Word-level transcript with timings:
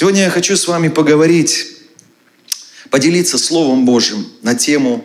Сегодня 0.00 0.22
я 0.22 0.30
хочу 0.30 0.56
с 0.56 0.66
вами 0.66 0.88
поговорить, 0.88 1.76
поделиться 2.88 3.36
Словом 3.36 3.84
Божьим 3.84 4.26
на 4.40 4.54
тему 4.54 5.04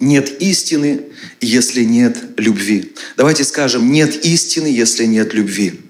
«Нет 0.00 0.42
истины, 0.42 1.02
если 1.40 1.84
нет 1.84 2.16
любви». 2.36 2.94
Давайте 3.16 3.44
скажем 3.44 3.92
«Нет 3.92 4.24
истины, 4.24 4.66
если 4.66 5.04
нет 5.04 5.34
любви». 5.34 5.82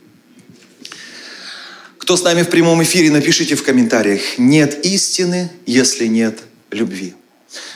Кто 1.96 2.18
с 2.18 2.22
нами 2.22 2.42
в 2.42 2.50
прямом 2.50 2.82
эфире, 2.82 3.10
напишите 3.10 3.54
в 3.54 3.62
комментариях 3.62 4.20
«Нет 4.36 4.84
истины, 4.84 5.50
если 5.64 6.04
нет 6.04 6.40
любви». 6.70 7.14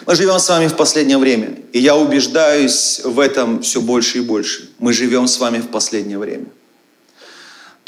Мы 0.07 0.17
живем 0.17 0.39
с 0.39 0.47
вами 0.51 0.67
в 0.69 0.77
последнее 0.77 1.17
время, 1.17 1.55
и 1.73 1.79
я 1.79 1.97
убеждаюсь 1.97 3.01
в 3.05 3.21
этом 3.21 3.63
все 3.63 3.81
больше 3.81 4.19
и 4.19 4.21
больше. 4.21 4.69
Мы 4.81 4.93
живем 4.93 5.27
с 5.27 5.39
вами 5.39 5.61
в 5.61 5.69
последнее 5.69 6.19
время. 6.19 6.45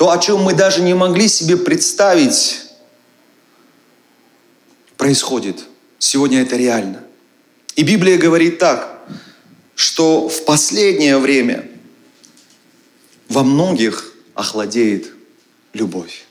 То, 0.02 0.10
о 0.10 0.18
чем 0.18 0.42
мы 0.42 0.52
даже 0.52 0.82
не 0.82 0.94
могли 0.94 1.28
себе 1.28 1.56
представить, 1.56 2.62
происходит. 4.96 5.62
Сегодня 6.00 6.42
это 6.42 6.56
реально. 6.56 7.04
И 7.76 7.84
Библия 7.84 8.18
говорит 8.18 8.58
так, 8.58 9.00
что 9.76 10.28
в 10.28 10.44
последнее 10.44 11.18
время 11.18 11.68
во 13.28 13.44
многих 13.44 14.12
охладеет 14.34 15.12
любовь. 15.72 16.24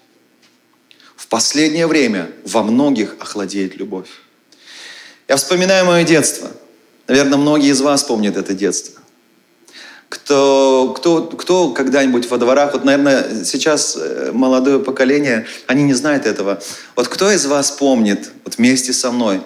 В 1.15 1.27
последнее 1.27 1.87
время 1.87 2.29
во 2.43 2.63
многих 2.63 3.15
охладеет 3.19 3.77
любовь. 3.77 4.09
Я 5.29 5.37
вспоминаю 5.37 5.85
мое 5.85 6.03
детство. 6.03 6.51
Наверное, 7.07 7.37
многие 7.37 7.69
из 7.69 7.79
вас 7.79 8.03
помнят 8.03 8.35
это 8.35 8.53
детство 8.53 9.00
кто, 10.11 10.93
кто, 10.97 11.23
кто 11.23 11.69
когда-нибудь 11.71 12.29
во 12.29 12.37
дворах, 12.37 12.73
вот, 12.73 12.83
наверное, 12.83 13.45
сейчас 13.45 13.97
э, 13.97 14.31
молодое 14.33 14.79
поколение, 14.79 15.45
они 15.67 15.83
не 15.83 15.93
знают 15.93 16.25
этого. 16.25 16.61
Вот 16.97 17.07
кто 17.07 17.31
из 17.31 17.45
вас 17.45 17.71
помнит, 17.71 18.29
вот 18.43 18.57
вместе 18.57 18.91
со 18.91 19.13
мной, 19.13 19.41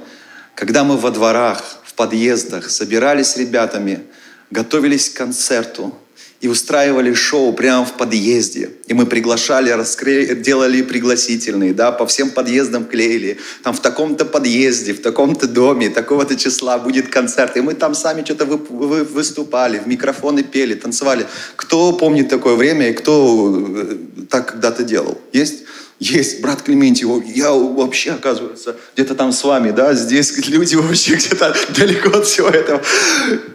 когда 0.55 0.83
мы 0.83 0.97
во 0.97 1.11
дворах, 1.11 1.61
в 1.83 1.94
подъездах 1.94 2.72
собирались 2.72 3.27
с 3.27 3.38
ребятами, 3.38 4.05
готовились 4.49 5.11
к 5.11 5.17
концерту, 5.17 5.95
и 6.41 6.47
устраивали 6.47 7.14
шоу 7.14 7.53
прямо 7.53 7.86
в 7.86 7.94
подъезде. 7.94 8.69
И 8.88 8.94
мы 8.94 9.05
приглашали, 9.05 9.69
раскрыли, 9.69 10.36
делали 10.36 10.81
пригласительные, 10.81 11.73
да, 11.73 11.91
по 11.91 12.05
всем 12.05 12.30
подъездам 12.30 12.86
клеили. 12.86 13.38
Там 13.64 13.73
в 13.73 13.80
таком-то 13.80 14.25
подъезде, 14.25 14.94
в 14.94 15.02
таком-то 15.02 15.47
доме, 15.47 15.89
такого-то 15.89 16.36
числа 16.36 16.78
будет 16.78 17.08
концерт. 17.08 17.58
И 17.58 17.61
мы 17.61 17.73
там 17.73 17.95
сами 17.95 18.23
что-то 18.23 18.45
вы, 18.45 18.58
вы, 18.58 19.03
выступали, 19.03 19.80
в 19.80 19.88
микрофоны 19.88 20.44
пели, 20.44 20.75
танцевали. 20.75 21.25
Кто 21.56 21.94
помнит 21.94 22.30
такое 22.30 22.56
время 22.56 22.89
и 22.89 22.94
кто 22.94 23.66
э, 23.75 23.97
так 24.30 24.52
когда-то 24.52 24.83
делал? 24.83 25.19
Есть? 25.31 25.63
Есть, 25.97 26.41
брат 26.41 26.61
Клементий, 26.61 27.07
я 27.33 27.51
вообще, 27.53 28.11
оказывается, 28.11 28.75
где-то 28.95 29.15
там 29.15 29.31
с 29.31 29.41
вами, 29.43 29.71
да, 29.71 29.93
здесь 29.93 30.35
люди 30.47 30.75
вообще 30.75 31.15
где-то 31.15 31.55
далеко 31.77 32.17
от 32.17 32.25
всего 32.25 32.49
этого. 32.49 32.81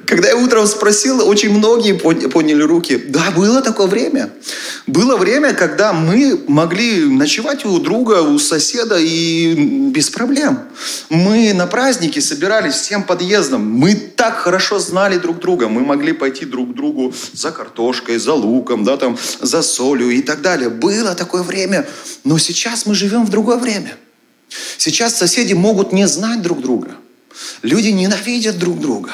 Когда 0.06 0.28
я 0.28 0.36
утром 0.36 0.66
спросил, 0.66 1.28
очень 1.28 1.50
многие 1.50 1.92
подняли 1.92 2.62
руки. 2.62 2.96
Да, 2.96 3.30
было 3.30 3.60
такое 3.60 3.86
время. 3.86 4.30
Было 4.86 5.16
время, 5.16 5.52
когда 5.52 5.92
мы 5.92 6.42
могли 6.48 7.04
ночевать 7.04 7.64
у 7.64 7.78
друга, 7.78 8.22
у 8.22 8.38
соседа 8.38 8.96
и 8.98 9.90
без 9.90 10.10
проблем. 10.10 10.58
Мы 11.10 11.52
на 11.52 11.68
праздники 11.68 12.18
собирались 12.18 12.74
всем 12.74 13.04
подъездом. 13.04 13.64
Мы 13.64 13.94
так 13.94 14.38
хорошо 14.38 14.80
знали 14.80 15.18
друг 15.18 15.38
друга. 15.38 15.68
Мы 15.68 15.82
могли 15.82 16.12
пойти 16.12 16.44
друг 16.44 16.72
к 16.72 16.74
другу 16.74 17.14
за 17.32 17.52
картошкой, 17.52 18.18
за 18.18 18.32
луком, 18.32 18.82
да, 18.82 18.96
там, 18.96 19.16
за 19.40 19.62
солью 19.62 20.10
и 20.10 20.22
так 20.22 20.40
далее. 20.40 20.70
Было 20.70 21.14
такое 21.14 21.42
время. 21.42 21.86
Но 22.30 22.38
сейчас 22.38 22.86
мы 22.86 22.94
живем 22.94 23.26
в 23.26 23.28
другое 23.28 23.56
время. 23.56 23.96
Сейчас 24.78 25.18
соседи 25.18 25.52
могут 25.52 25.90
не 25.90 26.06
знать 26.06 26.42
друг 26.42 26.60
друга. 26.60 26.92
Люди 27.62 27.88
ненавидят 27.88 28.56
друг 28.56 28.78
друга. 28.78 29.10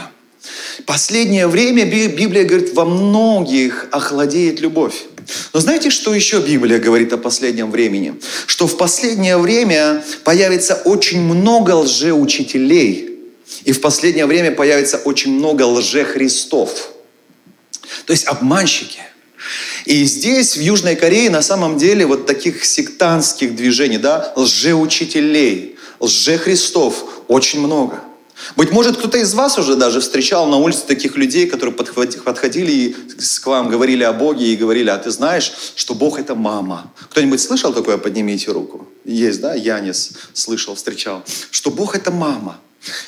Последнее 0.85 1.47
время 1.47 1.87
Библия 1.87 2.45
говорит, 2.45 2.75
во 2.75 2.85
многих 2.85 3.87
охладеет 3.91 4.61
любовь. 4.61 5.05
Но 5.55 5.61
знаете, 5.61 5.89
что 5.89 6.15
еще 6.15 6.43
Библия 6.43 6.79
говорит 6.79 7.11
о 7.15 7.17
последнем 7.17 7.71
времени? 7.71 8.21
Что 8.47 8.67
в 8.67 8.77
последнее 8.77 9.39
время 9.39 10.05
появится 10.23 10.75
очень 10.75 11.23
много 11.23 11.71
лжеучителей. 11.71 13.19
И 13.65 13.73
в 13.73 13.81
последнее 13.81 14.27
время 14.27 14.53
появится 14.53 14.99
очень 14.99 15.33
много 15.33 15.63
лжехристов. 15.63 16.91
То 18.05 18.11
есть 18.13 18.27
обманщики– 18.27 19.01
и 19.85 20.05
здесь, 20.05 20.57
в 20.57 20.61
Южной 20.61 20.97
Корее, 20.97 21.31
на 21.31 21.43
самом 21.43 21.79
деле 21.79 22.07
вот 22.07 22.27
таких 22.27 22.65
сектантских 22.65 23.55
движений, 23.55 23.99
да, 23.99 24.33
лжеучителей, 24.37 25.77
лжехристов 26.01 27.05
очень 27.29 27.61
много. 27.61 28.03
Быть 28.55 28.71
может, 28.71 28.99
кто-то 28.99 29.19
из 29.19 29.33
вас 29.33 29.59
уже 29.59 29.77
даже 29.77 30.01
встречал 30.01 30.47
на 30.47 30.59
улице 30.59 30.83
таких 30.87 31.17
людей, 31.17 31.47
которые 31.47 31.75
подходили 31.75 32.71
и 32.71 32.97
к 33.43 33.47
вам 33.47 33.69
говорили 33.71 34.03
о 34.03 34.13
Боге 34.13 34.47
и 34.47 34.57
говорили, 34.57 34.91
а 34.91 34.99
ты 34.99 35.11
знаешь, 35.11 35.53
что 35.75 35.95
Бог 35.95 36.19
это 36.19 36.35
мама. 36.35 36.93
Кто-нибудь 37.11 37.41
слышал 37.41 37.73
такое? 37.73 37.97
Поднимите 37.97 38.53
руку. 38.53 38.87
Есть, 39.05 39.41
да? 39.41 39.55
Янис 39.55 40.13
слышал, 40.35 40.75
встречал. 40.75 41.25
Что 41.51 41.71
Бог 41.71 41.97
это 41.97 42.11
мама. 42.11 42.59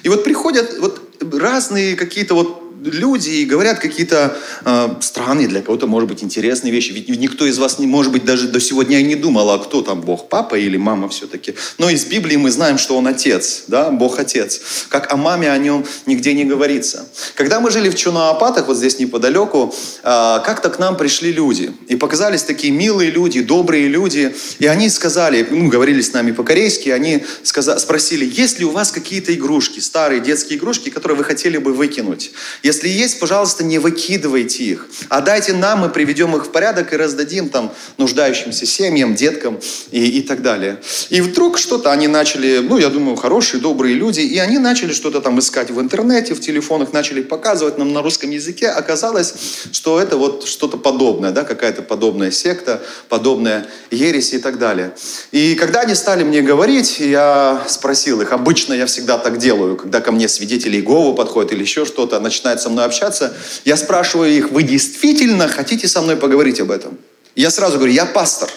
И 0.02 0.08
вот 0.08 0.24
приходят 0.24 0.78
вот 0.78 1.00
разные 1.20 1.94
какие-то 1.94 2.34
вот 2.34 2.62
люди 2.84 3.30
и 3.30 3.44
говорят 3.44 3.78
какие-то 3.78 4.36
э, 4.64 4.88
странные, 5.00 5.48
для 5.48 5.62
кого-то, 5.62 5.86
может 5.86 6.08
быть, 6.08 6.22
интересные 6.22 6.72
вещи. 6.72 6.92
Ведь 6.92 7.08
никто 7.08 7.46
из 7.46 7.58
вас, 7.58 7.78
не, 7.78 7.86
может 7.86 8.12
быть, 8.12 8.24
даже 8.24 8.48
до 8.48 8.60
сегодня 8.60 9.00
не 9.02 9.16
думал, 9.16 9.50
а 9.50 9.58
кто 9.58 9.82
там 9.82 10.00
Бог, 10.00 10.28
папа 10.28 10.54
или 10.54 10.76
мама 10.76 11.08
все-таки. 11.08 11.54
Но 11.78 11.90
из 11.90 12.04
Библии 12.04 12.36
мы 12.36 12.50
знаем, 12.50 12.78
что 12.78 12.96
Он 12.96 13.06
Отец, 13.06 13.64
да, 13.66 13.90
Бог 13.90 14.18
Отец. 14.18 14.60
Как 14.88 15.12
о 15.12 15.16
маме 15.16 15.50
о 15.50 15.58
Нем 15.58 15.84
нигде 16.06 16.34
не 16.34 16.44
говорится. 16.44 17.08
Когда 17.34 17.60
мы 17.60 17.70
жили 17.70 17.88
в 17.88 17.94
Чунаапатах, 17.94 18.68
вот 18.68 18.76
здесь 18.76 18.98
неподалеку, 18.98 19.74
э, 20.02 20.40
как-то 20.44 20.70
к 20.70 20.78
нам 20.78 20.96
пришли 20.96 21.32
люди. 21.32 21.72
И 21.88 21.96
показались 21.96 22.42
такие 22.42 22.72
милые 22.72 23.10
люди, 23.10 23.40
добрые 23.40 23.88
люди. 23.88 24.34
И 24.58 24.66
они 24.66 24.88
сказали, 24.88 25.46
ну, 25.50 25.68
говорили 25.68 26.00
с 26.00 26.12
нами 26.12 26.32
по-корейски, 26.32 26.90
они 26.90 27.24
сказали, 27.42 27.78
спросили, 27.78 28.24
есть 28.24 28.58
ли 28.58 28.64
у 28.64 28.70
вас 28.70 28.92
какие-то 28.92 29.34
игрушки, 29.34 29.80
старые 29.80 30.20
детские 30.20 30.58
игрушки, 30.58 30.90
которые 30.90 31.18
вы 31.18 31.24
хотели 31.24 31.58
бы 31.58 31.72
выкинуть? 31.72 32.30
Если 32.68 32.90
есть, 32.90 33.18
пожалуйста, 33.18 33.64
не 33.64 33.78
выкидывайте 33.78 34.62
их, 34.62 34.88
а 35.08 35.22
дайте 35.22 35.54
нам, 35.54 35.78
мы 35.78 35.88
приведем 35.88 36.36
их 36.36 36.44
в 36.44 36.50
порядок 36.50 36.92
и 36.92 36.96
раздадим 36.98 37.48
там 37.48 37.72
нуждающимся 37.96 38.66
семьям, 38.66 39.14
деткам 39.14 39.58
и, 39.90 40.18
и 40.18 40.20
так 40.20 40.42
далее. 40.42 40.76
И 41.08 41.22
вдруг 41.22 41.56
что-то 41.56 41.90
они 41.92 42.08
начали, 42.08 42.58
ну, 42.58 42.76
я 42.76 42.90
думаю, 42.90 43.16
хорошие, 43.16 43.62
добрые 43.62 43.94
люди, 43.94 44.20
и 44.20 44.36
они 44.36 44.58
начали 44.58 44.92
что-то 44.92 45.22
там 45.22 45.38
искать 45.38 45.70
в 45.70 45.80
интернете, 45.80 46.34
в 46.34 46.40
телефонах, 46.42 46.92
начали 46.92 47.22
показывать 47.22 47.78
нам 47.78 47.94
на 47.94 48.02
русском 48.02 48.28
языке. 48.28 48.68
Оказалось, 48.68 49.32
что 49.72 49.98
это 49.98 50.18
вот 50.18 50.46
что-то 50.46 50.76
подобное, 50.76 51.30
да, 51.30 51.44
какая-то 51.44 51.80
подобная 51.80 52.30
секта, 52.30 52.82
подобная 53.08 53.66
ересь 53.90 54.34
и 54.34 54.38
так 54.38 54.58
далее. 54.58 54.92
И 55.32 55.54
когда 55.54 55.80
они 55.80 55.94
стали 55.94 56.22
мне 56.22 56.42
говорить, 56.42 57.00
я 57.00 57.64
спросил 57.66 58.20
их, 58.20 58.30
обычно 58.32 58.74
я 58.74 58.84
всегда 58.84 59.16
так 59.16 59.38
делаю, 59.38 59.76
когда 59.76 60.02
ко 60.02 60.12
мне 60.12 60.28
свидетели 60.28 60.76
Иеговы 60.76 61.14
подходят 61.14 61.50
или 61.52 61.62
еще 61.62 61.86
что-то, 61.86 62.20
начинают 62.20 62.57
начинают 62.58 62.60
со 62.60 62.68
мной 62.70 62.84
общаться, 62.84 63.32
я 63.64 63.76
спрашиваю 63.76 64.30
их, 64.30 64.50
вы 64.50 64.62
действительно 64.62 65.48
хотите 65.48 65.88
со 65.88 66.00
мной 66.02 66.16
поговорить 66.16 66.60
об 66.60 66.70
этом? 66.70 66.98
я 67.34 67.50
сразу 67.50 67.76
говорю, 67.76 67.92
я 67.92 68.04
пастор, 68.04 68.50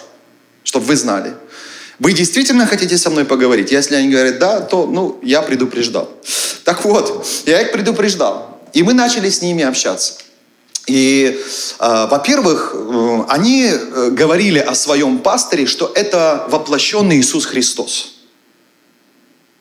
чтобы 0.64 0.86
вы 0.86 0.96
знали. 0.96 1.34
Вы 2.00 2.14
действительно 2.14 2.66
хотите 2.66 2.98
со 2.98 3.10
мной 3.10 3.24
поговорить? 3.24 3.70
Если 3.70 3.94
они 3.94 4.08
говорят 4.08 4.38
да, 4.38 4.60
то 4.60 4.86
ну, 4.86 5.20
я 5.22 5.40
предупреждал. 5.42 6.08
Так 6.64 6.84
вот, 6.84 7.24
я 7.46 7.60
их 7.60 7.70
предупреждал. 7.70 8.60
И 8.74 8.82
мы 8.82 8.92
начали 8.92 9.30
с 9.30 9.40
ними 9.40 9.62
общаться. 9.62 10.14
И, 10.88 11.38
э, 11.78 12.06
во-первых, 12.10 12.74
э, 12.74 13.18
они 13.28 13.70
э, 13.70 14.10
говорили 14.10 14.58
о 14.58 14.74
своем 14.74 15.18
пастыре, 15.18 15.66
что 15.66 15.92
это 15.94 16.46
воплощенный 16.48 17.20
Иисус 17.20 17.46
Христос. 17.46 18.14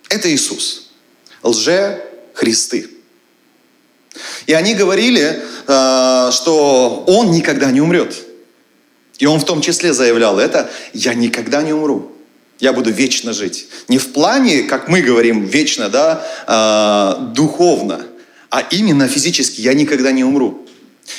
Это 0.09 0.27
Иисус. 0.33 0.89
Лже-христы. 1.43 3.00
И 4.51 4.53
они 4.53 4.73
говорили, 4.73 5.41
э, 5.65 6.29
что 6.33 7.05
он 7.07 7.31
никогда 7.31 7.71
не 7.71 7.79
умрет. 7.79 8.17
И 9.17 9.25
он 9.25 9.39
в 9.39 9.45
том 9.45 9.61
числе 9.61 9.93
заявлял 9.93 10.39
это, 10.39 10.69
я 10.91 11.13
никогда 11.13 11.61
не 11.61 11.71
умру. 11.71 12.11
Я 12.59 12.73
буду 12.73 12.91
вечно 12.91 13.31
жить. 13.31 13.69
Не 13.87 13.97
в 13.97 14.11
плане, 14.11 14.63
как 14.63 14.89
мы 14.89 15.01
говорим, 15.01 15.45
вечно, 15.45 15.87
да, 15.87 16.25
э, 16.47 17.31
духовно, 17.33 18.01
а 18.49 18.59
именно 18.59 19.07
физически 19.07 19.61
я 19.61 19.73
никогда 19.73 20.11
не 20.11 20.25
умру. 20.25 20.67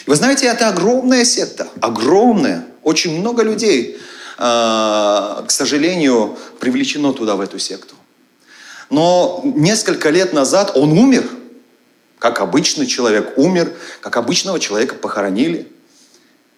Вы 0.04 0.14
знаете, 0.14 0.44
это 0.44 0.68
огромная 0.68 1.24
секта, 1.24 1.68
огромная. 1.80 2.66
Очень 2.82 3.18
много 3.18 3.42
людей, 3.42 3.96
э, 3.96 4.42
к 4.42 5.48
сожалению, 5.48 6.36
привлечено 6.60 7.14
туда, 7.14 7.36
в 7.36 7.40
эту 7.40 7.58
секту. 7.58 7.94
Но 8.90 9.40
несколько 9.42 10.10
лет 10.10 10.34
назад 10.34 10.72
он 10.74 10.92
умер– 10.92 11.24
как 12.22 12.40
обычный 12.40 12.86
человек 12.86 13.36
умер, 13.36 13.72
как 14.00 14.16
обычного 14.16 14.60
человека 14.60 14.94
похоронили. 14.94 15.66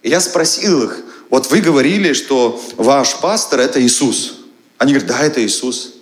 И 0.03 0.11
я 0.11 0.21
спросил 0.21 0.83
их, 0.83 1.03
вот 1.31 1.51
вы 1.51 1.63
говорили, 1.63 2.13
что 2.13 2.63
ваш 2.77 3.17
пастор– 3.17 3.61
это 3.61 3.83
Иисус. 3.83 4.41
Они 4.77 4.93
говорят, 4.93 5.09
да, 5.09 5.25
это 5.25 5.43
Иисус. 5.43 5.95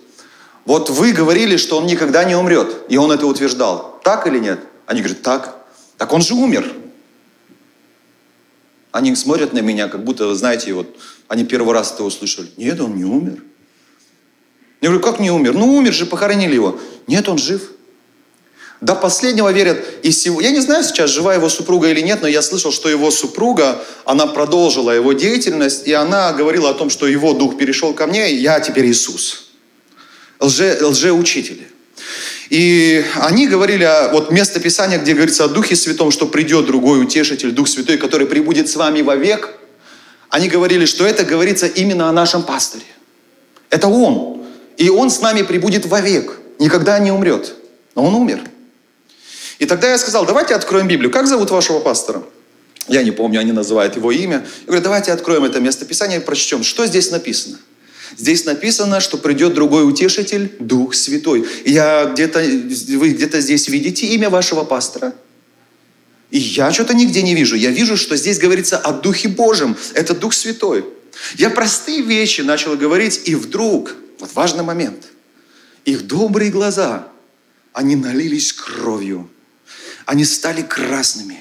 Вот 0.65 0.89
вы 0.89 1.13
говорили, 1.13 1.55
что 1.55 1.77
Он 1.77 1.85
никогда 1.85 2.25
не 2.25 2.35
умрет, 2.35 2.75
и 2.89 2.97
Он 2.97 3.09
это 3.13 3.25
утверждал. 3.25 4.01
Так 4.03 4.27
или 4.27 4.37
нет? 4.37 4.59
Они 4.85 4.99
говорят, 4.99 5.21
так. 5.21 5.65
Так 5.97 6.11
Он 6.11 6.21
же 6.21 6.33
умер. 6.33 6.69
Они 8.91 9.15
смотрят 9.15 9.53
на 9.53 9.59
меня, 9.59 9.87
как 9.87 10.03
будто, 10.03 10.35
знаете, 10.35 10.73
вот 10.73 10.93
они 11.29 11.45
первый 11.45 11.73
раз 11.73 11.93
это 11.93 12.03
услышали. 12.03 12.49
Нет, 12.57 12.81
он 12.81 12.97
не 12.97 13.05
умер. 13.05 13.41
Я 14.81 14.89
говорю, 14.89 15.01
как 15.01 15.21
не 15.21 15.31
умер? 15.31 15.53
Ну, 15.53 15.73
умер 15.73 15.93
же, 15.93 16.05
похоронили 16.05 16.53
его. 16.53 16.77
Нет, 17.07 17.29
он 17.29 17.37
жив. 17.37 17.71
До 18.83 18.95
последнего 18.95 19.49
верят. 19.49 19.77
И 20.03 20.11
сего... 20.11 20.41
Я 20.41 20.51
не 20.51 20.59
знаю 20.59 20.83
сейчас, 20.83 21.09
жива 21.09 21.33
его 21.33 21.47
супруга 21.47 21.89
или 21.89 22.01
нет, 22.01 22.21
но 22.21 22.27
я 22.27 22.41
слышал, 22.41 22.69
что 22.73 22.89
его 22.89 23.11
супруга, 23.11 23.81
она 24.03 24.27
продолжила 24.27 24.91
его 24.91 25.13
деятельность, 25.13 25.87
и 25.87 25.93
она 25.93 26.33
говорила 26.33 26.69
о 26.69 26.73
том, 26.73 26.89
что 26.89 27.07
его 27.07 27.31
дух 27.33 27.57
перешел 27.57 27.93
ко 27.93 28.07
мне, 28.07 28.33
и 28.33 28.35
я 28.35 28.59
теперь 28.59 28.87
Иисус. 28.87 29.51
Лже, 30.41 30.79
лжеучители. 30.81 31.65
И 32.49 33.05
они 33.21 33.47
говорили, 33.47 33.85
о, 33.85 34.09
вот 34.11 34.31
место 34.31 34.59
Писания, 34.59 34.99
где 34.99 35.13
говорится 35.13 35.45
о 35.45 35.47
Духе 35.47 35.77
Святом, 35.77 36.11
что 36.11 36.27
придет 36.27 36.65
другой 36.65 37.01
утешитель, 37.01 37.51
Дух 37.51 37.69
Святой, 37.69 37.97
который 37.97 38.27
прибудет 38.27 38.67
с 38.67 38.75
вами 38.75 39.01
вовек. 39.01 39.53
Они 40.27 40.49
говорили, 40.49 40.85
что 40.85 41.05
это 41.05 41.23
говорится 41.23 41.67
именно 41.67 42.09
о 42.09 42.11
нашем 42.11 42.43
пасторе. 42.43 42.83
Это 43.69 43.87
Он. 43.87 44.43
И 44.75 44.89
Он 44.89 45.09
с 45.09 45.21
нами 45.21 45.43
прибудет 45.43 45.85
вовек. 45.85 46.37
Никогда 46.59 46.99
не 46.99 47.13
умрет. 47.13 47.55
Но 47.95 48.03
Он 48.03 48.15
умер. 48.15 48.41
И 49.63 49.65
тогда 49.65 49.89
я 49.89 49.97
сказал, 49.97 50.25
давайте 50.25 50.55
откроем 50.55 50.89
Библию. 50.89 51.09
Как 51.09 51.25
зовут 51.25 51.49
вашего 51.49 51.79
пастора? 51.79 52.21
Я 52.89 53.01
не 53.01 53.11
помню, 53.11 53.39
они 53.39 53.53
называют 53.53 53.95
его 53.95 54.11
имя. 54.11 54.45
Я 54.63 54.65
говорю, 54.65 54.83
давайте 54.83 55.13
откроем 55.13 55.45
это 55.45 55.61
место 55.61 55.85
Писания 55.85 56.17
и 56.17 56.19
прочтем, 56.19 56.65
что 56.65 56.85
здесь 56.85 57.11
написано. 57.11 57.57
Здесь 58.17 58.43
написано, 58.43 58.99
что 58.99 59.17
придет 59.17 59.53
другой 59.53 59.87
утешитель, 59.87 60.51
Дух 60.59 60.95
Святой. 60.95 61.45
я 61.63 62.11
где-то, 62.13 62.39
вы 62.41 63.11
где-то 63.11 63.39
здесь 63.39 63.69
видите 63.69 64.05
имя 64.07 64.29
вашего 64.29 64.65
пастора? 64.65 65.13
И 66.29 66.39
я 66.39 66.73
что-то 66.73 66.93
нигде 66.93 67.21
не 67.21 67.33
вижу. 67.33 67.55
Я 67.55 67.69
вижу, 67.69 67.95
что 67.95 68.17
здесь 68.17 68.39
говорится 68.39 68.77
о 68.77 68.91
Духе 68.91 69.29
Божьем. 69.29 69.77
Это 69.93 70.13
Дух 70.13 70.33
Святой. 70.33 70.83
Я 71.35 71.49
простые 71.49 72.01
вещи 72.01 72.41
начал 72.41 72.75
говорить, 72.75 73.21
и 73.29 73.35
вдруг, 73.35 73.95
вот 74.19 74.29
важный 74.33 74.65
момент, 74.65 75.05
их 75.85 76.05
добрые 76.05 76.51
глаза, 76.51 77.07
они 77.71 77.95
налились 77.95 78.51
кровью. 78.51 79.29
Они 80.05 80.25
стали 80.25 80.61
красными. 80.61 81.37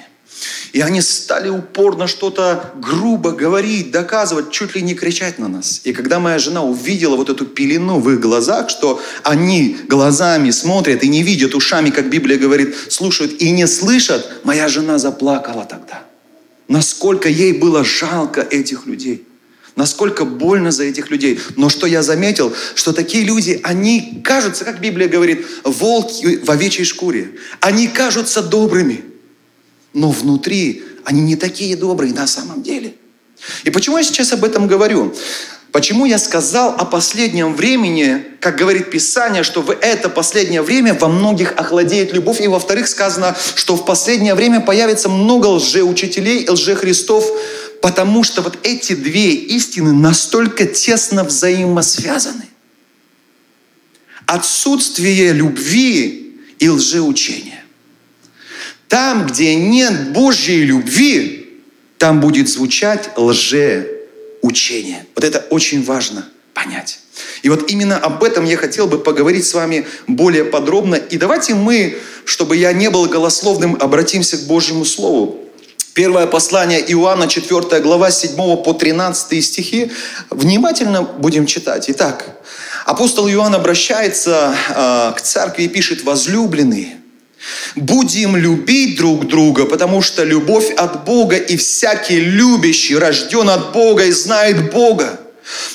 И 0.73 0.81
они 0.81 1.01
стали 1.03 1.49
упорно 1.49 2.07
что-то 2.07 2.73
грубо 2.77 3.33
говорить, 3.33 3.91
доказывать, 3.91 4.51
чуть 4.51 4.75
ли 4.75 4.83
не 4.83 4.95
кричать 4.95 5.39
на 5.39 5.49
нас. 5.49 5.83
И 5.85 5.93
когда 5.93 6.19
моя 6.19 6.39
жена 6.39 6.63
увидела 6.63 7.17
вот 7.17 7.29
эту 7.29 7.45
пелену 7.45 8.01
в 8.01 8.11
их 8.11 8.21
глазах, 8.21 8.71
что 8.71 9.01
они 9.23 9.77
глазами 9.89 10.51
смотрят 10.51 11.03
и 11.03 11.09
не 11.09 11.23
видят 11.23 11.55
ушами, 11.55 11.91
как 11.91 12.09
Библия 12.09 12.39
говорит, 12.39 12.75
слушают 12.89 13.41
и 13.41 13.51
не 13.51 13.67
слышат, 13.67 14.45
моя 14.45 14.69
жена 14.69 14.99
заплакала 14.99 15.65
тогда. 15.65 16.05
Насколько 16.69 17.29
ей 17.29 17.53
было 17.53 17.85
жалко 17.85 18.41
этих 18.41 18.87
людей. 18.87 19.27
Насколько 19.75 20.25
больно 20.25 20.71
за 20.71 20.85
этих 20.85 21.11
людей. 21.11 21.41
Но 21.57 21.69
что 21.69 21.87
я 21.87 22.03
заметил, 22.03 22.53
что 22.75 22.93
такие 22.93 23.25
люди, 23.25 23.61
они 23.63 24.21
кажутся, 24.23 24.65
как 24.65 24.81
Библия 24.81 25.09
говорит, 25.09 25.47
волки 25.65 26.41
в 26.45 26.51
овечьей 26.51 26.85
шкуре. 26.85 27.33
Они 27.61 27.89
кажутся 27.89 28.43
добрыми 28.43 29.05
но 29.95 30.11
внутри 30.11 30.83
они 31.05 31.21
не 31.23 31.37
такие 31.37 31.77
добрые 31.77 32.13
на 32.13 32.27
самом 32.27 32.63
деле. 32.63 32.95
И 33.65 33.71
почему 33.71 33.99
я 33.99 34.05
сейчас 34.05 34.33
об 34.33 34.45
этом 34.45 34.69
говорю? 34.69 35.15
Почему 35.73 36.05
я 36.05 36.19
сказал 36.19 36.75
о 36.79 36.85
последнем 36.85 37.55
времени, 37.55 38.23
как 38.41 38.57
говорит 38.57 38.91
Писание, 38.91 39.43
что 39.43 39.63
в 39.63 39.71
это 39.71 40.11
последнее 40.11 40.61
время 40.61 40.93
во 40.93 41.09
многих 41.09 41.55
охладеет 41.57 42.13
любовь, 42.13 42.43
и 42.43 42.47
во-вторых 42.47 42.87
сказано, 42.87 43.35
что 43.55 43.75
в 43.75 43.87
последнее 43.87 44.35
время 44.35 44.61
появится 44.61 45.09
много 45.09 45.47
лжеучителей 45.47 46.47
лжехристов, 46.49 47.25
потому 47.83 48.23
что 48.23 48.43
вот 48.43 48.59
эти 48.63 48.95
две 48.95 49.33
истины 49.35 49.93
настолько 49.93 50.65
тесно 50.65 51.25
взаимосвязаны. 51.25 52.45
Отсутствие 54.25 55.33
любви 55.33 56.41
и 56.61 56.69
лжеучения. 56.69 57.65
Там, 58.89 59.27
где 59.27 59.57
нет 59.57 60.13
Божьей 60.13 60.63
любви, 60.63 61.61
там 61.99 62.21
будет 62.21 62.49
звучать 62.49 63.11
лжеучение. 63.17 65.05
Вот 65.17 65.25
это 65.25 65.41
очень 65.51 65.83
важно 65.85 66.29
понять. 66.55 67.01
И 67.43 67.49
вот 67.49 67.69
именно 67.69 67.99
об 67.99 68.23
этом 68.23 68.45
я 68.45 68.57
хотел 68.57 68.87
бы 68.87 69.01
поговорить 69.01 69.45
с 69.45 69.55
вами 69.55 69.87
более 70.07 70.45
подробно. 70.45 70.95
И 70.95 71.17
давайте 71.19 71.55
мы, 71.55 71.99
чтобы 72.25 72.57
я 72.57 72.73
не 72.73 72.91
был 72.91 73.07
голословным, 73.07 73.77
обратимся 73.81 74.39
к 74.39 74.47
Божьему 74.47 74.85
Слову. 74.85 75.42
Первое 75.95 76.27
послание 76.27 76.81
Иоанна, 76.93 77.29
4 77.29 77.81
глава, 77.81 78.11
7 78.11 78.37
по 78.63 78.73
13 78.73 79.45
стихи. 79.45 79.91
Внимательно 80.31 81.03
будем 81.03 81.45
читать. 81.45 81.85
Итак, 81.89 82.41
апостол 82.87 83.29
Иоанн 83.29 83.55
обращается 83.55 84.55
э, 84.71 85.13
к 85.19 85.21
церкви 85.21 85.65
и 85.65 85.69
пишет 85.69 86.05
«Возлюбленные, 86.05 86.97
Будем 87.75 88.37
любить 88.37 88.97
друг 88.97 89.27
друга, 89.27 89.67
потому 89.67 90.01
что 90.01 90.23
любовь 90.23 90.71
от 90.77 91.05
Бога, 91.05 91.37
и 91.37 91.57
всякий 91.57 92.21
любящий 92.21 92.97
рожден 92.97 93.51
от 93.51 93.73
Бога 93.73 94.05
и 94.05 94.13
знает 94.13 94.73
Бога. 94.73 95.19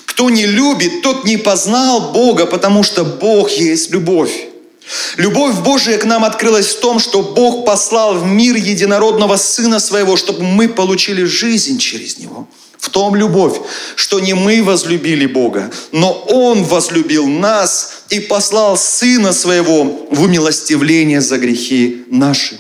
Кто 0.06 0.30
не 0.30 0.46
любит, 0.46 1.02
тот 1.02 1.25
не 1.25 1.36
познал 1.36 2.14
Бога, 2.14 2.46
потому 2.46 2.84
что 2.84 3.04
Бог 3.04 3.52
есть 3.52 3.92
любовь. 3.92 4.48
Любовь 5.18 5.56
Божия 5.60 5.98
к 5.98 6.06
нам 6.06 6.24
открылась 6.24 6.68
в 6.68 6.80
том, 6.80 7.00
что 7.00 7.22
Бог 7.22 7.66
послал 7.66 8.16
в 8.16 8.25
мир 8.25 8.56
единородного 8.56 9.36
Сына 9.36 9.80
Своего, 9.80 10.16
чтобы 10.16 10.44
мы 10.44 10.69
получили 10.69 11.24
жизнь 11.24 11.78
через 11.78 12.18
Него. 12.18 12.48
В 12.80 12.89
том 12.89 13.16
любовь, 13.16 13.60
что 13.95 14.19
не 14.19 14.34
мы 14.34 14.63
возлюбили 14.63 15.25
Бога, 15.25 15.72
но 15.92 16.13
Он 16.30 16.63
возлюбил 16.63 17.28
нас 17.28 18.04
и 18.10 18.19
послал 18.19 18.78
Сына 18.78 19.34
Своего 19.34 20.07
в 20.10 20.22
умилостивление 20.22 21.22
за 21.22 21.38
грехи 21.38 22.04
наши. 22.10 22.60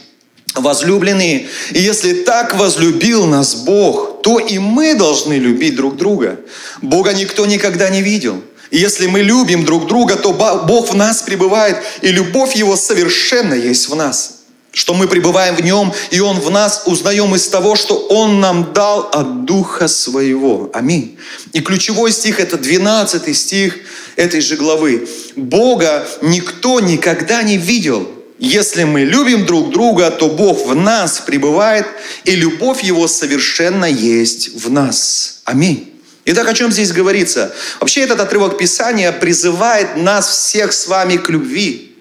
Возлюбленные, 0.55 1.47
если 1.71 2.23
так 2.23 2.55
возлюбил 2.55 3.27
нас 3.27 3.55
Бог, 3.55 4.21
то 4.23 4.39
и 4.39 4.57
мы 4.57 4.95
должны 4.95 5.33
любить 5.33 5.75
друг 5.75 5.95
друга. 5.97 6.39
Бога 6.81 7.13
никто 7.13 7.45
никогда 7.45 7.89
не 7.89 8.01
видел. 8.01 8.41
И 8.71 8.77
если 8.77 9.07
мы 9.07 9.21
любим 9.21 9.65
друг 9.65 9.87
друга, 9.87 10.15
то 10.15 10.33
Бог 10.33 10.91
в 10.91 10.95
нас 10.95 11.21
пребывает, 11.21 11.77
и 12.01 12.09
любовь 12.09 12.55
Его 12.55 12.75
совершенно 12.75 13.53
есть 13.53 13.89
в 13.89 13.95
нас 13.95 14.37
что 14.77 14.93
мы 14.93 15.07
пребываем 15.07 15.55
в 15.55 15.61
Нем, 15.61 15.91
и 16.11 16.19
Он 16.19 16.39
в 16.39 16.51
нас, 16.51 16.83
узнаем 16.85 17.33
из 17.33 17.47
того, 17.47 17.75
что 17.75 17.95
Он 17.95 18.39
нам 18.39 18.73
дал 18.73 19.09
от 19.11 19.43
Духа 19.43 19.87
Своего. 19.87 20.69
Аминь. 20.71 21.17
И 21.51 21.61
ключевой 21.61 22.11
стих– 22.11 22.39
это 22.39 22.59
12 22.59 23.35
стих 23.35 23.79
этой 24.17 24.39
же 24.39 24.55
главы. 24.55 25.07
Бога 25.35 26.07
никто 26.21 26.79
никогда 26.79 27.41
не 27.41 27.57
видел. 27.57 28.07
Если 28.37 28.83
мы 28.83 29.01
любим 29.01 29.47
друг 29.47 29.71
друга, 29.71 30.11
то 30.11 30.29
Бог 30.29 30.67
в 30.67 30.75
нас 30.75 31.21
пребывает, 31.21 31.87
и 32.23 32.35
любовь 32.35 32.83
Его 32.83 33.07
совершенно 33.07 33.85
есть 33.85 34.53
в 34.53 34.69
нас. 34.69 35.41
Аминь. 35.43 35.91
Итак, 36.29 36.49
о 36.49 36.53
чем 36.53 36.73
здесь 36.73 36.91
говорится? 36.91 37.55
Вообще 37.79 38.01
этот 38.01 38.19
отрывок 38.19 38.57
Писания 38.57 39.13
призывает 39.13 39.95
нас 39.95 40.27
всех 40.27 40.73
с 40.73 40.87
вами 40.87 41.15
к 41.15 41.29
любви, 41.29 41.95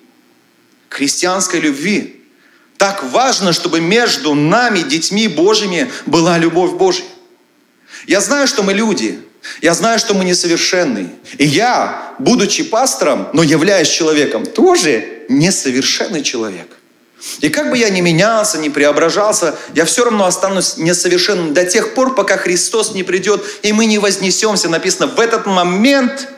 к 0.88 0.94
христианской 0.94 1.60
любви. 1.60 2.24
Так 2.76 3.04
важно, 3.12 3.52
чтобы 3.52 3.80
между 3.80 4.34
нами, 4.34 4.80
детьми 4.80 5.28
Божьими, 5.28 5.92
была 6.06 6.38
любовь 6.38 6.72
Божья. 6.72 7.04
Я 8.08 8.20
знаю, 8.20 8.48
что 8.48 8.64
мы 8.64 8.72
люди. 8.72 9.20
Я 9.62 9.74
знаю, 9.74 10.00
что 10.00 10.12
мы 10.12 10.24
несовершенны. 10.24 11.08
И 11.38 11.46
я, 11.46 12.16
будучи 12.18 12.64
пастором, 12.64 13.28
но 13.32 13.44
являясь 13.44 13.88
человеком, 13.88 14.44
тоже 14.44 15.22
несовершенный 15.28 16.24
человек. 16.24 16.66
И 17.40 17.48
как 17.48 17.70
бы 17.70 17.78
я 17.78 17.88
ни 17.88 18.00
менялся, 18.00 18.58
ни 18.58 18.68
преображался, 18.68 19.54
я 19.74 19.84
все 19.84 20.04
равно 20.04 20.26
останусь 20.26 20.76
несовершенным 20.76 21.54
до 21.54 21.64
тех 21.64 21.94
пор, 21.94 22.14
пока 22.14 22.36
Христос 22.36 22.92
не 22.92 23.02
придет, 23.02 23.42
и 23.62 23.72
мы 23.72 23.86
не 23.86 23.98
вознесемся. 23.98 24.68
Написано, 24.68 25.06
в 25.06 25.18
этот 25.18 25.46
момент 25.46 26.28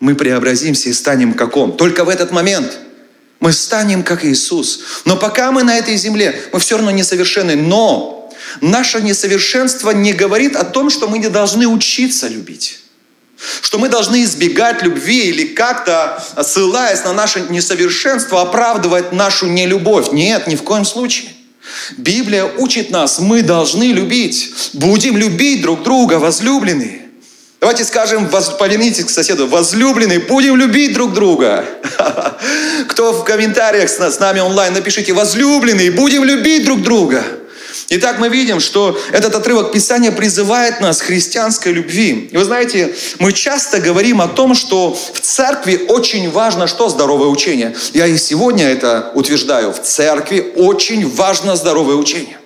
мы 0.00 0.14
преобразимся 0.14 0.88
и 0.88 0.92
станем 0.92 1.34
как 1.34 1.56
Он. 1.56 1.76
Только 1.76 2.04
в 2.04 2.08
этот 2.08 2.30
момент– 2.30 2.78
мы 3.40 3.52
станем 3.52 4.02
как 4.02 4.24
Иисус. 4.24 4.80
Но 5.04 5.16
пока 5.16 5.52
мы 5.52 5.62
на 5.62 5.76
этой 5.76 5.96
земле, 5.96 6.40
мы 6.52 6.58
все 6.58 6.76
равно 6.76 6.90
несовершенны. 6.90 7.56
Но 7.56 8.32
наше 8.60 9.00
несовершенство 9.02 9.90
не 9.90 10.12
говорит 10.12 10.56
о 10.56 10.64
том, 10.64 10.90
что 10.90 11.08
мы 11.08 11.18
не 11.18 11.28
должны 11.28 11.66
учиться 11.66 12.28
любить. 12.28 12.80
Что 13.60 13.78
мы 13.78 13.88
должны 13.88 14.24
избегать 14.24 14.82
любви 14.82 15.28
или 15.28 15.46
как-то, 15.46 16.22
ссылаясь 16.42 17.04
на 17.04 17.12
наше 17.12 17.40
несовершенство, 17.48 18.42
оправдывать 18.42 19.12
нашу 19.12 19.46
нелюбовь. 19.46 20.12
Нет, 20.12 20.46
ни 20.46 20.56
в 20.56 20.62
коем 20.62 20.84
случае. 20.84 21.30
Библия 21.96 22.44
учит 22.44 22.90
нас, 22.90 23.18
мы 23.18 23.42
должны 23.42 23.92
любить. 23.92 24.50
Будем 24.72 25.16
любить 25.16 25.62
друг 25.62 25.82
друга, 25.82 26.14
возлюбленные. 26.14 27.02
Давайте 27.60 27.84
скажем, 27.84 28.28
повернитесь 28.58 29.04
к 29.04 29.10
соседу, 29.10 29.46
возлюбленные, 29.46 30.20
будем 30.20 30.56
любить 30.56 30.92
друг 30.92 31.12
друга. 31.14 31.64
Кто 32.88 33.12
в 33.12 33.24
комментариях 33.24 33.88
с 33.88 34.18
нами 34.20 34.40
онлайн, 34.40 34.74
напишите, 34.74 35.12
возлюбленные, 35.12 35.90
будем 35.90 36.22
любить 36.24 36.64
друг 36.64 36.82
друга. 36.82 37.24
Итак, 37.88 38.18
мы 38.18 38.28
видим, 38.28 38.58
что 38.58 38.98
этот 39.12 39.34
отрывок 39.34 39.72
Писания 39.72 40.10
призывает 40.10 40.80
нас 40.80 41.00
к 41.00 41.04
христианской 41.04 41.72
любви. 41.72 42.28
И 42.32 42.36
вы 42.36 42.44
знаете, 42.44 42.94
мы 43.20 43.32
часто 43.32 43.80
говорим 43.80 44.20
о 44.20 44.26
том, 44.26 44.54
что 44.54 44.92
в 44.92 45.20
церкви 45.20 45.86
очень 45.88 46.30
важно, 46.30 46.66
что 46.66 46.88
здоровое 46.88 47.28
учение. 47.28 47.76
Я 47.92 48.06
и 48.06 48.16
сегодня 48.16 48.68
это 48.68 49.12
утверждаю. 49.14 49.72
В 49.72 49.80
церкви 49.80 50.52
очень 50.56 51.08
важно 51.08 51.54
здоровое 51.54 51.94
учение. 51.94 52.38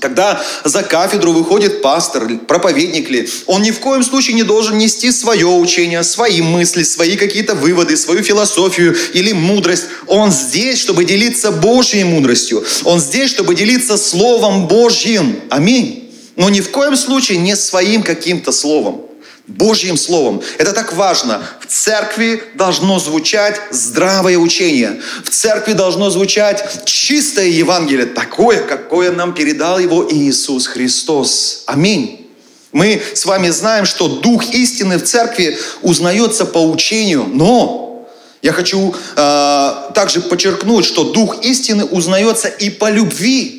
Когда 0.00 0.42
за 0.64 0.82
кафедру 0.82 1.32
выходит 1.32 1.82
пастор, 1.82 2.28
проповедник 2.46 3.10
ли, 3.10 3.28
он 3.46 3.62
ни 3.62 3.70
в 3.70 3.80
коем 3.80 4.02
случае 4.02 4.36
не 4.36 4.42
должен 4.42 4.78
нести 4.78 5.10
свое 5.10 5.46
учение, 5.46 6.02
свои 6.02 6.40
мысли, 6.40 6.82
свои 6.82 7.16
какие-то 7.16 7.54
выводы, 7.54 7.96
свою 7.96 8.22
философию 8.22 8.96
или 9.14 9.32
мудрость. 9.32 9.84
Он 10.06 10.30
здесь, 10.30 10.78
чтобы 10.78 11.04
делиться 11.04 11.50
Божьей 11.50 12.04
мудростью. 12.04 12.64
Он 12.84 13.00
здесь, 13.00 13.30
чтобы 13.30 13.54
делиться 13.54 13.96
Словом 13.96 14.68
Божьим. 14.68 15.40
Аминь. 15.50 16.10
Но 16.36 16.48
ни 16.48 16.60
в 16.60 16.70
коем 16.70 16.96
случае 16.96 17.38
не 17.38 17.56
своим 17.56 18.02
каким-то 18.02 18.52
словом. 18.52 19.07
Божьим 19.48 19.96
Словом. 19.96 20.42
Это 20.58 20.72
так 20.72 20.92
важно. 20.92 21.42
В 21.60 21.66
церкви 21.66 22.42
должно 22.54 22.98
звучать 22.98 23.60
здравое 23.70 24.36
учение. 24.36 25.00
В 25.24 25.30
церкви 25.30 25.72
должно 25.72 26.10
звучать 26.10 26.84
чистое 26.84 27.46
Евангелие, 27.46 28.06
такое, 28.06 28.60
какое 28.60 29.10
нам 29.10 29.34
передал 29.34 29.78
его 29.78 30.06
Иисус 30.10 30.66
Христос. 30.66 31.62
Аминь. 31.66 32.26
Мы 32.72 33.02
с 33.14 33.24
вами 33.24 33.48
знаем, 33.48 33.86
что 33.86 34.08
Дух 34.08 34.52
истины 34.52 34.98
в 34.98 35.04
церкви 35.04 35.58
узнается 35.80 36.44
по 36.44 36.58
учению, 36.58 37.24
но 37.32 38.06
я 38.42 38.52
хочу 38.52 38.94
э, 39.16 39.72
также 39.94 40.20
подчеркнуть, 40.20 40.84
что 40.84 41.04
Дух 41.04 41.42
истины 41.42 41.84
узнается 41.84 42.48
и 42.48 42.68
по 42.68 42.90
любви. 42.90 43.57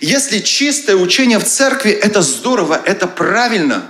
Если 0.00 0.38
чистое 0.40 0.96
учение 0.96 1.38
в 1.38 1.44
церкви, 1.44 1.90
это 1.90 2.22
здорово, 2.22 2.80
это 2.84 3.06
правильно. 3.06 3.86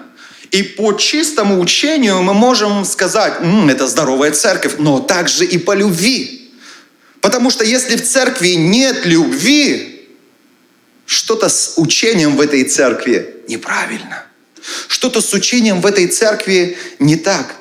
И 0.51 0.63
по 0.63 0.93
чистому 0.95 1.61
учению 1.61 2.23
мы 2.23 2.35
можем 2.35 2.85
сказать, 2.85 3.35
М, 3.41 3.69
это 3.69 3.87
здоровая 3.87 4.33
церковь, 4.33 4.75
но 4.79 4.99
также 4.99 5.45
и 5.45 5.59
по 5.59 5.73
любви. 5.73 6.51
Потому 7.21 7.51
что 7.51 7.65
если 7.65 7.97
в 7.97 8.03
церкви 8.03 8.51
нет 8.51 9.07
любви, 9.07 10.09
что-то 11.07 11.49
с 11.49 11.75
учением 11.77 12.37
в 12.37 12.41
этой 12.41 12.65
церкви 12.65 13.37
неправильно. 13.49 14.25
Что-то 14.89 15.21
с 15.21 15.33
учением 15.33 15.81
в 15.81 15.87
этой 15.87 16.07
церкви 16.09 16.77
не 16.99 17.17
так. 17.17 17.55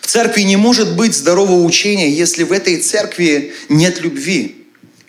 В 0.00 0.06
церкви 0.06 0.42
не 0.42 0.56
может 0.56 0.96
быть 0.96 1.14
здорового 1.14 1.64
учения, 1.64 2.10
если 2.10 2.44
в 2.44 2.52
этой 2.52 2.76
церкви 2.80 3.54
нет 3.68 4.00
любви. 4.00 4.59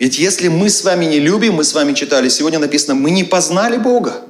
Ведь 0.02 0.18
если 0.18 0.48
мы 0.48 0.68
с 0.68 0.82
вами 0.82 1.04
не 1.04 1.20
любим, 1.20 1.54
мы 1.54 1.62
с 1.62 1.74
вами 1.74 1.92
читали, 1.92 2.28
сегодня 2.28 2.58
написано, 2.58 2.96
мы 2.96 3.12
не 3.12 3.22
познали 3.22 3.76
Бога. 3.76 4.20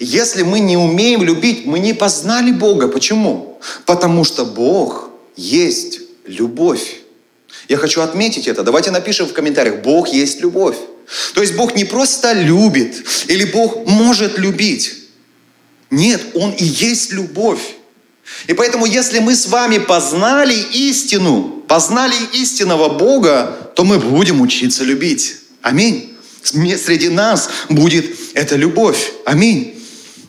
Если 0.00 0.44
мы 0.44 0.60
не 0.60 0.78
умеем 0.78 1.22
любить, 1.22 1.66
мы 1.66 1.78
не 1.78 1.92
познали 1.92 2.52
Бога. 2.52 2.88
Почему? 2.88 3.60
Потому 3.84 4.24
что 4.24 4.46
Бог 4.46 5.10
есть 5.36 6.00
любовь. 6.24 7.02
Я 7.68 7.76
хочу 7.76 8.00
отметить 8.00 8.48
это. 8.48 8.62
Давайте 8.62 8.90
напишем 8.90 9.26
в 9.26 9.34
комментариях, 9.34 9.82
Бог 9.82 10.08
есть 10.08 10.40
любовь. 10.40 10.76
То 11.34 11.42
есть 11.42 11.54
Бог 11.54 11.74
не 11.74 11.84
просто 11.84 12.32
любит, 12.32 13.04
или 13.26 13.44
Бог 13.44 13.86
может 13.86 14.38
любить. 14.38 14.94
Нет, 15.90 16.22
Он 16.32 16.50
и 16.50 16.64
есть 16.64 17.12
любовь. 17.12 17.60
И 18.46 18.54
поэтому, 18.54 18.86
если 18.86 19.18
мы 19.18 19.34
с 19.34 19.46
вами 19.46 19.78
познали 19.78 20.54
истину, 20.72 21.62
познали 21.68 22.14
истинного 22.32 22.88
Бога, 22.88 23.56
то 23.74 23.84
мы 23.84 23.98
будем 23.98 24.40
учиться 24.40 24.84
любить. 24.84 25.36
Аминь. 25.62 26.16
Среди 26.42 27.08
нас 27.08 27.48
будет 27.68 28.04
эта 28.34 28.56
любовь. 28.56 29.12
Аминь. 29.24 29.78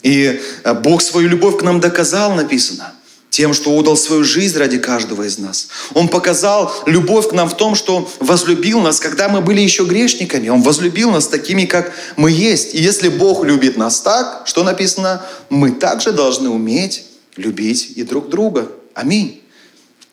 И 0.04 0.40
э, 0.64 0.74
Бог 0.74 1.02
свою 1.02 1.30
любовь 1.30 1.58
к 1.58 1.64
нам 1.64 1.80
доказал, 1.80 2.34
написано, 2.36 2.94
тем, 3.30 3.56
что 3.56 3.76
отдал 3.76 3.98
свою 3.98 4.24
жизнь 4.24 4.60
ради 4.60 4.78
каждого 4.78 5.24
из 5.24 5.40
нас. 5.40 5.70
Он 5.96 6.08
показал 6.08 6.72
любовь 6.86 7.30
к 7.30 7.32
нам 7.32 7.50
в 7.50 7.58
том, 7.58 7.74
что 7.74 8.08
возлюбил 8.20 8.80
нас, 8.80 9.00
когда 9.00 9.28
мы 9.28 9.42
были 9.42 9.60
еще 9.60 9.86
грешниками. 9.86 10.50
Он 10.50 10.62
возлюбил 10.62 11.10
нас 11.10 11.28
такими, 11.28 11.66
как 11.66 11.94
мы 12.16 12.30
есть. 12.30 12.76
И 12.76 12.78
если 12.78 13.10
Бог 13.10 13.44
любит 13.44 13.76
нас 13.76 14.02
так, 14.02 14.44
что 14.46 14.64
написано, 14.64 15.26
мы 15.50 15.72
также 15.72 16.12
должны 16.12 16.50
уметь 16.50 17.06
любить 17.36 17.94
и 17.96 18.04
друг 18.04 18.30
друга. 18.30 18.72
Аминь. 18.94 19.42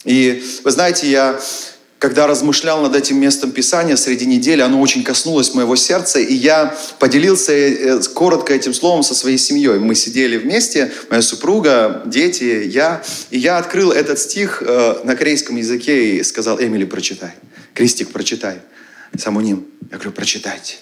И 0.04 0.42
вы 0.64 0.70
знаете, 0.70 1.10
я 1.10 1.40
когда 2.00 2.26
размышлял 2.26 2.80
над 2.80 2.96
этим 2.96 3.20
местом 3.20 3.52
Писания 3.52 3.94
среди 3.94 4.24
недели, 4.24 4.62
оно 4.62 4.80
очень 4.80 5.04
коснулось 5.04 5.52
моего 5.52 5.76
сердца, 5.76 6.18
и 6.18 6.32
я 6.32 6.74
поделился 6.98 7.52
э, 7.52 8.00
коротко 8.14 8.54
этим 8.54 8.72
словом 8.72 9.02
со 9.02 9.14
своей 9.14 9.36
семьей. 9.36 9.78
Мы 9.78 9.94
сидели 9.94 10.38
вместе, 10.38 10.90
моя 11.10 11.20
супруга, 11.20 12.02
дети, 12.06 12.64
я, 12.66 13.04
и 13.28 13.38
я 13.38 13.58
открыл 13.58 13.92
этот 13.92 14.18
стих 14.18 14.62
э, 14.66 15.00
на 15.04 15.14
корейском 15.14 15.56
языке 15.56 16.16
и 16.16 16.22
сказал, 16.22 16.58
Эмили, 16.58 16.86
прочитай. 16.86 17.32
Крестик, 17.74 18.08
прочитай. 18.12 18.60
Самуним. 19.18 19.66
Я 19.90 19.98
говорю, 19.98 20.12
прочитайте. 20.12 20.76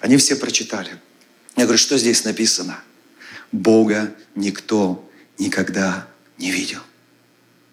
Они 0.00 0.16
все 0.16 0.36
прочитали. 0.36 0.90
Я 1.56 1.64
говорю, 1.64 1.78
что 1.78 1.98
здесь 1.98 2.24
написано? 2.24 2.78
Бога 3.52 4.10
никто 4.34 5.06
никогда 5.38 6.08
не 6.38 6.50
видел. 6.50 6.80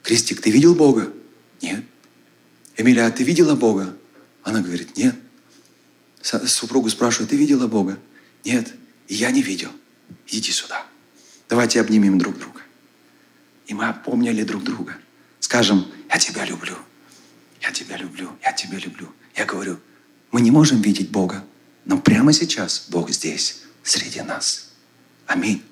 Крестик, 0.04 0.42
ты 0.42 0.52
видел 0.52 0.76
Бога? 0.76 1.12
Нет. 1.62 1.84
Эмилия, 2.78 3.06
а 3.06 3.12
ты 3.12 3.24
видела 3.24 3.56
Бога? 3.56 3.96
Она 4.44 4.62
говорит, 4.62 4.98
нет. 4.98 5.16
Супругу 6.22 6.90
спрашивает, 6.90 7.30
ты 7.30 7.38
видела 7.38 7.68
Бога? 7.68 8.00
Нет, 8.44 8.74
и 9.08 9.16
я 9.16 9.32
не 9.32 9.42
видел. 9.42 9.72
Идите 10.28 10.52
сюда. 10.52 10.86
Давайте 11.50 11.80
обнимем 11.80 12.18
друг 12.18 12.38
друга. 12.38 12.62
И 13.68 13.74
мы 13.74 13.88
опомнили 13.88 14.44
друг 14.44 14.64
друга. 14.64 14.98
Скажем, 15.40 15.86
я 16.10 16.18
тебя 16.18 16.46
люблю. 16.46 16.76
Я 17.62 17.72
тебя 17.72 17.98
люблю. 17.98 18.30
Я 18.42 18.52
тебя 18.54 18.78
люблю. 18.78 19.10
Я 19.36 19.46
говорю, 19.46 19.80
мы 20.32 20.42
не 20.42 20.52
можем 20.52 20.82
видеть 20.82 21.12
Бога, 21.12 21.46
но 21.86 21.98
прямо 22.00 22.34
сейчас 22.34 22.88
Бог 22.90 23.12
здесь, 23.12 23.62
среди 23.84 24.22
нас. 24.22 24.72
Аминь. 25.28 25.64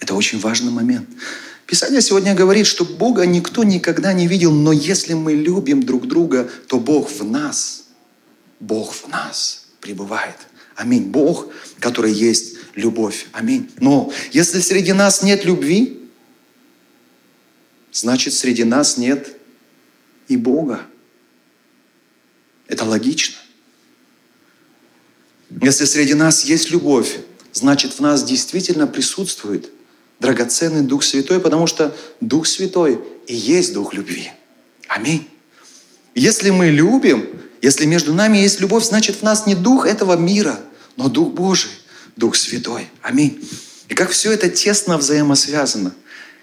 Это 0.00 0.14
очень 0.14 0.38
важный 0.38 0.70
момент. 0.70 1.08
Писание 1.66 2.00
сегодня 2.00 2.34
говорит, 2.34 2.66
что 2.66 2.84
Бога 2.84 3.26
никто 3.26 3.64
никогда 3.64 4.12
не 4.12 4.28
видел, 4.28 4.52
но 4.52 4.72
если 4.72 5.14
мы 5.14 5.34
любим 5.34 5.82
друг 5.82 6.06
друга, 6.06 6.48
то 6.68 6.78
Бог 6.78 7.10
в 7.10 7.24
нас. 7.24 7.84
Бог 8.60 8.94
в 8.94 9.08
нас 9.08 9.66
пребывает. 9.80 10.36
Аминь. 10.76 11.04
Бог, 11.04 11.48
который 11.80 12.12
есть 12.12 12.56
любовь. 12.74 13.26
Аминь. 13.32 13.70
Но 13.78 14.12
если 14.30 14.60
среди 14.60 14.92
нас 14.92 15.22
нет 15.22 15.44
любви, 15.44 16.08
значит 17.90 18.34
среди 18.34 18.62
нас 18.62 18.96
нет 18.96 19.36
и 20.28 20.36
Бога. 20.36 20.82
Это 22.68 22.84
логично. 22.84 23.36
Если 25.62 25.84
среди 25.84 26.14
нас 26.14 26.44
есть 26.44 26.70
любовь, 26.70 27.18
значит 27.52 27.92
в 27.94 28.00
нас 28.00 28.22
действительно 28.22 28.86
присутствует 28.86 29.70
драгоценный 30.20 30.82
Дух 30.82 31.02
Святой, 31.02 31.40
потому 31.40 31.66
что 31.66 31.94
Дух 32.20 32.46
Святой 32.46 32.98
и 33.26 33.34
есть 33.34 33.74
Дух 33.74 33.94
любви. 33.94 34.30
Аминь. 34.88 35.28
Если 36.14 36.50
мы 36.50 36.68
любим, 36.68 37.26
если 37.60 37.84
между 37.84 38.14
нами 38.14 38.38
есть 38.38 38.60
любовь, 38.60 38.84
значит 38.84 39.16
в 39.16 39.22
нас 39.22 39.46
не 39.46 39.54
Дух 39.54 39.86
этого 39.86 40.16
мира, 40.16 40.58
но 40.96 41.08
Дух 41.08 41.32
Божий, 41.32 41.70
Дух 42.16 42.36
Святой. 42.36 42.88
Аминь. 43.02 43.46
И 43.88 43.94
как 43.94 44.10
все 44.10 44.32
это 44.32 44.48
тесно 44.48 44.98
взаимосвязано. 44.98 45.92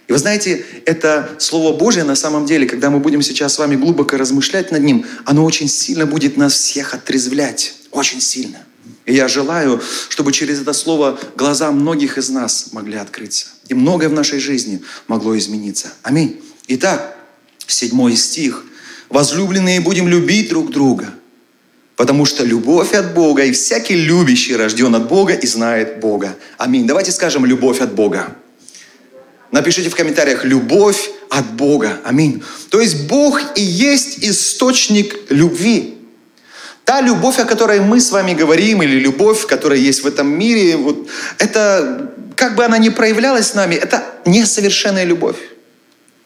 И 0.08 0.12
вы 0.12 0.18
знаете, 0.18 0.65
это 0.86 1.30
Слово 1.39 1.77
Божье 1.77 2.03
на 2.03 2.15
самом 2.15 2.46
деле, 2.46 2.68
когда 2.68 2.89
мы 2.89 3.00
будем 3.00 3.22
сейчас 3.22 3.53
с 3.53 3.58
вами 3.58 3.75
глубоко 3.75 4.18
размышлять 4.18 4.72
над 4.72 4.84
ним, 4.84 5.06
оно 5.25 5.46
очень 5.46 5.70
сильно 5.70 6.06
будет 6.06 6.38
нас 6.38 6.53
всех 6.53 6.94
отрезвлять. 6.94 7.75
Очень 7.92 8.22
сильно. 8.22 8.60
И 9.05 9.13
я 9.13 9.27
желаю, 9.27 9.81
чтобы 10.10 10.31
через 10.31 10.62
это 10.62 10.74
слово 10.74 11.19
глаза 11.36 11.72
многих 11.72 12.17
из 12.17 12.29
нас 12.29 12.69
могли 12.72 12.98
открыться. 12.98 13.48
И 13.67 13.74
многое 13.74 14.10
в 14.10 14.13
нашей 14.13 14.39
жизни 14.39 14.81
могло 15.07 15.38
измениться. 15.38 15.93
Аминь. 16.03 16.41
Итак, 16.67 17.17
седьмой 17.67 18.15
стих. 18.15 18.65
«Возлюбленные, 19.10 19.79
будем 19.79 20.07
любить 20.07 20.50
друг 20.50 20.72
друга, 20.72 21.13
потому 21.95 22.25
что 22.25 22.43
любовь 22.43 22.93
от 22.93 23.13
Бога, 23.13 23.45
и 23.45 23.51
всякий 23.51 23.93
любящий 23.95 24.55
рожден 24.55 24.95
от 24.95 25.07
Бога 25.07 25.33
и 25.33 25.45
знает 25.45 26.00
Бога». 26.00 26.36
Аминь. 26.57 26.88
Давайте 26.88 27.12
скажем 27.12 27.45
«любовь 27.45 27.79
от 27.79 27.93
Бога». 27.93 28.36
Напишите 29.51 29.91
в 29.91 29.95
комментариях 29.95 30.45
«любовь 30.45 31.12
от 31.29 31.45
Бога». 31.53 32.00
Аминь. 32.03 32.41
То 32.69 32.81
есть 32.81 33.07
Бог 33.07 33.39
и 33.55 33.62
есть 33.62 34.17
источник 34.24 35.15
любви. 35.29 36.00
Та 36.86 37.02
любовь, 37.02 37.40
о 37.40 37.46
которой 37.46 37.80
мы 37.80 38.02
с 38.02 38.12
вами 38.12 38.34
говорим, 38.34 38.84
или 38.84 39.00
любовь, 39.00 39.46
которая 39.48 39.80
есть 39.80 40.04
в 40.04 40.08
этом 40.08 40.28
мире, 40.28 40.75
вот, 40.75 41.08
это, 41.38 42.12
как 42.36 42.56
бы 42.56 42.66
она 42.66 42.78
ни 42.78 42.90
проявлялась 42.90 43.48
с 43.48 43.54
нами, 43.54 43.75
это 43.75 44.04
несовершенная 44.25 45.06
любовь. 45.06 45.38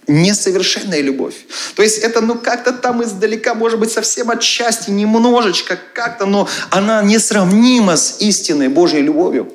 Несовершенная 0.08 1.02
любовь. 1.02 1.36
То 1.76 1.84
есть 1.84 2.00
это, 2.00 2.22
ну, 2.22 2.36
как-то 2.36 2.72
там 2.72 3.04
издалека, 3.04 3.54
может 3.54 3.78
быть, 3.80 3.92
совсем 3.92 4.32
отчасти, 4.32 4.90
немножечко, 4.90 5.78
как-то, 5.94 6.26
но 6.26 6.48
она 6.72 7.04
несравнима 7.04 7.96
с 7.96 8.16
истинной 8.20 8.70
Божьей 8.70 9.02
любовью. 9.02 9.52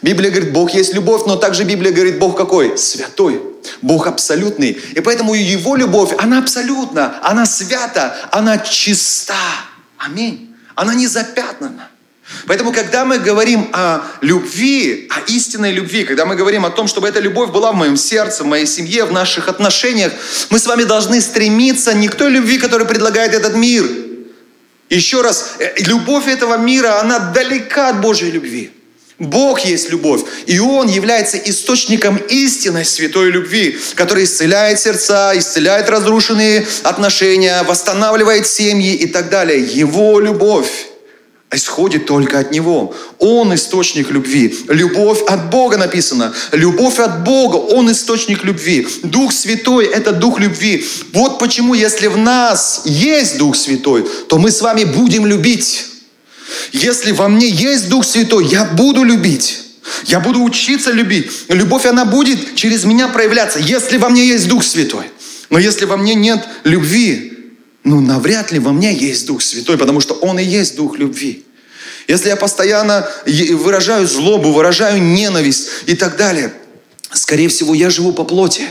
Библия 0.00 0.30
говорит, 0.30 0.52
Бог 0.52 0.70
есть 0.70 0.94
любовь, 0.94 1.22
но 1.26 1.36
также 1.36 1.64
Библия 1.64 1.92
говорит, 1.92 2.18
Бог 2.18 2.36
какой? 2.36 2.78
Святой. 2.78 3.42
Бог 3.82 4.06
абсолютный. 4.06 4.78
И 4.94 5.00
поэтому 5.00 5.34
Его 5.34 5.76
любовь, 5.76 6.14
она 6.16 6.38
абсолютна, 6.38 7.18
она 7.22 7.44
свята, 7.44 8.16
она 8.30 8.58
чиста. 8.58 9.34
Аминь. 9.98 10.54
Она 10.74 10.94
не 10.94 11.06
запятнана. 11.06 11.88
Поэтому, 12.46 12.72
когда 12.72 13.04
мы 13.04 13.18
говорим 13.18 13.70
о 13.72 14.02
любви, 14.20 15.08
о 15.10 15.20
истинной 15.30 15.72
любви, 15.72 16.04
когда 16.04 16.26
мы 16.26 16.36
говорим 16.36 16.64
о 16.66 16.70
том, 16.70 16.86
чтобы 16.86 17.08
эта 17.08 17.20
любовь 17.20 17.50
была 17.50 17.72
в 17.72 17.74
моем 17.74 17.96
сердце, 17.96 18.44
в 18.44 18.46
моей 18.46 18.66
семье, 18.66 19.04
в 19.04 19.12
наших 19.12 19.48
отношениях, 19.48 20.12
мы 20.50 20.58
с 20.58 20.66
вами 20.66 20.84
должны 20.84 21.20
стремиться 21.20 21.94
не 21.94 22.08
к 22.08 22.14
той 22.14 22.30
любви, 22.30 22.58
которую 22.58 22.86
предлагает 22.86 23.32
этот 23.32 23.54
мир. 23.54 23.84
Еще 24.90 25.22
раз, 25.22 25.56
э, 25.58 25.72
любовь 25.78 26.28
этого 26.28 26.56
мира, 26.56 27.00
она 27.00 27.18
далека 27.18 27.88
от 27.88 28.00
Божьей 28.00 28.30
любви. 28.30 28.72
Бог 29.18 29.60
есть 29.64 29.90
любовь, 29.90 30.22
и 30.46 30.60
Он 30.60 30.86
является 30.86 31.38
источником 31.38 32.18
истинной 32.28 32.84
святой 32.84 33.30
любви, 33.30 33.76
который 33.96 34.24
исцеляет 34.24 34.78
сердца, 34.78 35.32
исцеляет 35.34 35.90
разрушенные 35.90 36.64
отношения, 36.84 37.64
восстанавливает 37.64 38.46
семьи 38.46 38.94
и 38.94 39.06
так 39.06 39.28
далее. 39.28 39.60
Его 39.60 40.20
любовь 40.20 40.70
исходит 41.50 42.06
только 42.06 42.38
от 42.38 42.52
Него. 42.52 42.94
Он 43.18 43.52
источник 43.54 44.10
любви. 44.10 44.56
Любовь 44.68 45.22
от 45.26 45.50
Бога 45.50 45.78
написано. 45.78 46.32
Любовь 46.52 47.00
от 47.00 47.24
Бога, 47.24 47.56
Он 47.56 47.90
источник 47.90 48.44
любви. 48.44 48.86
Дух 49.02 49.32
Святой– 49.32 49.86
это 49.92 50.12
Дух 50.12 50.38
любви. 50.38 50.86
Вот 51.12 51.40
почему, 51.40 51.74
если 51.74 52.06
в 52.06 52.16
нас 52.16 52.82
есть 52.84 53.38
Дух 53.38 53.56
Святой, 53.56 54.06
то 54.28 54.38
мы 54.38 54.52
с 54.52 54.60
вами 54.60 54.84
будем 54.84 55.26
любить. 55.26 55.87
Если 56.72 57.12
во 57.12 57.28
мне 57.28 57.48
есть 57.48 57.88
Дух 57.88 58.04
Святой, 58.04 58.46
я 58.46 58.64
буду 58.64 59.04
любить. 59.04 59.64
Я 60.04 60.20
буду 60.20 60.42
учиться 60.42 60.90
любить. 60.92 61.30
Любовь, 61.48 61.86
она 61.86 62.04
будет 62.04 62.54
через 62.54 62.84
меня 62.84 63.08
проявляться, 63.08 63.58
если 63.58 63.96
во 63.96 64.08
мне 64.08 64.26
есть 64.26 64.48
Дух 64.48 64.64
Святой. 64.64 65.04
Но 65.50 65.58
если 65.58 65.84
во 65.86 65.96
мне 65.96 66.14
нет 66.14 66.46
любви, 66.64 67.56
ну, 67.84 68.00
навряд 68.00 68.52
ли 68.52 68.58
во 68.58 68.72
мне 68.72 68.94
есть 68.94 69.26
Дух 69.26 69.42
Святой, 69.42 69.78
потому 69.78 70.00
что 70.00 70.14
Он 70.14 70.38
и 70.38 70.44
есть 70.44 70.76
Дух 70.76 70.98
любви. 70.98 71.44
Если 72.06 72.28
я 72.28 72.36
постоянно 72.36 73.08
выражаю 73.26 74.06
злобу, 74.06 74.52
выражаю 74.52 75.02
ненависть 75.02 75.68
и 75.86 75.94
так 75.94 76.16
далее, 76.16 76.52
скорее 77.12 77.48
всего, 77.48 77.74
я 77.74 77.90
живу 77.90 78.12
по 78.12 78.24
плоти. 78.24 78.62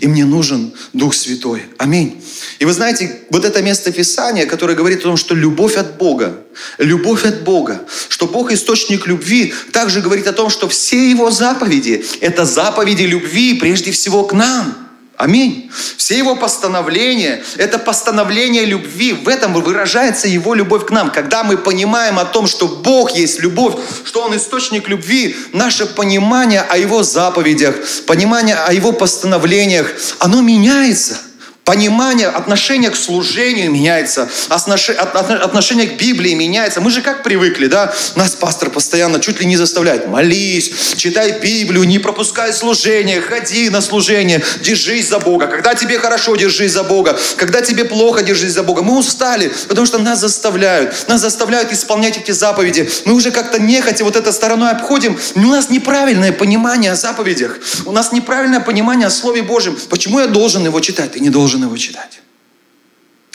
И 0.00 0.06
мне 0.06 0.24
нужен 0.24 0.72
Дух 0.92 1.14
Святой. 1.14 1.62
Аминь. 1.78 2.22
И 2.58 2.64
вы 2.64 2.72
знаете, 2.72 3.20
вот 3.30 3.44
это 3.44 3.62
место 3.62 3.92
Писания, 3.92 4.46
которое 4.46 4.74
говорит 4.74 5.00
о 5.00 5.02
том, 5.02 5.16
что 5.16 5.34
любовь 5.34 5.76
от 5.76 5.96
Бога, 5.96 6.44
любовь 6.78 7.24
от 7.24 7.42
Бога, 7.42 7.82
что 8.08 8.26
Бог 8.26 8.52
источник 8.52 9.06
любви, 9.06 9.52
также 9.72 10.00
говорит 10.00 10.26
о 10.26 10.32
том, 10.32 10.50
что 10.50 10.68
все 10.68 11.10
Его 11.10 11.30
заповеди– 11.30 12.04
это 12.20 12.44
заповеди 12.44 13.02
любви 13.02 13.54
прежде 13.54 13.90
всего 13.90 14.24
к 14.24 14.32
нам– 14.32 14.76
Аминь. 15.22 15.70
Все 15.96 16.18
его 16.18 16.34
постановления– 16.34 17.44
это 17.56 17.78
постановление 17.78 18.64
любви. 18.64 19.12
В 19.12 19.28
этом 19.28 19.54
выражается 19.54 20.26
его 20.26 20.52
любовь 20.52 20.84
к 20.86 20.90
нам. 20.90 21.12
Когда 21.12 21.44
мы 21.44 21.56
понимаем 21.56 22.18
о 22.18 22.24
том, 22.24 22.48
что 22.48 22.66
Бог 22.66 23.12
есть 23.12 23.38
любовь, 23.38 23.76
что 24.04 24.24
Он 24.24 24.36
источник 24.36 24.88
любви, 24.88 25.36
наше 25.52 25.86
понимание 25.86 26.62
о 26.62 26.76
Его 26.76 27.04
заповедях, 27.04 27.76
понимание 28.04 28.56
о 28.56 28.72
Его 28.72 28.90
постановлениях, 28.90 29.94
оно 30.18 30.40
меняется– 30.40 31.20
Понимание, 31.64 32.26
отношение 32.26 32.90
к 32.90 32.96
служению 32.96 33.70
меняется, 33.70 34.28
отношение 34.48 35.86
к 35.86 35.96
Библии 35.96 36.34
меняется. 36.34 36.80
Мы 36.80 36.90
же 36.90 37.02
как 37.02 37.22
привыкли, 37.22 37.68
да? 37.68 37.94
Нас 38.16 38.32
пастор 38.32 38.68
постоянно 38.70 39.20
чуть 39.20 39.38
ли 39.38 39.46
не 39.46 39.56
заставляет. 39.56 40.08
Молись, 40.08 40.72
читай 40.96 41.38
Библию, 41.40 41.84
не 41.84 42.00
пропускай 42.00 42.52
служение, 42.52 43.20
ходи 43.20 43.70
на 43.70 43.80
служение, 43.80 44.42
держись 44.60 45.08
за 45.08 45.20
Бога. 45.20 45.46
Когда 45.46 45.76
тебе 45.76 46.00
хорошо, 46.00 46.34
держись 46.34 46.72
за 46.72 46.82
Бога. 46.82 47.16
Когда 47.36 47.60
тебе 47.60 47.84
плохо, 47.84 48.24
держись 48.24 48.54
за 48.54 48.64
Бога. 48.64 48.82
Мы 48.82 48.98
устали, 48.98 49.52
потому 49.68 49.86
что 49.86 49.98
нас 49.98 50.18
заставляют. 50.18 51.06
Нас 51.06 51.20
заставляют 51.20 51.72
исполнять 51.72 52.16
эти 52.16 52.32
заповеди. 52.32 52.90
Мы 53.04 53.14
уже 53.14 53.30
как-то 53.30 53.60
нехотя 53.60 54.02
вот 54.02 54.16
этой 54.16 54.32
стороной 54.32 54.72
обходим. 54.72 55.16
У 55.36 55.40
нас 55.40 55.70
неправильное 55.70 56.32
понимание 56.32 56.90
о 56.90 56.96
заповедях. 56.96 57.58
У 57.84 57.92
нас 57.92 58.10
неправильное 58.10 58.58
понимание 58.58 59.06
о 59.06 59.10
Слове 59.10 59.42
Божьем. 59.42 59.78
Почему 59.88 60.18
я 60.18 60.26
должен 60.26 60.64
его 60.64 60.80
читать? 60.80 61.12
Ты 61.12 61.20
не 61.20 61.30
должен 61.30 61.51
должен 61.52 61.64
его 61.68 61.76
читать. 61.76 62.20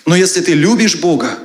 Но 0.06 0.16
если 0.16 0.42
ты 0.42 0.54
любишь 0.54 0.96
Бога 0.96 1.38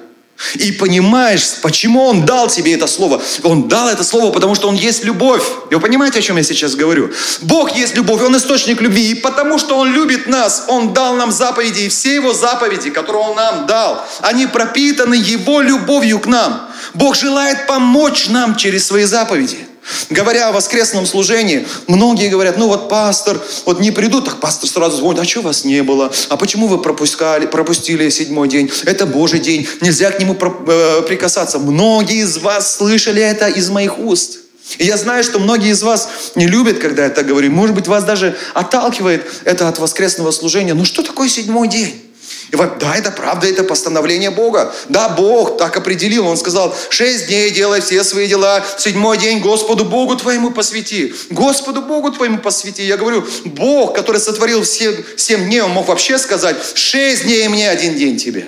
и 0.54 0.72
понимаешь, 0.72 1.60
почему 1.62 2.04
Он 2.04 2.24
дал 2.24 2.48
тебе 2.48 2.74
это 2.74 2.86
слово, 2.86 3.22
Он 3.42 3.68
дал 3.68 3.88
это 3.88 4.04
слово, 4.04 4.32
потому 4.32 4.54
что 4.54 4.68
Он 4.68 4.74
есть 4.74 5.04
любовь. 5.04 5.42
И 5.70 5.74
вы 5.74 5.80
понимаете, 5.80 6.20
о 6.20 6.22
чем 6.22 6.36
я 6.36 6.42
сейчас 6.42 6.74
говорю? 6.74 7.10
Бог 7.42 7.76
есть 7.76 7.96
любовь, 7.96 8.22
Он 8.22 8.36
источник 8.36 8.80
любви. 8.80 9.10
И 9.10 9.14
потому 9.14 9.58
что 9.58 9.76
Он 9.76 9.92
любит 9.92 10.26
нас, 10.26 10.64
Он 10.68 10.94
дал 10.94 11.14
нам 11.16 11.32
заповеди. 11.32 11.82
И 11.82 11.88
все 11.88 12.14
Его 12.14 12.32
заповеди, 12.32 12.90
которые 12.90 13.22
Он 13.22 13.36
нам 13.36 13.66
дал, 13.66 14.06
они 14.20 14.46
пропитаны 14.46 15.14
Его 15.14 15.60
любовью 15.60 16.20
к 16.20 16.26
нам. 16.26 16.68
Бог 16.94 17.16
желает 17.16 17.66
помочь 17.66 18.28
нам 18.28 18.56
через 18.56 18.86
свои 18.86 19.04
заповеди. 19.04 19.66
Говоря 20.10 20.48
о 20.48 20.52
воскресном 20.52 21.06
служении, 21.06 21.66
многие 21.88 22.28
говорят, 22.28 22.56
ну 22.56 22.68
вот 22.68 22.88
пастор, 22.88 23.40
вот 23.66 23.80
не 23.80 23.90
придут, 23.90 24.26
так 24.26 24.38
пастор 24.38 24.68
сразу 24.68 24.98
звонит, 24.98 25.20
а 25.20 25.24
что 25.24 25.42
вас 25.42 25.64
не 25.64 25.82
было? 25.82 26.12
А 26.28 26.36
почему 26.36 26.68
вы 26.68 26.78
пропускали, 26.78 27.46
пропустили 27.46 28.08
седьмой 28.08 28.48
день? 28.48 28.70
Это 28.84 29.06
Божий 29.06 29.40
день, 29.40 29.66
нельзя 29.80 30.10
к 30.10 30.20
нему 30.20 30.36
э, 30.40 31.02
прикасаться. 31.06 31.58
Многие 31.58 32.22
из 32.22 32.38
вас 32.38 32.76
слышали 32.76 33.20
это 33.22 33.48
из 33.48 33.70
моих 33.70 33.98
уст. 33.98 34.38
И 34.78 34.84
я 34.84 34.96
знаю, 34.96 35.24
что 35.24 35.38
многие 35.38 35.70
из 35.70 35.82
вас 35.82 36.08
не 36.36 36.46
любят, 36.46 36.78
когда 36.78 37.04
я 37.04 37.10
так 37.10 37.26
говорю. 37.26 37.50
Может 37.50 37.74
быть, 37.74 37.88
вас 37.88 38.04
даже 38.04 38.36
отталкивает 38.54 39.26
это 39.44 39.68
от 39.68 39.78
воскресного 39.78 40.30
служения. 40.30 40.74
Ну 40.74 40.84
что 40.84 41.02
такое 41.02 41.28
седьмой 41.28 41.68
день? 41.68 42.11
И 42.52 42.56
вот, 42.56 42.78
да, 42.78 42.94
это 42.94 43.10
правда, 43.10 43.46
это 43.46 43.64
постановление 43.64 44.30
Бога. 44.30 44.74
Да, 44.90 45.08
Бог 45.08 45.56
так 45.56 45.74
определил. 45.74 46.26
Он 46.26 46.36
сказал, 46.36 46.76
шесть 46.90 47.28
дней 47.28 47.50
делай 47.50 47.80
все 47.80 48.04
свои 48.04 48.28
дела, 48.28 48.62
седьмой 48.76 49.16
день 49.16 49.40
Господу 49.40 49.86
Богу 49.86 50.16
твоему 50.16 50.50
посвяти. 50.50 51.14
Господу 51.30 51.80
Богу 51.80 52.12
твоему 52.12 52.38
посвяти. 52.38 52.84
Я 52.84 52.98
говорю, 52.98 53.26
Бог, 53.46 53.94
который 53.94 54.20
сотворил 54.20 54.62
все, 54.64 55.02
семь 55.16 55.46
дней, 55.46 55.62
он 55.62 55.70
мог 55.70 55.88
вообще 55.88 56.18
сказать, 56.18 56.56
шесть 56.74 57.24
дней 57.24 57.48
мне, 57.48 57.70
один 57.70 57.96
день 57.96 58.18
тебе. 58.18 58.44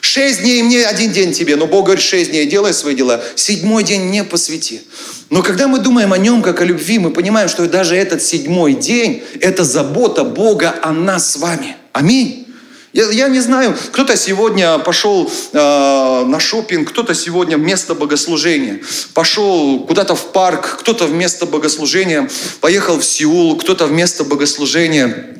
Шесть 0.00 0.42
дней 0.42 0.62
мне, 0.62 0.86
один 0.86 1.10
день 1.10 1.32
тебе. 1.32 1.56
Но 1.56 1.66
Бог 1.66 1.86
говорит, 1.86 2.04
шесть 2.04 2.30
дней 2.30 2.46
делай 2.46 2.72
свои 2.72 2.94
дела, 2.94 3.20
седьмой 3.34 3.82
день 3.82 4.10
не 4.10 4.22
посвяти. 4.22 4.82
Но 5.30 5.42
когда 5.42 5.66
мы 5.66 5.80
думаем 5.80 6.12
о 6.12 6.18
нем 6.18 6.42
как 6.42 6.60
о 6.60 6.64
любви, 6.64 7.00
мы 7.00 7.10
понимаем, 7.10 7.48
что 7.48 7.66
даже 7.66 7.96
этот 7.96 8.22
седьмой 8.22 8.74
день– 8.74 9.24
это 9.40 9.64
забота 9.64 10.22
Бога 10.22 10.76
о 10.80 10.92
нас 10.92 11.32
с 11.32 11.36
вами. 11.38 11.76
Аминь. 11.92 12.39
Я, 12.92 13.08
я 13.10 13.28
не 13.28 13.38
знаю, 13.38 13.76
кто-то 13.92 14.16
сегодня 14.16 14.78
пошел 14.78 15.30
э, 15.52 16.24
на 16.24 16.40
шопинг, 16.40 16.90
кто-то 16.90 17.14
сегодня 17.14 17.56
вместо 17.56 17.94
богослужения 17.94 18.80
пошел 19.14 19.84
куда-то 19.86 20.16
в 20.16 20.32
парк, 20.32 20.78
кто-то 20.80 21.06
вместо 21.06 21.46
богослужения 21.46 22.28
поехал 22.60 22.98
в 22.98 23.04
Сеул, 23.04 23.56
кто-то 23.56 23.86
вместо 23.86 24.24
богослужения 24.24 25.36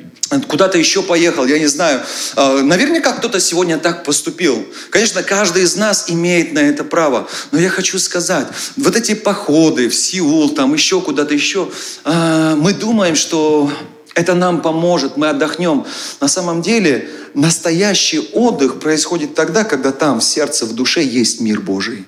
куда-то 0.47 0.77
еще 0.77 1.01
поехал, 1.01 1.45
я 1.45 1.59
не 1.59 1.67
знаю. 1.67 2.01
Э, 2.37 2.61
наверняка 2.61 3.11
кто-то 3.11 3.39
сегодня 3.41 3.77
так 3.77 4.05
поступил. 4.05 4.65
Конечно, 4.89 5.21
каждый 5.21 5.63
из 5.63 5.75
нас 5.75 6.05
имеет 6.07 6.53
на 6.53 6.59
это 6.59 6.85
право. 6.85 7.27
Но 7.51 7.59
я 7.59 7.69
хочу 7.69 7.99
сказать, 7.99 8.47
вот 8.77 8.95
эти 8.95 9.13
походы 9.13 9.89
в 9.89 9.95
Сеул, 9.95 10.49
там 10.51 10.73
еще 10.73 11.01
куда-то 11.01 11.33
еще, 11.33 11.69
э, 12.05 12.55
мы 12.55 12.73
думаем, 12.73 13.15
что 13.15 13.69
это 14.13 14.35
нам 14.35 14.61
поможет, 14.61 15.17
мы 15.17 15.29
отдохнем. 15.29 15.85
На 16.19 16.27
самом 16.27 16.61
деле 16.61 17.09
настоящий 17.33 18.19
отдых 18.33 18.79
происходит 18.79 19.35
тогда, 19.35 19.63
когда 19.63 19.91
там 19.91 20.19
в 20.19 20.23
сердце, 20.23 20.65
в 20.65 20.73
душе 20.73 21.01
есть 21.03 21.39
мир 21.39 21.61
Божий. 21.61 22.05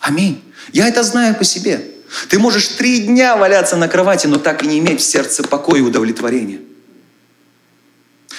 Аминь. 0.00 0.42
Я 0.72 0.88
это 0.88 1.02
знаю 1.02 1.34
по 1.34 1.44
себе. 1.44 1.84
Ты 2.28 2.38
можешь 2.38 2.68
три 2.68 3.00
дня 3.00 3.36
валяться 3.36 3.76
на 3.76 3.88
кровати, 3.88 4.26
но 4.26 4.38
так 4.38 4.62
и 4.62 4.66
не 4.66 4.78
иметь 4.78 5.00
в 5.00 5.04
сердце 5.04 5.42
покоя 5.42 5.78
и 5.78 5.82
удовлетворения. 5.82 6.60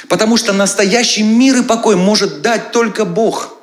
Потому 0.08 0.38
что 0.38 0.54
настоящий 0.54 1.24
мир 1.24 1.58
и 1.58 1.63
покой 1.63 1.95
может 1.95 2.41
дать 2.41 2.71
только 2.71 3.06
Бог. 3.06 3.58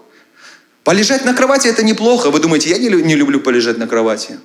Полежать 0.83 1.25
на 1.25 1.35
кровати– 1.35 1.69
это 1.69 1.85
неплохо. 1.85 2.31
Вы 2.31 2.41
думаете, 2.41 2.71
я 2.71 2.79
не, 2.79 2.89
люблю 2.89 3.41
полежать 3.41 3.77
на 3.77 3.87
кровати? 3.87 4.39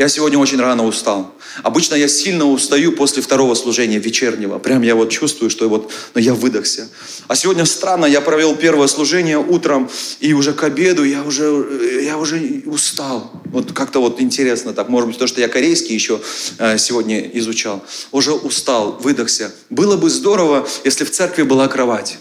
Я 0.00 0.08
сегодня 0.08 0.38
очень 0.38 0.58
рано 0.58 0.86
устал. 0.86 1.34
Обычно 1.62 1.94
я 1.94 2.08
сильно 2.08 2.46
устаю 2.46 2.92
после 2.92 3.22
второго 3.22 3.54
служения 3.54 3.98
вечернего. 3.98 4.58
Прям 4.58 4.80
я 4.80 4.94
вот 4.94 5.10
чувствую, 5.10 5.50
что 5.50 5.68
вот, 5.68 5.92
ну, 6.14 6.20
я 6.22 6.32
выдохся. 6.32 6.88
А 7.28 7.34
сегодня 7.34 7.66
странно, 7.66 8.06
я 8.06 8.22
провел 8.22 8.56
первое 8.56 8.86
служение 8.86 9.36
утром, 9.36 9.90
и 10.20 10.32
уже 10.32 10.54
к 10.54 10.62
обеду 10.64 11.04
я 11.04 11.22
уже, 11.22 12.00
я 12.02 12.16
уже 12.16 12.62
устал. 12.64 13.30
Вот 13.44 13.72
как-то 13.72 14.00
вот 14.00 14.22
интересно 14.22 14.72
так. 14.72 14.88
Может 14.88 15.10
быть, 15.10 15.18
то, 15.18 15.26
что 15.26 15.42
я 15.42 15.48
корейский 15.48 15.94
еще 15.94 16.22
э, 16.56 16.78
сегодня 16.78 17.20
изучал. 17.34 17.84
Уже 18.10 18.32
устал, 18.32 18.98
выдохся. 19.02 19.52
Было 19.68 19.98
бы 19.98 20.08
здорово, 20.08 20.66
если 20.82 21.04
в 21.04 21.10
церкви 21.10 21.42
была 21.42 21.68
кровать. 21.68 22.16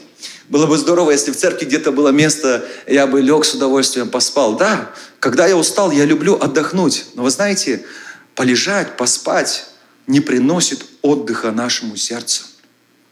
Было 0.50 0.66
бы 0.66 0.78
здорово, 0.78 1.12
если 1.12 1.32
в 1.32 1.38
церкви 1.38 1.66
где-то 1.66 1.92
было 1.92 2.10
место, 2.10 2.68
я 2.88 3.06
бы 3.06 3.22
лег 3.22 3.46
с 3.46 3.54
удовольствием, 3.54 4.10
поспал. 4.10 4.58
Да, 4.58 4.92
когда 5.20 5.46
я 5.46 5.56
устал, 5.56 5.92
я 5.92 6.06
люблю 6.06 6.36
отдохнуть. 6.36 7.06
Но 7.14 7.24
вы 7.24 7.30
знаете, 7.30 7.86
полежать, 8.34 8.98
поспать 8.98 9.68
не 10.08 10.22
приносит 10.22 10.86
отдыха 11.04 11.52
нашему 11.52 11.96
сердцу, 11.96 12.44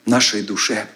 нашей 0.06 0.42
душе. 0.42 0.88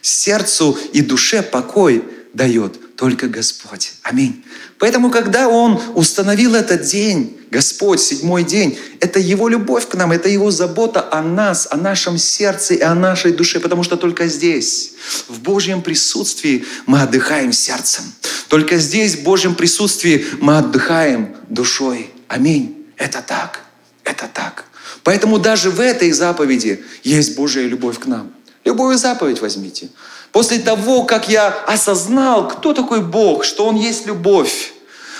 Сердцу 0.00 0.78
и 0.94 1.02
душе 1.02 1.42
покой 1.42 2.04
дает 2.32 2.89
только 3.00 3.28
Господь. 3.28 3.94
Аминь. 4.02 4.44
Поэтому, 4.78 5.10
когда 5.10 5.48
Он 5.48 5.80
установил 5.94 6.54
этот 6.54 6.82
день, 6.82 7.40
Господь, 7.50 7.98
седьмой 7.98 8.44
день, 8.44 8.78
это 9.00 9.18
Его 9.18 9.48
любовь 9.48 9.88
к 9.88 9.94
нам, 9.94 10.12
это 10.12 10.28
Его 10.28 10.50
забота 10.50 11.08
о 11.10 11.22
нас, 11.22 11.66
о 11.70 11.78
нашем 11.78 12.18
сердце 12.18 12.74
и 12.74 12.82
о 12.82 12.94
нашей 12.94 13.32
душе, 13.32 13.58
потому 13.58 13.84
что 13.84 13.96
только 13.96 14.26
здесь, 14.26 14.92
в 15.28 15.40
Божьем 15.40 15.80
присутствии, 15.80 16.66
мы 16.84 17.00
отдыхаем 17.00 17.54
сердцем. 17.54 18.04
Только 18.48 18.76
здесь, 18.76 19.14
в 19.14 19.22
Божьем 19.22 19.54
присутствии, 19.54 20.26
мы 20.38 20.58
отдыхаем 20.58 21.34
душой. 21.48 22.10
Аминь. 22.28 22.84
Это 22.98 23.22
так. 23.26 23.60
Это 24.04 24.28
так. 24.30 24.66
Поэтому 25.04 25.38
даже 25.38 25.70
в 25.70 25.80
этой 25.80 26.12
заповеди 26.12 26.84
есть 27.02 27.34
Божья 27.34 27.62
любовь 27.62 27.98
к 27.98 28.04
нам. 28.04 28.30
Любую 28.66 28.98
заповедь 28.98 29.40
возьмите. 29.40 29.88
После 30.32 30.60
того, 30.60 31.04
как 31.04 31.28
я 31.28 31.48
осознал, 31.48 32.48
кто 32.48 32.72
такой 32.72 33.02
Бог, 33.02 33.44
что 33.44 33.66
Он 33.66 33.76
есть 33.76 34.06
любовь, 34.06 34.72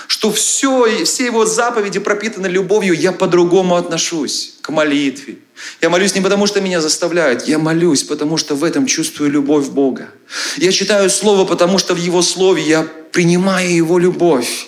что 0.07 0.31
все, 0.31 1.05
все 1.05 1.25
Его 1.25 1.45
заповеди 1.45 1.99
пропитаны 1.99 2.47
любовью, 2.47 2.93
я 2.93 3.11
по-другому 3.11 3.75
отношусь 3.75 4.55
к 4.61 4.69
молитве. 4.69 5.37
Я 5.81 5.89
молюсь 5.89 6.15
не 6.15 6.21
потому, 6.21 6.47
что 6.47 6.61
меня 6.61 6.81
заставляют, 6.81 7.47
я 7.47 7.59
молюсь, 7.59 8.03
потому 8.03 8.37
что 8.37 8.55
в 8.55 8.63
этом 8.63 8.85
чувствую 8.85 9.29
любовь 9.31 9.67
Бога. 9.67 10.09
Я 10.57 10.71
читаю 10.71 11.09
Слово, 11.09 11.45
потому 11.45 11.77
что 11.77 11.93
в 11.93 11.97
Его 11.97 12.21
Слове 12.21 12.63
я 12.63 12.87
принимаю 13.11 13.73
Его 13.73 13.99
любовь. 13.99 14.67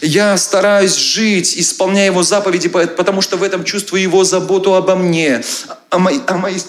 Я 0.00 0.36
стараюсь 0.36 0.96
жить, 0.96 1.54
исполняя 1.56 2.06
Его 2.06 2.22
заповеди, 2.22 2.68
потому 2.68 3.20
что 3.20 3.36
в 3.36 3.42
этом 3.42 3.64
чувствую 3.64 4.02
Его 4.02 4.24
заботу 4.24 4.74
обо 4.74 4.96
мне, 4.96 5.42
о 5.90 5.98
моей, 5.98 6.20
о 6.26 6.36
моей 6.36 6.60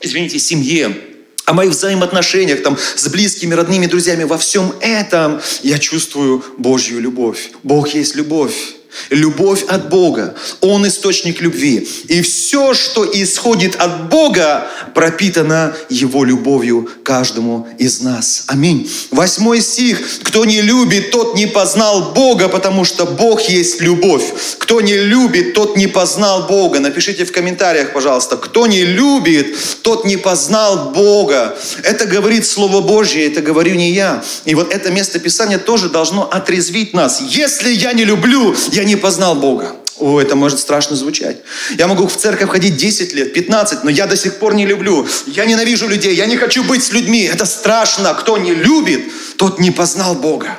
извините, 0.00 0.38
семье, 0.38 0.94
о 1.44 1.52
моих 1.52 1.70
взаимоотношениях 1.70 2.62
там, 2.62 2.78
с 2.96 3.08
близкими, 3.08 3.54
родными, 3.54 3.86
друзьями. 3.86 4.24
Во 4.24 4.38
всем 4.38 4.72
этом 4.80 5.40
я 5.62 5.78
чувствую 5.78 6.42
Божью 6.58 7.00
любовь. 7.00 7.50
Бог 7.62 7.88
есть 7.88 8.14
любовь. 8.14 8.76
Любовь 9.10 9.64
от 9.68 9.88
Бога. 9.88 10.34
Он 10.60 10.86
источник 10.86 11.40
любви. 11.40 11.88
И 12.08 12.22
все, 12.22 12.74
что 12.74 13.04
исходит 13.04 13.76
от 13.76 14.08
Бога, 14.08 14.66
пропитано 14.94 15.74
Его 15.88 16.24
любовью 16.24 16.88
каждому 17.02 17.68
из 17.78 18.00
нас. 18.00 18.44
Аминь. 18.46 18.90
Восьмой 19.10 19.60
стих. 19.60 20.00
Кто 20.22 20.44
не 20.44 20.60
любит, 20.60 21.10
тот 21.10 21.36
не 21.36 21.46
познал 21.46 22.12
Бога, 22.12 22.48
потому 22.48 22.84
что 22.84 23.06
Бог 23.06 23.42
есть 23.42 23.80
любовь. 23.80 24.24
Кто 24.58 24.80
не 24.80 24.96
любит, 24.96 25.54
тот 25.54 25.76
не 25.76 25.86
познал 25.86 26.46
Бога. 26.46 26.80
Напишите 26.80 27.24
в 27.24 27.32
комментариях, 27.32 27.92
пожалуйста. 27.92 28.36
Кто 28.36 28.66
не 28.66 28.84
любит, 28.84 29.56
тот 29.82 30.04
не 30.04 30.16
познал 30.16 30.90
Бога. 30.90 31.56
Это 31.82 32.06
говорит 32.06 32.46
Слово 32.46 32.80
Божье, 32.80 33.26
это 33.26 33.40
говорю 33.42 33.74
не 33.74 33.92
я. 33.92 34.22
И 34.44 34.54
вот 34.54 34.72
это 34.72 34.90
место 34.90 35.18
Писания 35.18 35.58
тоже 35.58 35.88
должно 35.88 36.28
отрезвить 36.30 36.94
нас. 36.94 37.20
Если 37.20 37.70
я 37.70 37.92
не 37.92 38.04
люблю, 38.04 38.54
я 38.72 38.83
не 38.84 38.96
познал 38.96 39.34
Бога. 39.34 39.76
О, 39.98 40.20
это 40.20 40.34
может 40.34 40.58
страшно 40.58 40.96
звучать. 40.96 41.38
Я 41.78 41.86
могу 41.86 42.06
в 42.08 42.16
церковь 42.16 42.50
ходить 42.50 42.76
10 42.76 43.14
лет, 43.14 43.32
15, 43.32 43.84
но 43.84 43.90
я 43.90 44.06
до 44.06 44.16
сих 44.16 44.38
пор 44.38 44.54
не 44.54 44.66
люблю. 44.66 45.06
Я 45.26 45.44
ненавижу 45.44 45.88
людей, 45.88 46.14
я 46.16 46.26
не 46.26 46.36
хочу 46.36 46.64
быть 46.64 46.82
с 46.82 46.92
людьми. 46.92 47.22
Это 47.22 47.46
страшно. 47.46 48.12
Кто 48.14 48.36
не 48.36 48.54
любит, 48.54 49.04
тот 49.36 49.60
не 49.60 49.70
познал 49.70 50.16
Бога. 50.16 50.58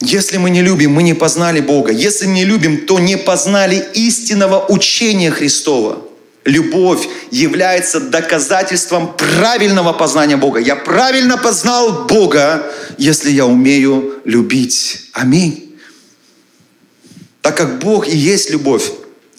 Если 0.00 0.36
мы 0.36 0.50
не 0.50 0.62
любим, 0.62 0.92
мы 0.92 1.02
не 1.02 1.14
познали 1.14 1.60
Бога. 1.60 1.92
Если 1.92 2.26
не 2.26 2.44
любим, 2.44 2.86
то 2.86 2.98
не 2.98 3.16
познали 3.16 3.84
истинного 3.94 4.66
учения 4.66 5.30
Христова. 5.30 6.02
Любовь 6.44 7.06
является 7.30 8.00
доказательством 8.00 9.14
правильного 9.16 9.92
познания 9.92 10.36
Бога. 10.36 10.58
Я 10.58 10.74
правильно 10.74 11.38
познал 11.38 12.06
Бога, 12.06 12.72
если 12.98 13.30
я 13.30 13.46
умею 13.46 14.20
любить. 14.24 15.10
Аминь. 15.12 15.78
Так 17.42 17.56
как 17.56 17.78
Бог 17.78 18.08
и 18.08 18.16
есть 18.16 18.50
любовь, 18.50 18.90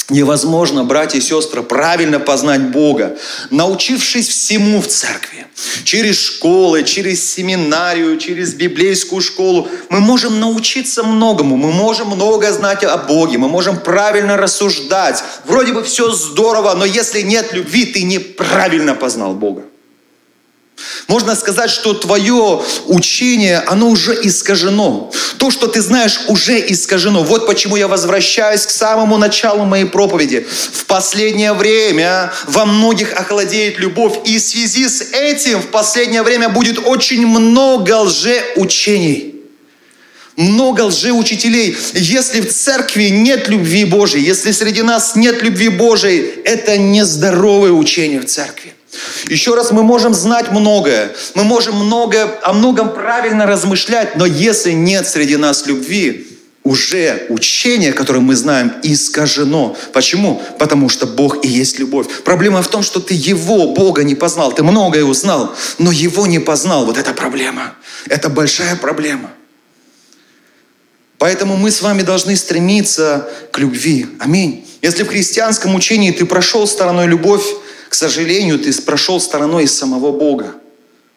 невозможно, 0.09 0.83
братья 0.83 1.17
и 1.17 1.21
сестры, 1.21 1.63
правильно 1.63 2.19
познать 2.19 2.71
Бога, 2.71 3.17
научившись 3.49 4.27
всему 4.27 4.81
в 4.81 4.87
церкви. 4.87 5.47
Через 5.83 6.19
школы, 6.19 6.83
через 6.83 7.31
семинарию, 7.31 8.17
через 8.17 8.53
библейскую 8.53 9.21
школу. 9.21 9.67
Мы 9.89 9.99
можем 9.99 10.39
научиться 10.39 11.03
многому, 11.03 11.57
мы 11.57 11.71
можем 11.71 12.09
много 12.09 12.51
знать 12.51 12.83
о 12.83 12.97
Боге, 12.97 13.37
мы 13.37 13.47
можем 13.47 13.79
правильно 13.79 14.35
рассуждать. 14.37 15.23
Вроде 15.45 15.73
бы 15.73 15.83
все 15.83 16.11
здорово, 16.11 16.73
но 16.73 16.85
если 16.85 17.21
нет 17.21 17.53
любви, 17.53 17.85
ты 17.85 18.03
неправильно 18.03 18.95
познал 18.95 19.33
Бога. 19.33 19.63
Можно 21.08 21.36
сказать, 21.36 21.69
что 21.69 21.93
твое 21.93 22.62
учение, 22.86 23.60
оно 23.67 23.89
уже 23.89 24.17
искажено. 24.24 25.12
То, 25.38 25.52
что 25.52 25.67
ты 25.67 25.82
знаешь, 25.82 26.22
уже 26.28 26.60
искажено. 26.60 27.24
Вот 27.24 27.46
почему 27.46 27.76
я 27.76 27.88
возвращаюсь 27.88 28.65
к 28.65 28.69
самому 28.69 29.17
началу 29.17 29.65
моей 29.65 29.86
проповеди. 29.86 30.46
В 30.72 30.86
последнее 30.86 31.54
время 31.54 32.32
во 32.48 32.65
многих 32.65 33.13
охладеет 33.13 33.80
любовь. 33.80 34.19
И 34.26 34.38
в 34.38 34.41
связи 34.41 34.88
с 34.88 35.02
этим 35.12 35.62
в 35.62 35.67
последнее 35.67 36.24
время 36.24 36.50
будет 36.50 36.80
очень 36.80 37.26
много 37.28 37.98
лжеучений. 37.98 39.34
Много 40.36 40.82
лжеучителей. 40.86 41.78
Если 41.93 42.41
в 42.41 42.52
церкви 42.52 43.10
нет 43.10 43.50
любви 43.50 43.86
Божьей, 43.86 44.24
если 44.24 44.52
среди 44.52 44.82
нас 44.82 45.15
нет 45.15 45.43
любви 45.43 45.69
Божьей, 45.69 46.41
это 46.43 46.78
нездоровое 46.78 47.72
учение 47.72 48.19
в 48.19 48.26
церкви. 48.26 48.72
Еще 49.25 49.56
раз, 49.56 49.71
мы 49.71 49.84
можем 49.84 50.13
знать 50.13 50.51
многое, 50.51 51.15
мы 51.36 51.43
можем 51.43 51.75
много, 51.75 52.39
о 52.43 52.53
многом 52.53 52.93
правильно 52.93 53.45
размышлять, 53.45 54.15
но 54.15 54.25
если 54.25 54.71
нет 54.71 55.08
среди 55.08 55.38
нас 55.38 55.65
любви, 55.65 56.27
уже 56.63 57.25
учение, 57.29 57.91
которое 57.91 58.19
мы 58.19 58.36
знаем, 58.36 58.71
искажено. 58.84 59.75
Почему? 59.91 60.41
Потому 60.60 60.88
что 60.88 61.06
Бог 61.06 61.43
и 61.43 61.47
есть 61.47 61.77
любовь. 61.77 62.08
Проблема 62.23 62.62
в 62.62 62.69
том, 62.69 62.84
что 62.84 63.01
ты 63.01 63.13
Его, 63.13 63.73
Бога, 63.73 64.03
не 64.03 64.15
познал. 64.15 64.53
Ты 64.53 64.63
многое 64.63 65.03
узнал, 65.03 65.53
но 65.77 65.91
Его 65.91 66.25
не 66.25 66.39
познал. 66.39 66.86
Вот 66.86 66.97
это 66.97 67.13
проблема. 67.13 67.73
Это 68.08 68.29
большая 68.29 68.77
проблема. 68.77 69.32
Поэтому 71.17 71.58
мы 71.58 71.69
с 71.69 71.82
вами 71.82 72.01
должны 72.01 72.36
стремиться 72.36 73.29
к 73.51 73.60
любви. 73.60 74.08
Аминь. 74.19 74.65
Если 74.82 75.03
в 75.03 75.08
христианском 75.08 75.75
учении 75.75 76.12
ты 76.12 76.25
прошел 76.25 76.67
стороной 76.67 77.08
любовь, 77.08 77.43
к 77.93 77.95
сожалению, 77.95 78.58
ты 78.58 78.73
прошел 78.82 79.19
стороной 79.19 79.67
самого 79.67 80.12
Бога. 80.12 80.56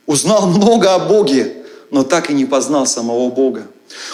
Узнал 0.05 0.47
много 0.47 0.95
о 0.95 0.99
Боге, 0.99 1.55
но 1.91 2.03
так 2.03 2.31
и 2.31 2.35
не 2.35 2.45
познал 2.45 2.87
самого 2.87 3.31
Бога. 3.31 3.67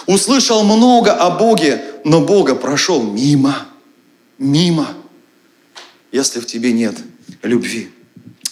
Услышал 0.06 0.62
много 0.62 1.12
о 1.12 1.30
Боге, 1.30 1.82
но 2.04 2.20
Бога 2.20 2.54
прошел 2.54 3.02
мимо. 3.02 3.66
Мимо. 4.38 4.86
Если 6.12 6.38
в 6.38 6.46
тебе 6.46 6.72
нет 6.72 6.94
любви. 7.42 7.90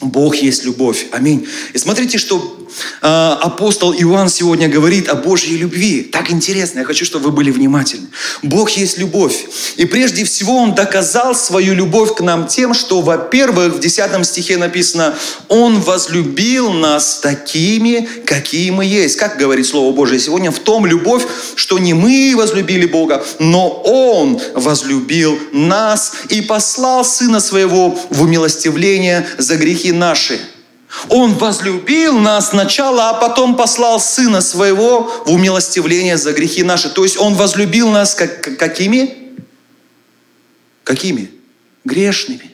Бог 0.01 0.35
есть 0.35 0.65
любовь. 0.65 1.07
Аминь. 1.13 1.47
И 1.73 1.79
смотрите, 1.79 2.19
что 2.19 2.67
апостол 3.01 3.93
Иоанн 3.93 4.29
сегодня 4.29 4.69
говорит 4.69 5.09
о 5.09 5.15
Божьей 5.15 5.57
любви. 5.57 6.03
Так 6.03 6.31
интересно, 6.31 6.81
я 6.81 6.85
хочу, 6.85 7.05
чтобы 7.05 7.27
вы 7.27 7.31
были 7.33 7.51
внимательны. 7.51 8.09
Бог 8.43 8.71
есть 8.71 8.99
любовь. 8.99 9.47
И 9.77 9.85
прежде 9.85 10.25
всего 10.25 10.57
Он 10.57 10.75
доказал 10.75 11.35
свою 11.35 11.75
любовь 11.75 12.15
к 12.15 12.21
нам 12.21 12.47
тем, 12.47 12.75
что, 12.75 13.01
во-первых, 13.01 13.75
в 13.75 13.81
10 13.81 14.27
стихе 14.27 14.57
написано, 14.57 15.15
Он 15.49 15.81
возлюбил 15.81 16.73
нас 16.73 17.21
такими, 17.21 18.09
какие 18.25 18.71
мы 18.71 18.85
есть. 18.85 19.17
Как 19.17 19.39
говорит 19.39 19.67
Слово 19.67 19.95
Божие 19.95 20.21
сегодня? 20.21 20.51
В 20.51 20.59
том 20.59 20.87
любовь, 20.87 21.25
что 21.55 21.79
не 21.79 21.95
мы 21.95 22.35
возлюбили 22.37 22.87
Бога, 22.87 23.25
но 23.39 23.69
Он 23.85 24.41
возлюбил 24.55 25.39
нас 25.53 26.13
и 26.29 26.41
послал 26.41 27.05
Сына 27.05 27.41
Своего 27.41 27.99
в 28.11 28.23
умилостивление 28.23 29.27
за 29.39 29.57
грехи 29.57 29.93
наши. 29.93 30.41
Он 31.09 31.35
возлюбил 31.35 32.19
нас 32.19 32.51
сначала, 32.51 33.11
а 33.11 33.15
потом 33.15 33.57
послал 33.57 34.01
Сына 34.01 34.41
Своего 34.41 35.03
в 35.25 35.31
умилостивление 35.31 36.17
за 36.17 36.33
грехи 36.33 36.63
наши. 36.63 36.89
То 36.89 37.05
есть 37.05 37.17
Он 37.17 37.35
возлюбил 37.35 37.91
нас 37.91 38.15
как, 38.15 38.57
какими? 38.59 39.17
Какими? 40.85 41.31
Грешными. 41.85 42.51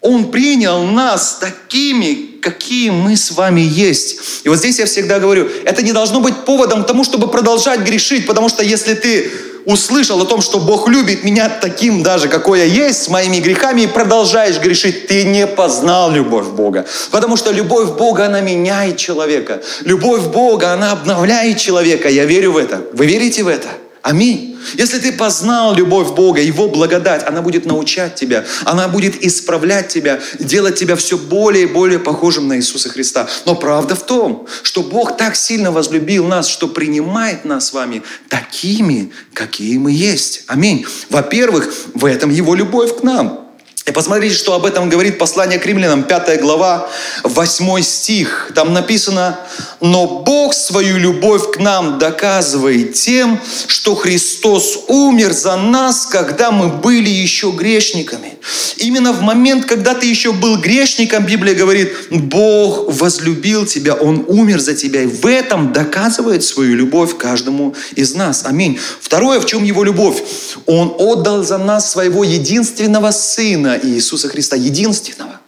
Он 0.00 0.30
принял 0.30 0.84
нас 0.84 1.38
такими, 1.40 2.38
какие 2.40 2.90
мы 2.90 3.16
с 3.16 3.32
вами 3.32 3.60
есть. 3.60 4.20
И 4.44 4.48
вот 4.48 4.58
здесь 4.58 4.78
я 4.78 4.86
всегда 4.86 5.18
говорю, 5.18 5.50
это 5.64 5.82
не 5.82 5.92
должно 5.92 6.20
быть 6.20 6.44
поводом 6.44 6.84
к 6.84 6.86
тому, 6.86 7.04
чтобы 7.04 7.28
продолжать 7.28 7.80
грешить, 7.80 8.26
потому 8.26 8.48
что 8.48 8.62
если 8.62 8.94
ты 8.94 9.30
услышал 9.68 10.22
о 10.22 10.24
том, 10.24 10.40
что 10.40 10.58
Бог 10.58 10.88
любит 10.88 11.24
меня 11.24 11.50
таким 11.50 12.02
даже, 12.02 12.28
какой 12.28 12.60
я 12.60 12.64
есть, 12.64 13.02
с 13.02 13.08
моими 13.08 13.36
грехами, 13.36 13.82
и 13.82 13.86
продолжаешь 13.86 14.58
грешить, 14.58 15.08
ты 15.08 15.24
не 15.24 15.46
познал 15.46 16.10
любовь 16.10 16.46
Бога. 16.46 16.86
Потому 17.10 17.36
что 17.36 17.52
любовь 17.52 17.90
Бога, 17.90 18.24
она 18.24 18.40
меняет 18.40 18.96
человека. 18.96 19.60
Любовь 19.82 20.22
Бога, 20.22 20.72
она 20.72 20.92
обновляет 20.92 21.58
человека. 21.58 22.08
Я 22.08 22.24
верю 22.24 22.52
в 22.52 22.56
это. 22.56 22.80
Вы 22.94 23.04
верите 23.04 23.42
в 23.42 23.48
это? 23.48 23.68
Аминь. 24.02 24.58
Если 24.74 24.98
ты 24.98 25.12
познал 25.12 25.74
любовь 25.74 26.14
Бога, 26.14 26.40
Его 26.40 26.68
благодать, 26.68 27.26
она 27.26 27.42
будет 27.42 27.64
научать 27.66 28.14
тебя, 28.14 28.44
она 28.64 28.88
будет 28.88 29.22
исправлять 29.24 29.88
тебя, 29.88 30.20
делать 30.38 30.76
тебя 30.76 30.96
все 30.96 31.16
более 31.16 31.64
и 31.64 31.66
более 31.66 31.98
похожим 31.98 32.48
на 32.48 32.56
Иисуса 32.56 32.88
Христа. 32.88 33.28
Но 33.44 33.54
правда 33.54 33.94
в 33.94 34.04
том, 34.04 34.46
что 34.62 34.82
Бог 34.82 35.16
так 35.16 35.36
сильно 35.36 35.72
возлюбил 35.72 36.26
нас, 36.26 36.48
что 36.48 36.68
принимает 36.68 37.44
нас 37.44 37.68
с 37.68 37.72
вами 37.72 38.02
такими, 38.28 39.12
какие 39.32 39.78
мы 39.78 39.92
есть. 39.92 40.44
Аминь. 40.46 40.86
Во-первых, 41.10 41.72
в 41.94 42.04
этом 42.04 42.30
Его 42.30 42.54
любовь 42.54 42.98
к 42.98 43.02
нам. 43.02 43.47
И 43.88 43.90
посмотрите, 43.90 44.34
что 44.34 44.52
об 44.52 44.66
этом 44.66 44.90
говорит 44.90 45.16
послание 45.16 45.58
к 45.58 45.64
римлянам, 45.64 46.02
5 46.02 46.42
глава, 46.42 46.90
8 47.24 47.80
стих. 47.80 48.52
Там 48.54 48.74
написано, 48.74 49.40
«Но 49.80 50.06
Бог 50.06 50.52
свою 50.52 50.98
любовь 50.98 51.52
к 51.52 51.58
нам 51.58 51.98
доказывает 51.98 52.92
тем, 52.92 53.40
что 53.66 53.94
Христос 53.94 54.78
умер 54.88 55.32
за 55.32 55.56
нас, 55.56 56.04
когда 56.04 56.50
мы 56.50 56.68
были 56.68 57.08
еще 57.08 57.50
грешниками». 57.50 58.37
Именно 58.78 59.12
в 59.12 59.22
момент, 59.22 59.64
когда 59.64 59.94
ты 59.94 60.06
еще 60.06 60.32
был 60.32 60.56
грешником, 60.58 61.26
Библия 61.26 61.54
говорит, 61.54 61.92
Бог 62.10 62.92
возлюбил 63.00 63.66
тебя, 63.66 63.94
Он 63.94 64.24
умер 64.28 64.60
за 64.60 64.74
тебя. 64.74 65.02
И 65.02 65.06
в 65.06 65.26
этом 65.26 65.72
доказывает 65.72 66.44
свою 66.44 66.76
любовь 66.76 67.16
каждому 67.16 67.74
из 67.96 68.14
нас. 68.14 68.44
Аминь. 68.44 68.78
Второе, 69.00 69.40
в 69.40 69.46
чем 69.46 69.64
Его 69.64 69.84
любовь? 69.84 70.22
Он 70.66 70.94
отдал 70.98 71.44
за 71.44 71.58
нас 71.58 71.90
своего 71.90 72.24
единственного 72.24 73.10
Сына, 73.10 73.78
Иисуса 73.82 74.28
Христа, 74.28 74.56
единственного. 74.56 75.40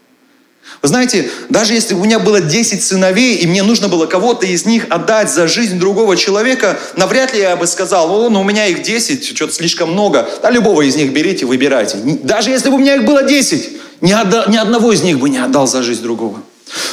Вы 0.83 0.89
знаете, 0.89 1.31
даже 1.51 1.75
если 1.75 1.95
у 1.95 2.03
меня 2.03 2.19
было 2.19 2.41
10 2.41 2.83
сыновей, 2.83 3.37
и 3.37 3.47
мне 3.47 3.63
нужно 3.63 3.89
было 3.89 4.07
кого-то 4.07 4.47
из 4.47 4.65
них 4.65 4.87
отдать 4.89 5.31
за 5.31 5.47
жизнь 5.47 5.79
другого 5.79 6.17
человека, 6.17 6.79
навряд 6.97 7.35
ли 7.35 7.41
я 7.41 7.55
бы 7.57 7.67
сказал, 7.67 8.11
о, 8.11 8.31
ну 8.31 8.41
у 8.41 8.45
меня 8.45 8.67
их 8.67 8.83
10, 8.83 9.37
что-то 9.37 9.53
слишком 9.53 9.93
много. 9.93 10.27
Да 10.43 10.51
любого 10.51 10.81
из 10.81 10.97
них 10.97 11.13
берите, 11.13 11.45
выбирайте. 11.45 11.99
Даже 12.23 12.51
если 12.51 12.71
бы 12.71 12.77
у 12.77 12.79
меня 12.79 12.97
их 12.97 13.05
было 13.05 13.23
10, 13.23 13.71
ни, 14.01 14.13
одно, 14.13 14.47
ни 14.47 14.57
одного 14.57 14.93
из 14.93 15.03
них 15.03 15.19
бы 15.19 15.29
не 15.29 15.37
отдал 15.37 15.67
за 15.67 15.83
жизнь 15.83 16.03
другого. 16.03 16.43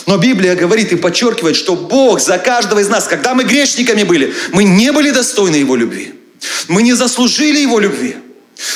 Но 0.05 0.17
Библия 0.17 0.55
говорит 0.55 0.91
и 0.91 0.97
подчеркивает, 0.97 1.55
что 1.55 1.75
Бог 1.75 2.19
за 2.19 2.37
каждого 2.37 2.79
из 2.79 2.89
нас, 2.89 3.07
когда 3.07 3.35
мы 3.35 3.45
грешниками 3.45 4.03
были, 4.03 4.33
мы 4.51 4.65
не 4.65 4.91
были 4.91 5.11
достойны 5.11 5.55
Его 5.55 5.77
любви. 5.77 6.13
Мы 6.67 6.81
не 6.81 6.93
заслужили 6.93 7.59
Его 7.59 7.79
любви. 7.79 8.17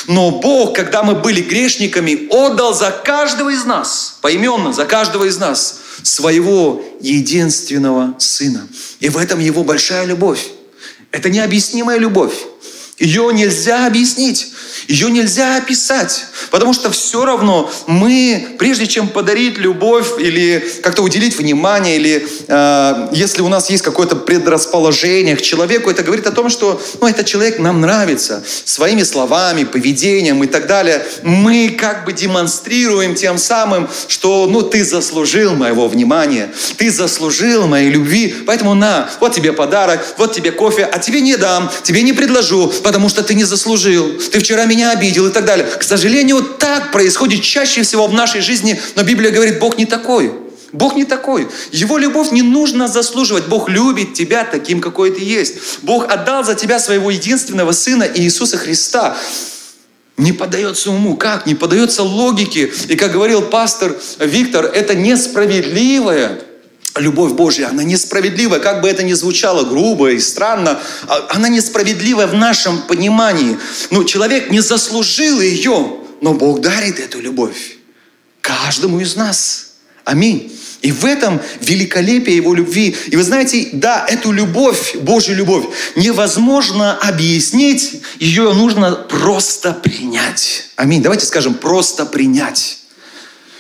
Но 0.08 0.32
Бог, 0.32 0.76
когда 0.76 1.04
мы 1.04 1.16
были 1.16 1.42
грешниками, 1.42 2.28
отдал 2.30 2.74
за 2.74 2.92
каждого 2.92 3.50
из 3.50 3.66
нас, 3.66 4.18
поименно, 4.22 4.74
за 4.74 4.86
каждого 4.86 5.26
из 5.26 5.38
нас, 5.38 5.80
своего 6.04 6.84
единственного 7.02 8.16
Сына. 8.20 8.68
И 9.00 9.10
в 9.10 9.18
этом 9.18 9.40
Его 9.40 9.64
большая 9.64 10.06
любовь. 10.06 10.48
Это 11.12 11.30
необъяснимая 11.30 11.98
любовь. 11.98 12.34
Ее 13.02 13.32
нельзя 13.34 13.88
объяснить. 13.88 14.52
Ее 14.88 15.10
нельзя 15.10 15.58
описать, 15.58 16.26
потому 16.50 16.74
что 16.74 16.92
все 16.92 17.26
равно 17.26 17.72
мы, 17.88 18.56
прежде 18.58 18.88
чем 18.88 19.08
подарить 19.08 19.58
любовь 19.58 20.20
или 20.20 20.64
как-то 20.84 21.02
уделить 21.02 21.38
внимание, 21.38 21.98
или 21.98 22.28
э, 22.48 23.08
если 23.12 23.42
у 23.42 23.48
нас 23.48 23.70
есть 23.70 23.84
какое-то 23.84 24.16
предрасположение 24.16 25.36
к 25.36 25.42
человеку, 25.42 25.90
это 25.90 26.04
говорит 26.04 26.28
о 26.28 26.32
том, 26.32 26.50
что 26.50 26.82
ну, 27.00 27.08
этот 27.08 27.26
человек 27.26 27.60
нам 27.60 27.82
нравится 27.82 28.44
своими 28.66 29.04
словами, 29.04 29.64
поведением 29.64 30.44
и 30.44 30.48
так 30.48 30.68
далее. 30.68 31.06
Мы 31.24 31.70
как 31.70 32.06
бы 32.06 32.14
демонстрируем 32.14 33.16
тем 33.16 33.38
самым, 33.38 33.90
что 34.08 34.48
ну, 34.48 34.62
ты 34.62 34.84
заслужил 34.84 35.56
моего 35.56 35.88
внимания, 35.88 36.52
ты 36.78 36.92
заслужил 36.92 37.68
моей 37.68 37.90
любви, 37.90 38.36
поэтому 38.46 38.74
на, 38.74 39.10
вот 39.20 39.34
тебе 39.34 39.54
подарок, 39.54 40.06
вот 40.18 40.34
тебе 40.34 40.52
кофе, 40.52 40.86
а 40.86 41.00
тебе 41.00 41.22
не 41.22 41.38
дам, 41.38 41.72
тебе 41.84 42.02
не 42.02 42.14
предложу, 42.14 42.72
потому 42.92 43.08
что 43.08 43.24
ты 43.24 43.36
не 43.36 43.46
заслужил. 43.46 44.20
Ты 44.34 44.42
вчера 44.42 44.66
меня 44.66 44.92
обидел 44.92 45.26
и 45.26 45.32
так 45.32 45.46
далее. 45.46 45.66
К 45.66 45.82
сожалению, 45.82 46.44
так 46.44 46.92
происходит 46.92 47.42
чаще 47.42 47.84
всего 47.84 48.06
в 48.06 48.14
нашей 48.14 48.42
жизни, 48.42 48.82
но 48.98 49.04
Библия 49.04 49.32
говорит, 49.32 49.60
Бог 49.60 49.78
не 49.78 49.86
такой. 49.86 50.34
Бог 50.74 50.98
не 50.98 51.06
такой. 51.06 51.48
Его 51.72 51.98
любовь 51.98 52.32
не 52.32 52.42
нужно 52.42 52.90
заслуживать. 52.90 53.46
Бог 53.46 53.70
любит 53.70 54.14
тебя 54.14 54.44
таким, 54.44 54.82
какой 54.82 55.12
ты 55.12 55.22
есть. 55.22 55.54
Бог 55.84 56.12
отдал 56.12 56.44
за 56.44 56.54
тебя 56.54 56.80
своего 56.80 57.12
единственного 57.12 57.72
Сына 57.72 58.06
Иисуса 58.14 58.58
Христа. 58.58 59.16
Не 60.18 60.34
поддается 60.34 60.92
уму. 60.92 61.16
Как? 61.16 61.46
Не 61.46 61.56
поддается 61.56 62.04
логике. 62.04 62.74
И 62.90 62.98
как 62.98 63.14
говорил 63.14 63.42
пастор 63.42 63.96
Виктор, 64.20 64.66
это 64.66 64.96
несправедливое 64.96 66.42
любовь 66.96 67.34
Божья, 67.34 67.68
она 67.68 67.84
несправедливая, 67.84 68.60
как 68.60 68.82
бы 68.82 68.90
это 68.90 69.04
ни 69.04 69.14
звучало 69.14 69.64
грубо 69.64 70.12
и 70.12 70.20
странно, 70.20 70.80
а, 71.08 71.28
она 71.30 71.50
несправедливая 71.50 72.28
в 72.28 72.34
нашем 72.34 72.82
понимании. 72.84 73.58
Ну, 73.90 74.04
человек 74.04 74.52
не 74.52 74.60
заслужил 74.60 75.40
ее, 75.40 75.98
но 76.22 76.34
Бог 76.34 76.62
дарит 76.62 77.00
эту 77.00 77.20
любовь 77.20 77.78
каждому 78.42 79.00
из 79.00 79.16
нас. 79.16 79.68
Аминь. 80.04 80.52
И 80.82 80.92
в 80.92 81.06
этом 81.06 81.40
великолепие 81.62 82.36
Его 82.36 82.56
любви. 82.56 82.96
И 83.08 83.16
вы 83.16 83.24
знаете, 83.24 83.70
да, 83.74 84.06
эту 84.08 84.32
любовь, 84.32 84.96
Божью 84.96 85.36
любовь, 85.36 85.66
невозможно 85.96 86.98
объяснить, 86.98 88.02
ее 88.20 88.52
нужно 88.54 88.94
просто 88.94 89.74
принять. 89.74 90.70
Аминь. 90.76 91.04
Давайте 91.04 91.26
скажем, 91.26 91.54
просто 91.54 92.06
принять. 92.06 92.80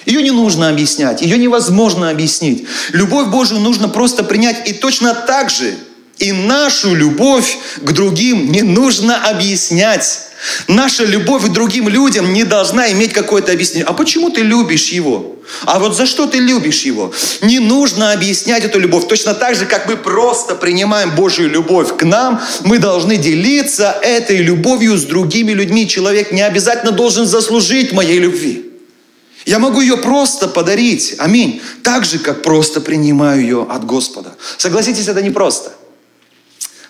Ее 0.06 0.22
не 0.24 0.32
нужно 0.32 0.70
объяснять, 0.70 1.22
ее 1.22 1.38
невозможно 1.38 2.10
объяснить. 2.10 2.66
Любовь 2.92 3.28
Божию 3.28 3.60
нужно 3.60 3.90
просто 3.90 4.24
принять. 4.24 4.68
И 4.70 4.74
точно 4.74 5.14
так 5.14 5.50
же 5.50 5.76
и 6.22 6.32
нашу 6.32 6.94
любовь 6.94 7.58
к 7.82 7.92
другим 7.92 8.52
не 8.52 8.62
нужно 8.62 9.18
объяснять. 9.28 10.28
Наша 10.68 11.04
любовь 11.04 11.46
к 11.46 11.50
другим 11.50 11.90
людям 11.90 12.32
не 12.34 12.44
должна 12.44 12.92
иметь 12.92 13.12
какое-то 13.12 13.52
объяснение. 13.52 13.86
А 13.86 13.94
почему 13.94 14.30
ты 14.30 14.42
любишь 14.42 14.90
его? 14.90 15.36
А 15.66 15.80
вот 15.80 15.96
за 15.96 16.06
что 16.06 16.28
ты 16.28 16.38
любишь 16.38 16.84
его? 16.84 17.12
Не 17.42 17.60
нужно 17.60 18.12
объяснять 18.12 18.64
эту 18.64 18.80
любовь. 18.80 19.08
Точно 19.08 19.34
так 19.34 19.56
же, 19.56 19.66
как 19.66 19.88
мы 19.88 19.98
просто 19.98 20.56
принимаем 20.56 21.16
Божью 21.16 21.50
любовь 21.50 21.98
к 21.98 22.04
нам, 22.04 22.40
мы 22.64 22.78
должны 22.78 23.18
делиться 23.18 23.96
этой 24.02 24.38
любовью 24.38 24.98
с 24.98 25.04
другими 25.04 25.52
людьми. 25.52 25.88
Человек 25.88 26.32
не 26.32 26.42
обязательно 26.42 26.92
должен 26.92 27.26
заслужить 27.26 27.94
моей 27.94 28.20
любви. 28.20 28.71
Я 29.46 29.60
могу 29.60 29.82
ее 29.82 29.98
просто 29.98 30.48
подарить, 30.48 31.16
аминь, 31.18 31.62
так 31.84 32.06
же, 32.06 32.20
как 32.20 32.44
просто 32.44 32.82
принимаю 32.82 33.42
ее 33.42 33.68
от 33.70 33.86
Господа. 33.86 34.36
Согласитесь, 34.58 35.08
это 35.08 35.22
не 35.22 35.32
просто. 35.32 35.74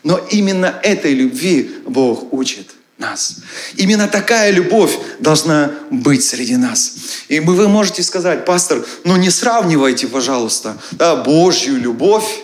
Но 0.03 0.17
именно 0.29 0.79
этой 0.83 1.13
любви 1.13 1.71
Бог 1.85 2.33
учит 2.33 2.67
нас. 2.97 3.37
Именно 3.75 4.07
такая 4.07 4.51
любовь 4.51 4.97
должна 5.19 5.71
быть 5.89 6.23
среди 6.23 6.55
нас. 6.55 6.93
И 7.27 7.39
вы 7.39 7.67
можете 7.67 8.03
сказать, 8.03 8.45
пастор, 8.45 8.85
ну 9.03 9.15
не 9.15 9.29
сравнивайте, 9.29 10.07
пожалуйста, 10.07 10.77
да, 10.91 11.15
Божью 11.15 11.77
любовь 11.77 12.41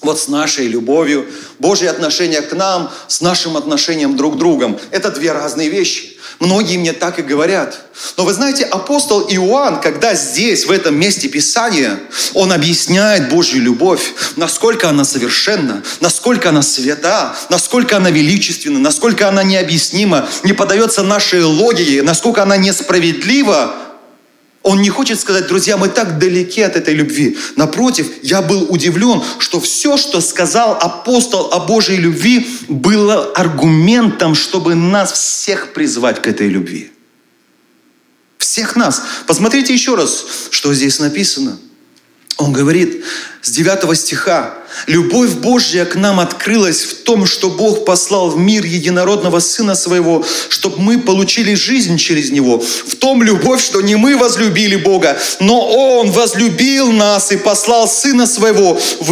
вот 0.00 0.20
с 0.20 0.28
нашей 0.28 0.68
любовью, 0.68 1.26
Божье 1.58 1.90
отношение 1.90 2.40
к 2.40 2.52
нам, 2.54 2.92
с 3.08 3.20
нашим 3.20 3.56
отношением 3.56 4.16
друг 4.16 4.36
к 4.36 4.38
другу. 4.38 4.78
Это 4.90 5.10
две 5.10 5.32
разные 5.32 5.70
вещи. 5.70 6.17
Многие 6.40 6.76
мне 6.76 6.92
так 6.92 7.18
и 7.18 7.22
говорят. 7.22 7.80
Но 8.16 8.24
вы 8.24 8.32
знаете, 8.32 8.64
апостол 8.64 9.26
Иоанн, 9.28 9.80
когда 9.80 10.14
здесь, 10.14 10.66
в 10.66 10.70
этом 10.70 10.94
месте 10.94 11.26
Писания, 11.26 11.98
он 12.32 12.52
объясняет 12.52 13.28
Божью 13.28 13.60
любовь, 13.60 14.12
насколько 14.36 14.88
она 14.88 15.04
совершенна, 15.04 15.82
насколько 16.00 16.50
она 16.50 16.62
свята, 16.62 17.34
насколько 17.48 17.96
она 17.96 18.10
величественна, 18.10 18.78
насколько 18.78 19.26
она 19.28 19.42
необъяснима, 19.42 20.28
не 20.44 20.52
подается 20.52 21.02
нашей 21.02 21.42
логике, 21.42 22.02
насколько 22.02 22.44
она 22.44 22.56
несправедлива, 22.56 23.74
он 24.68 24.82
не 24.82 24.90
хочет 24.90 25.18
сказать, 25.18 25.46
друзья, 25.46 25.78
мы 25.78 25.88
так 25.88 26.18
далеки 26.18 26.60
от 26.60 26.76
этой 26.76 26.92
любви. 26.92 27.38
Напротив, 27.56 28.06
я 28.20 28.42
был 28.42 28.66
удивлен, 28.68 29.22
что 29.38 29.60
все, 29.60 29.96
что 29.96 30.20
сказал 30.20 30.74
апостол 30.74 31.50
о 31.54 31.60
Божьей 31.60 31.96
любви, 31.96 32.46
было 32.68 33.32
аргументом, 33.32 34.34
чтобы 34.34 34.74
нас 34.74 35.12
всех 35.12 35.72
призвать 35.72 36.20
к 36.20 36.26
этой 36.26 36.48
любви. 36.48 36.92
Всех 38.36 38.76
нас. 38.76 39.02
Посмотрите 39.26 39.72
еще 39.72 39.94
раз, 39.94 40.26
что 40.50 40.74
здесь 40.74 40.98
написано. 40.98 41.58
Он 42.36 42.52
говорит 42.52 43.02
с 43.40 43.50
9 43.50 43.98
стиха, 43.98 44.54
«Любовь 44.86 45.32
Божья 45.32 45.84
к 45.84 45.96
нам 45.96 46.20
открылась 46.20 46.84
в 46.84 47.02
том, 47.02 47.26
что 47.26 47.50
Бог 47.50 47.84
послал 47.84 48.30
в 48.30 48.38
мир 48.38 48.64
единородного 48.64 49.40
Сына 49.40 49.74
Своего, 49.74 50.24
чтобы 50.48 50.80
мы 50.80 50.98
получили 50.98 51.54
жизнь 51.54 51.96
через 51.96 52.30
Него. 52.30 52.58
В 52.58 52.94
том 52.96 53.22
любовь, 53.22 53.62
что 53.62 53.80
не 53.80 53.96
мы 53.96 54.16
возлюбили 54.16 54.76
Бога, 54.76 55.18
но 55.40 55.60
Он 55.66 56.10
возлюбил 56.10 56.92
нас 56.92 57.32
и 57.32 57.36
послал 57.36 57.88
Сына 57.88 58.26
Своего 58.26 58.78
в 59.00 59.10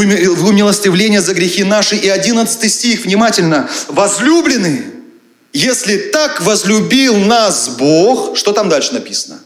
умилостивление 0.48 1.20
за 1.20 1.34
грехи 1.34 1.64
наши». 1.64 1.96
И 1.96 2.08
11 2.08 2.72
стих, 2.72 3.04
внимательно, 3.04 3.68
«Возлюбленные, 3.88 4.84
если 5.52 5.96
так 5.96 6.42
возлюбил 6.42 7.16
нас 7.16 7.70
Бог, 7.78 8.36
что 8.36 8.52
там 8.52 8.68
дальше 8.68 8.92
написано? 8.92 9.40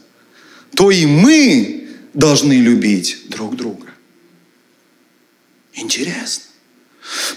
То 0.75 0.91
и 0.91 1.05
мы 1.05 1.87
должны 2.13 2.53
любить 2.53 3.29
друг 3.29 3.55
друга. 3.55 3.87
Интересно. 5.81 6.43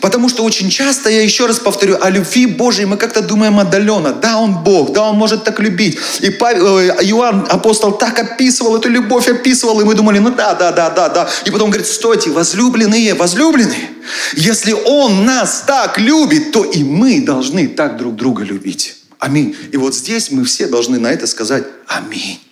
Потому 0.00 0.28
что 0.28 0.44
очень 0.44 0.70
часто, 0.70 1.11
я 1.11 1.22
еще 1.22 1.46
раз 1.46 1.59
повторю, 1.59 1.96
о 2.00 2.11
любви 2.11 2.46
Божьей 2.46 2.85
мы 2.85 2.96
как-то 2.96 3.22
думаем 3.22 3.59
отдаленно. 3.59 4.12
Да, 4.12 4.38
Он 4.38 4.62
Бог, 4.62 4.92
да, 4.92 5.09
Он 5.09 5.16
может 5.16 5.42
так 5.44 5.59
любить. 5.59 5.98
И 6.20 6.30
Павел, 6.30 6.78
э, 6.78 7.04
Иоанн, 7.04 7.46
апостол, 7.48 7.92
так 7.92 8.18
описывал 8.18 8.76
эту 8.76 8.88
любовь, 8.88 9.28
описывал, 9.28 9.80
и 9.80 9.85
мы 9.85 9.94
думали, 9.94 10.18
ну 10.18 10.30
да, 10.30 10.54
да, 10.54 10.70
да, 10.70 10.90
да, 10.90 11.09
да. 11.09 11.28
И 11.46 11.50
потом 11.50 11.70
говорит, 11.70 11.88
стойте, 11.88 12.30
возлюбленные, 12.30 13.14
возлюбленные. 13.14 13.90
Если 14.37 14.72
Он 14.72 15.24
нас 15.24 15.64
так 15.66 15.98
любит, 15.98 16.52
то 16.52 16.62
и 16.62 16.85
мы 16.85 17.22
должны 17.22 17.66
так 17.66 17.96
друг 17.96 18.14
друга 18.14 18.44
любить. 18.44 18.96
Аминь. 19.18 19.57
И 19.72 19.76
вот 19.78 19.94
здесь 19.94 20.30
мы 20.30 20.44
все 20.44 20.66
должны 20.66 20.98
на 20.98 21.11
это 21.11 21.26
сказать 21.26 21.64
Аминь. 21.87 22.43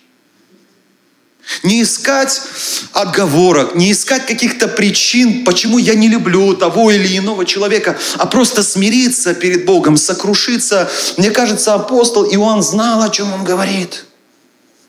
Не 1.61 1.81
искать 1.81 2.41
отговорок, 2.93 3.75
не 3.75 3.91
искать 3.91 4.25
каких-то 4.25 4.67
причин, 4.67 5.43
почему 5.43 5.77
я 5.77 5.93
не 5.93 6.07
люблю 6.07 6.53
того 6.55 6.91
или 6.91 7.17
иного 7.17 7.45
человека, 7.45 7.97
а 8.17 8.25
просто 8.25 8.63
смириться 8.63 9.33
перед 9.33 9.65
Богом, 9.65 9.97
сокрушиться. 9.97 10.89
Мне 11.17 11.31
кажется, 11.31 11.73
апостол 11.73 12.25
Иоанн 12.25 12.63
знал, 12.63 13.01
о 13.01 13.09
чем 13.09 13.33
он 13.33 13.43
говорит. 13.43 14.05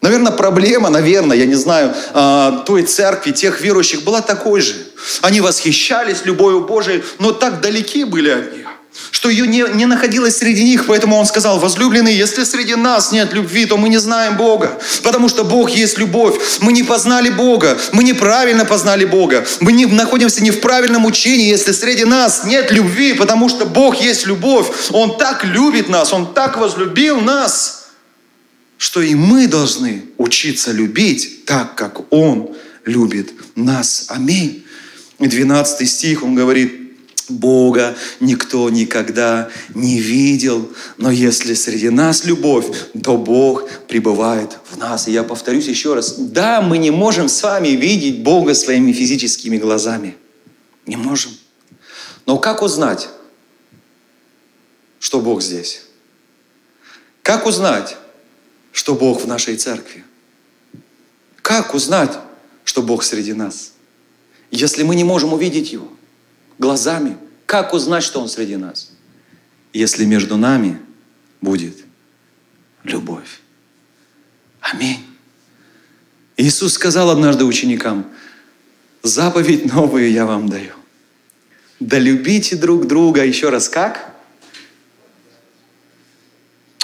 Наверное, 0.00 0.32
проблема, 0.32 0.90
наверное, 0.90 1.36
я 1.36 1.46
не 1.46 1.54
знаю, 1.54 1.94
а, 2.12 2.62
той 2.66 2.82
церкви, 2.82 3.32
тех 3.32 3.60
верующих 3.60 4.02
была 4.04 4.20
такой 4.20 4.60
же. 4.60 4.74
Они 5.22 5.40
восхищались 5.40 6.24
любовью 6.24 6.60
Божией, 6.60 7.02
но 7.18 7.32
так 7.32 7.60
далеки 7.60 8.04
были 8.04 8.30
от 8.30 8.52
нее 8.52 8.63
что 9.10 9.28
ее 9.28 9.46
не, 9.46 9.64
не 9.74 9.86
находилось 9.86 10.36
среди 10.36 10.62
них, 10.64 10.86
поэтому 10.86 11.16
он 11.16 11.26
сказал, 11.26 11.58
возлюбленные, 11.58 12.16
если 12.16 12.44
среди 12.44 12.74
нас 12.74 13.12
нет 13.12 13.32
любви, 13.32 13.66
то 13.66 13.76
мы 13.76 13.88
не 13.88 13.98
знаем 13.98 14.36
Бога, 14.36 14.78
потому 15.02 15.28
что 15.28 15.44
Бог 15.44 15.70
есть 15.70 15.98
любовь. 15.98 16.36
Мы 16.60 16.72
не 16.72 16.82
познали 16.82 17.30
Бога, 17.30 17.78
мы 17.92 18.04
неправильно 18.04 18.64
познали 18.64 19.04
Бога, 19.04 19.46
мы 19.60 19.72
не 19.72 19.86
находимся 19.86 20.42
не 20.42 20.50
в 20.50 20.60
правильном 20.60 21.04
учении, 21.04 21.48
если 21.48 21.72
среди 21.72 22.04
нас 22.04 22.44
нет 22.44 22.70
любви, 22.70 23.14
потому 23.14 23.48
что 23.48 23.64
Бог 23.64 24.00
есть 24.00 24.26
любовь. 24.26 24.66
Он 24.90 25.16
так 25.18 25.44
любит 25.44 25.88
нас, 25.88 26.12
Он 26.12 26.32
так 26.32 26.56
возлюбил 26.56 27.20
нас, 27.20 27.88
что 28.78 29.00
и 29.00 29.14
мы 29.14 29.46
должны 29.46 30.04
учиться 30.18 30.72
любить 30.72 31.44
так, 31.46 31.74
как 31.74 32.12
Он 32.12 32.50
любит 32.84 33.32
нас. 33.54 34.06
Аминь. 34.08 34.64
12 35.18 35.88
стих, 35.88 36.22
он 36.22 36.34
говорит, 36.34 36.83
Бога 37.28 37.96
никто 38.20 38.68
никогда 38.68 39.48
не 39.74 39.98
видел, 39.98 40.70
но 40.98 41.10
если 41.10 41.54
среди 41.54 41.88
нас 41.88 42.24
любовь, 42.24 42.66
то 43.02 43.16
Бог 43.16 43.68
пребывает 43.88 44.58
в 44.70 44.76
нас. 44.76 45.08
И 45.08 45.12
я 45.12 45.24
повторюсь 45.24 45.66
еще 45.66 45.94
раз, 45.94 46.16
да, 46.18 46.60
мы 46.60 46.78
не 46.78 46.90
можем 46.90 47.28
с 47.28 47.42
вами 47.42 47.68
видеть 47.68 48.22
Бога 48.22 48.54
своими 48.54 48.92
физическими 48.92 49.56
глазами. 49.56 50.16
Не 50.86 50.96
можем. 50.96 51.32
Но 52.26 52.38
как 52.38 52.62
узнать, 52.62 53.08
что 54.98 55.20
Бог 55.20 55.42
здесь? 55.42 55.82
Как 57.22 57.46
узнать, 57.46 57.96
что 58.72 58.94
Бог 58.94 59.22
в 59.22 59.26
нашей 59.26 59.56
церкви? 59.56 60.04
Как 61.40 61.74
узнать, 61.74 62.18
что 62.64 62.82
Бог 62.82 63.02
среди 63.02 63.32
нас, 63.32 63.72
если 64.50 64.82
мы 64.82 64.94
не 64.94 65.04
можем 65.04 65.32
увидеть 65.32 65.72
Его? 65.72 65.93
Глазами. 66.58 67.16
Как 67.46 67.72
узнать, 67.74 68.02
что 68.02 68.20
Он 68.20 68.28
среди 68.28 68.56
нас? 68.56 68.90
Если 69.72 70.04
между 70.04 70.36
нами 70.36 70.80
будет 71.40 71.76
любовь. 72.84 73.40
Аминь. 74.60 75.04
Иисус 76.36 76.74
сказал 76.74 77.10
однажды 77.10 77.44
ученикам, 77.44 78.06
заповедь 79.02 79.72
новую 79.72 80.10
я 80.10 80.26
вам 80.26 80.48
даю. 80.48 80.72
Да 81.80 81.98
любите 81.98 82.56
друг 82.56 82.86
друга. 82.86 83.24
Еще 83.24 83.50
раз, 83.50 83.68
как? 83.68 84.14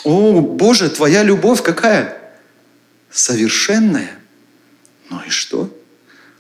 О, 0.05 0.41
Боже, 0.41 0.91
Твоя 0.91 1.23
любовь 1.23 1.63
какая? 1.63 2.35
Совершенная. 3.11 4.19
Ну 5.09 5.21
и 5.27 5.31
что? 5.31 5.75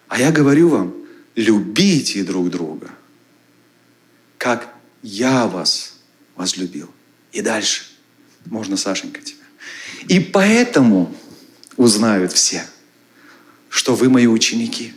А 0.08 0.18
я 0.18 0.30
говорю 0.30 0.68
вам, 0.68 0.94
любите 1.34 2.22
друг 2.22 2.50
друга 2.50 2.90
как 4.40 4.72
я 5.02 5.46
вас 5.46 5.96
возлюбил. 6.34 6.88
И 7.30 7.42
дальше. 7.42 7.84
Можно, 8.46 8.78
Сашенька, 8.78 9.20
тебя. 9.20 9.44
И 10.08 10.18
поэтому 10.18 11.14
узнают 11.76 12.32
все, 12.32 12.64
что 13.68 13.94
вы 13.94 14.08
мои 14.08 14.26
ученики. 14.26 14.94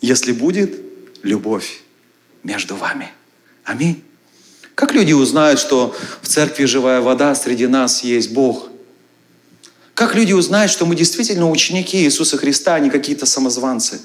Если 0.00 0.32
будет 0.32 0.80
любовь 1.22 1.82
между 2.42 2.74
вами. 2.74 3.12
Аминь. 3.62 4.02
Как 4.74 4.92
люди 4.92 5.12
узнают, 5.12 5.60
что 5.60 5.96
в 6.22 6.26
церкви 6.26 6.64
живая 6.64 7.00
вода, 7.00 7.36
среди 7.36 7.68
нас 7.68 8.02
есть 8.02 8.32
Бог? 8.32 8.68
Как 9.94 10.16
люди 10.16 10.32
узнают, 10.32 10.72
что 10.72 10.86
мы 10.86 10.96
действительно 10.96 11.48
ученики 11.48 11.98
Иисуса 11.98 12.36
Христа, 12.36 12.74
а 12.74 12.80
не 12.80 12.90
какие-то 12.90 13.26
самозванцы, 13.26 14.00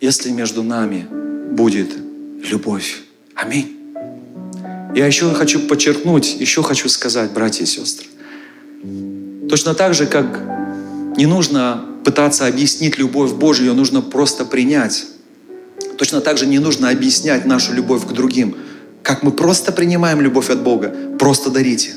если 0.00 0.30
между 0.30 0.62
нами 0.62 1.06
будет 1.52 2.11
любовь. 2.42 3.02
Аминь. 3.34 3.78
Я 4.94 5.06
еще 5.06 5.32
хочу 5.32 5.60
подчеркнуть, 5.60 6.36
еще 6.38 6.62
хочу 6.62 6.88
сказать, 6.88 7.30
братья 7.30 7.64
и 7.64 7.66
сестры. 7.66 8.06
Точно 9.48 9.74
так 9.74 9.94
же, 9.94 10.06
как 10.06 10.26
не 11.16 11.26
нужно 11.26 11.84
пытаться 12.04 12.46
объяснить 12.46 12.98
любовь 12.98 13.32
Божью, 13.32 13.66
ее 13.66 13.72
нужно 13.72 14.02
просто 14.02 14.44
принять. 14.44 15.06
Точно 15.98 16.20
так 16.20 16.36
же 16.36 16.46
не 16.46 16.58
нужно 16.58 16.90
объяснять 16.90 17.46
нашу 17.46 17.72
любовь 17.72 18.06
к 18.06 18.12
другим. 18.12 18.56
Как 19.02 19.22
мы 19.22 19.30
просто 19.30 19.72
принимаем 19.72 20.20
любовь 20.20 20.50
от 20.50 20.62
Бога, 20.62 20.94
просто 21.18 21.50
дарите. 21.50 21.92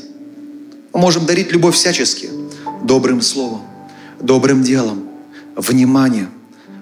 Мы 0.93 0.99
можем 0.99 1.25
дарить 1.25 1.51
любовь 1.51 1.75
всячески. 1.75 2.29
Добрым 2.83 3.21
словом, 3.21 3.61
добрым 4.19 4.61
делом, 4.63 5.09
вниманием, 5.55 6.29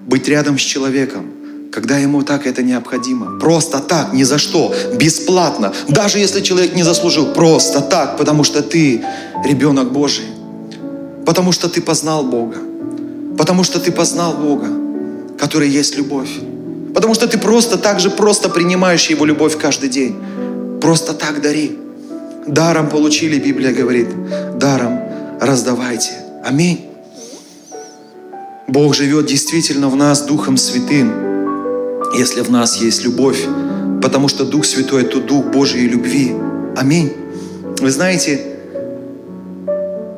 быть 0.06 0.28
рядом 0.28 0.58
с 0.58 0.62
человеком, 0.62 1.30
когда 1.74 1.98
ему 1.98 2.22
так 2.22 2.46
это 2.46 2.62
необходимо. 2.62 3.40
Просто 3.40 3.80
так, 3.80 4.12
ни 4.12 4.22
за 4.22 4.38
что, 4.38 4.72
бесплатно. 4.94 5.72
Даже 5.88 6.20
если 6.20 6.40
человек 6.40 6.76
не 6.76 6.84
заслужил, 6.84 7.32
просто 7.34 7.80
так, 7.80 8.16
потому 8.16 8.44
что 8.44 8.62
ты 8.62 9.04
ребенок 9.44 9.90
Божий. 9.90 10.26
Потому 11.26 11.50
что 11.50 11.68
ты 11.68 11.82
познал 11.82 12.22
Бога. 12.22 12.58
Потому 13.36 13.64
что 13.64 13.80
ты 13.80 13.90
познал 13.90 14.34
Бога, 14.34 14.68
который 15.36 15.68
есть 15.68 15.96
любовь. 15.96 16.30
Потому 16.94 17.12
что 17.14 17.26
ты 17.26 17.38
просто 17.38 17.76
так 17.76 17.98
же 17.98 18.08
просто 18.08 18.48
принимаешь 18.48 19.10
Его 19.10 19.24
любовь 19.24 19.58
каждый 19.58 19.88
день. 19.88 20.14
Просто 20.80 21.12
так 21.12 21.42
дари. 21.42 21.76
Даром 22.46 22.88
получили, 22.88 23.40
Библия 23.40 23.72
говорит. 23.72 24.08
Даром 24.60 25.00
раздавайте. 25.40 26.12
Аминь. 26.44 26.84
Бог 28.68 28.94
живет 28.94 29.26
действительно 29.26 29.88
в 29.88 29.96
нас 29.96 30.22
Духом 30.22 30.56
Святым 30.56 31.33
если 32.14 32.40
в 32.40 32.50
нас 32.50 32.76
есть 32.76 33.04
любовь, 33.04 33.44
потому 34.02 34.28
что 34.28 34.44
Дух 34.44 34.64
Святой– 34.64 35.02
это 35.04 35.20
Дух 35.20 35.46
Божьей 35.46 35.88
любви. 35.88 36.32
Аминь. 36.76 37.12
Вы 37.80 37.90
знаете, 37.90 38.40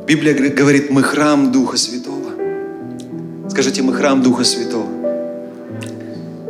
Библия 0.07 0.35
говорит, 0.35 0.91
мы 0.91 1.03
храм 1.03 1.51
Духа 1.51 1.77
Святого. 1.77 2.33
Скажите, 3.49 3.83
мы 3.83 3.95
храм 3.95 4.23
Духа 4.23 4.45
Святого. 4.45 4.87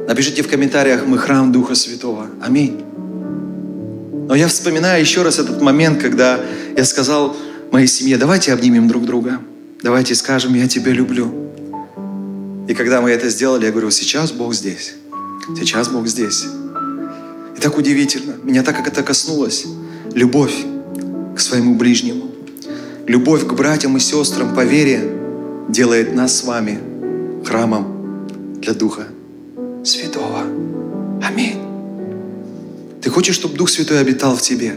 Напишите 0.06 0.42
в 0.42 0.48
комментариях, 0.48 1.06
мы 1.06 1.18
храм 1.18 1.52
Духа 1.52 1.74
Святого. 1.74 2.26
Аминь. 2.40 2.83
Но 4.29 4.35
я 4.35 4.48
вспоминаю 4.48 5.00
еще 5.00 5.23
раз 5.23 5.38
этот 5.38 5.62
момент, 5.62 6.02
когда 6.02 6.40
я 6.77 6.85
сказал 6.85 7.37
моей 7.71 7.87
семье, 7.87 8.16
давайте 8.16 8.52
обнимем 8.52 8.88
друг 8.88 9.04
друга. 9.04 9.40
Давайте 9.83 10.14
скажем, 10.14 10.54
я 10.54 10.66
тебя 10.66 10.92
люблю. 10.92 11.33
И 12.66 12.75
когда 12.75 13.00
мы 13.00 13.10
это 13.10 13.29
сделали, 13.29 13.66
я 13.66 13.71
говорю, 13.71 13.90
сейчас 13.90 14.33
Бог 14.33 14.52
здесь. 14.52 14.96
Сейчас 15.55 15.88
Бог 15.88 16.07
здесь. 16.09 16.44
И 17.57 17.61
так 17.61 17.79
удивительно. 17.79 18.35
Меня 18.42 18.63
так 18.63 18.77
как 18.77 18.88
это 18.88 19.03
коснулось. 19.03 19.65
Любовь 20.13 20.55
к 21.37 21.40
своему 21.40 21.77
ближнему. 21.77 22.31
Любовь 23.07 23.47
к 23.47 23.53
братьям 23.53 23.97
и 23.97 24.01
сестрам 24.01 24.55
по 24.55 24.65
вере 24.65 25.09
делает 25.69 26.15
нас 26.15 26.37
с 26.37 26.44
вами 26.44 26.81
храмом 27.44 28.27
для 28.61 28.75
Духа 28.75 29.07
Святого. 29.85 30.42
Аминь. 31.23 31.59
Ты 33.01 33.11
хочешь, 33.11 33.37
чтобы 33.37 33.57
Дух 33.57 33.69
Святой 33.69 34.01
обитал 34.01 34.35
в 34.35 34.42
тебе? 34.42 34.77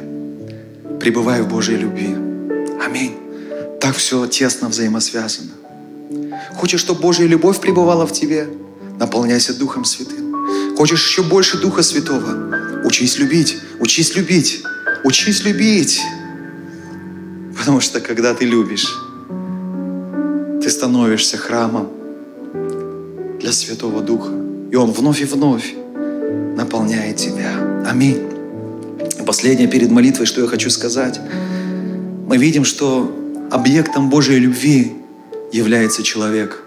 Пребывай 1.00 1.42
в 1.42 1.48
Божьей 1.48 1.78
любви. 1.78 2.16
Аминь. 2.86 3.16
Так 3.80 3.96
все 3.96 4.28
тесно 4.28 4.70
взаимосвязано. 4.70 5.52
Хочешь, 6.56 6.82
чтобы 6.82 7.02
Божья 7.02 7.26
любовь 7.26 7.60
пребывала 7.60 8.06
в 8.06 8.12
тебе? 8.12 8.48
Наполняйся 9.00 9.58
Духом 9.58 9.86
Святым. 9.86 10.29
Хочешь 10.78 11.06
еще 11.08 11.24
больше 11.24 11.58
Духа 11.58 11.84
Святого? 11.84 12.84
Учись 12.86 13.18
любить, 13.18 13.58
учись 13.80 14.16
любить, 14.16 14.64
учись 15.04 15.44
любить. 15.44 16.02
Потому 17.58 17.82
что 17.82 18.00
когда 18.00 18.34
ты 18.34 18.46
любишь, 18.46 18.88
ты 20.62 20.70
становишься 20.70 21.38
храмом 21.38 21.90
для 23.40 23.52
Святого 23.52 24.02
Духа. 24.02 24.32
И 24.72 24.76
Он 24.76 24.92
вновь 24.92 25.22
и 25.22 25.26
вновь 25.26 25.74
наполняет 26.56 27.18
тебя. 27.18 27.84
Аминь. 27.88 28.22
Последнее 29.26 29.68
перед 29.68 29.92
молитвой, 29.92 30.26
что 30.26 30.42
я 30.42 30.48
хочу 30.48 30.70
сказать. 30.70 31.20
Мы 32.28 32.38
видим, 32.38 32.64
что 32.66 33.14
объектом 33.52 34.10
Божьей 34.10 34.40
любви 34.40 34.94
является 35.52 36.04
человек. 36.04 36.64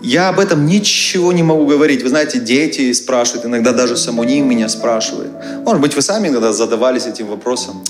Я 0.00 0.28
об 0.28 0.38
этом 0.38 0.66
ничего 0.66 1.32
не 1.32 1.42
могу 1.42 1.66
говорить. 1.66 2.02
Вы 2.02 2.08
знаете, 2.08 2.38
дети 2.38 2.92
спрашивают, 2.92 3.46
иногда 3.46 3.72
даже 3.72 3.96
самоним 3.96 4.48
меня 4.48 4.68
спрашивает. 4.68 5.30
Может 5.64 5.82
быть, 5.82 5.96
вы 5.96 6.02
сами 6.02 6.28
иногда 6.28 6.52
задавались 6.52 7.06
этим 7.06 7.26
вопросом. 7.26 7.82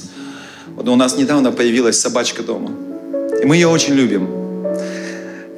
Вот 0.68 0.88
у 0.88 0.96
нас 0.96 1.16
недавно 1.16 1.52
появилась 1.52 2.00
собачка 2.00 2.42
дома. 2.42 2.70
И 3.42 3.44
мы 3.44 3.56
ее 3.56 3.68
очень 3.68 3.94
любим. 3.94 4.26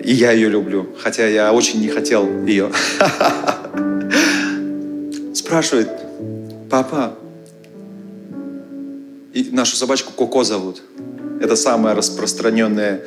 И 0.03 0.13
я 0.13 0.33
ее 0.33 0.49
люблю, 0.49 0.89
хотя 0.99 1.27
я 1.27 1.53
очень 1.53 1.81
не 1.81 1.89
хотел 1.89 2.27
ее. 2.47 2.73
Спрашивает, 5.35 5.89
папа, 6.69 7.15
и 9.33 9.49
нашу 9.53 9.77
собачку 9.77 10.13
Коко 10.13 10.43
зовут. 10.43 10.83
Это 11.41 11.55
самое 11.55 11.95
распространенное 11.95 13.03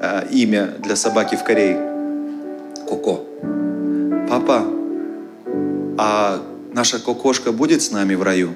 э, 0.00 0.22
имя 0.30 0.74
для 0.82 0.96
собаки 0.96 1.36
в 1.36 1.44
Корее. 1.44 1.85
Коко. 2.88 3.24
Папа, 4.28 4.64
а 5.98 6.42
наша 6.72 6.98
кокошка 6.98 7.52
будет 7.52 7.82
с 7.82 7.90
нами 7.90 8.14
в 8.14 8.22
раю? 8.22 8.54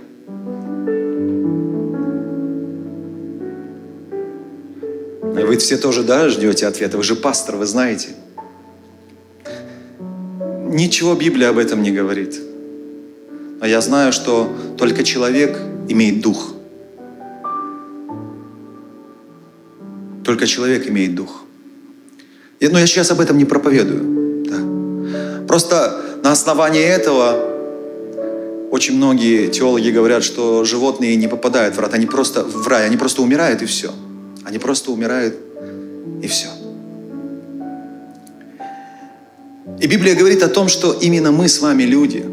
Вы 5.22 5.56
все 5.56 5.76
тоже, 5.76 6.04
да, 6.04 6.28
ждете 6.28 6.66
ответа? 6.66 6.96
Вы 6.96 7.02
же 7.02 7.16
пастор, 7.16 7.56
вы 7.56 7.66
знаете. 7.66 8.10
Ничего 10.68 11.14
Библия 11.14 11.48
об 11.48 11.58
этом 11.58 11.82
не 11.82 11.90
говорит. 11.90 12.38
Но 13.60 13.66
я 13.66 13.80
знаю, 13.80 14.12
что 14.12 14.48
только 14.78 15.02
человек 15.02 15.58
имеет 15.88 16.20
дух. 16.20 16.54
Только 20.24 20.46
человек 20.46 20.88
имеет 20.88 21.16
дух. 21.16 21.42
Но 22.60 22.78
я 22.78 22.86
сейчас 22.86 23.10
об 23.10 23.20
этом 23.20 23.36
не 23.36 23.44
проповедую. 23.44 24.19
Просто 25.50 26.00
на 26.22 26.30
основании 26.30 26.80
этого 26.80 28.68
очень 28.70 28.94
многие 28.94 29.48
теологи 29.48 29.90
говорят, 29.90 30.22
что 30.22 30.64
животные 30.64 31.16
не 31.16 31.26
попадают 31.26 31.74
в 31.74 31.80
рай, 31.80 31.90
они 31.90 32.06
просто 32.06 32.44
в 32.44 32.68
рай, 32.68 32.86
они 32.86 32.96
просто 32.96 33.20
умирают 33.20 33.60
и 33.60 33.66
все. 33.66 33.90
Они 34.44 34.58
просто 34.58 34.92
умирают, 34.92 35.34
и 36.22 36.28
все. 36.28 36.46
И 39.80 39.88
Библия 39.88 40.14
говорит 40.14 40.44
о 40.44 40.48
том, 40.48 40.68
что 40.68 40.92
именно 40.92 41.32
мы 41.32 41.48
с 41.48 41.60
вами, 41.60 41.82
люди, 41.82 42.24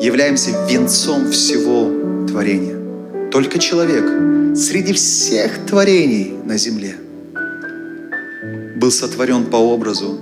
являемся 0.00 0.50
венцом 0.68 1.30
всего 1.30 2.26
творения. 2.26 3.30
Только 3.30 3.60
человек 3.60 4.56
среди 4.56 4.92
всех 4.92 5.66
творений 5.68 6.34
на 6.44 6.58
земле 6.58 6.96
был 8.74 8.90
сотворен 8.90 9.46
по 9.46 9.58
образу 9.58 10.18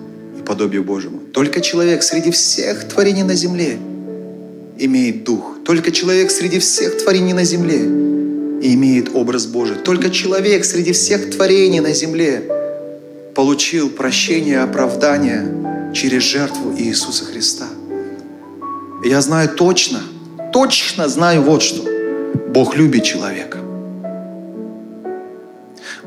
подобию 0.51 0.83
Божьему. 0.83 1.21
Только 1.33 1.61
человек 1.61 2.03
среди 2.03 2.33
всех 2.33 2.89
творений 2.89 3.23
на 3.23 3.35
земле 3.35 3.79
имеет 4.79 5.23
дух. 5.23 5.59
Только 5.65 5.93
человек 5.93 6.29
среди 6.33 6.59
всех 6.59 6.99
творений 6.99 7.33
на 7.35 7.45
земле 7.45 7.79
имеет 8.73 9.15
образ 9.15 9.47
Божий. 9.47 9.77
Только 9.77 10.11
человек 10.11 10.65
среди 10.65 10.91
всех 10.91 11.31
творений 11.31 11.79
на 11.79 11.93
земле 11.93 12.43
получил 13.37 13.91
прощение 13.91 14.55
и 14.55 14.65
оправдание 14.69 15.93
через 15.95 16.25
жертву 16.25 16.75
Иисуса 16.77 17.27
Христа. 17.27 17.69
Я 19.05 19.21
знаю 19.21 19.51
точно, 19.51 20.01
точно 20.53 21.09
знаю 21.09 21.43
вот 21.43 21.63
что. 21.63 21.85
Бог 22.49 22.75
любит 22.75 23.05
человека. 23.05 23.59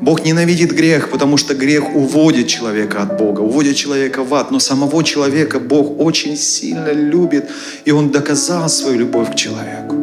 Бог 0.00 0.24
ненавидит 0.24 0.72
грех, 0.72 1.10
потому 1.10 1.36
что 1.36 1.54
грех 1.54 1.94
уводит 1.94 2.48
человека 2.48 3.02
от 3.02 3.16
Бога, 3.18 3.40
уводит 3.40 3.76
человека 3.76 4.24
в 4.24 4.34
ад. 4.34 4.50
Но 4.50 4.58
самого 4.58 5.04
человека 5.04 5.60
Бог 5.60 6.00
очень 6.00 6.36
сильно 6.36 6.92
любит, 6.92 7.44
и 7.84 7.92
Он 7.92 8.10
доказал 8.10 8.68
свою 8.68 8.98
любовь 8.98 9.32
к 9.32 9.34
человеку. 9.36 9.94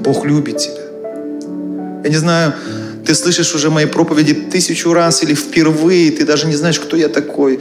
Бог 0.00 0.24
любит 0.24 0.58
тебя. 0.58 0.82
Я 2.04 2.10
не 2.10 2.16
знаю, 2.16 2.54
ты 3.06 3.14
слышишь 3.14 3.54
уже 3.54 3.70
мои 3.70 3.86
проповеди 3.86 4.34
тысячу 4.34 4.92
раз 4.92 5.22
или 5.22 5.34
впервые, 5.34 6.10
ты 6.10 6.24
даже 6.24 6.46
не 6.46 6.56
знаешь, 6.56 6.80
кто 6.80 6.96
я 6.96 7.08
такой. 7.08 7.60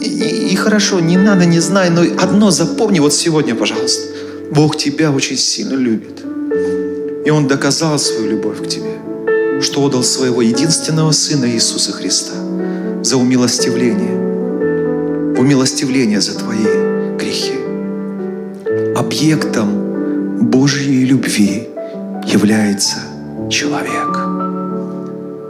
И, 0.00 0.04
и, 0.04 0.52
и 0.52 0.56
хорошо, 0.56 1.00
не 1.00 1.16
надо, 1.16 1.44
не 1.44 1.60
знай, 1.60 1.90
но 1.90 2.02
одно 2.18 2.50
запомни 2.50 3.00
вот 3.00 3.12
сегодня, 3.12 3.54
пожалуйста. 3.54 4.02
Бог 4.52 4.76
тебя 4.76 5.10
очень 5.10 5.36
сильно 5.36 5.74
любит. 5.74 6.22
И 7.24 7.30
Он 7.30 7.48
доказал 7.48 7.98
свою 7.98 8.30
любовь 8.30 8.62
к 8.62 8.68
тебе, 8.68 8.98
что 9.62 9.82
отдал 9.82 10.02
своего 10.02 10.42
единственного 10.42 11.12
Сына 11.12 11.50
Иисуса 11.50 11.92
Христа 11.92 12.34
за 13.02 13.16
умилостивление, 13.16 15.36
умилостивление 15.38 16.20
за 16.20 16.38
твои 16.38 16.64
грехи. 17.16 17.54
Объектом 18.96 20.48
Божьей 20.50 21.04
любви 21.04 21.68
является 22.26 22.98
человек. 23.50 24.18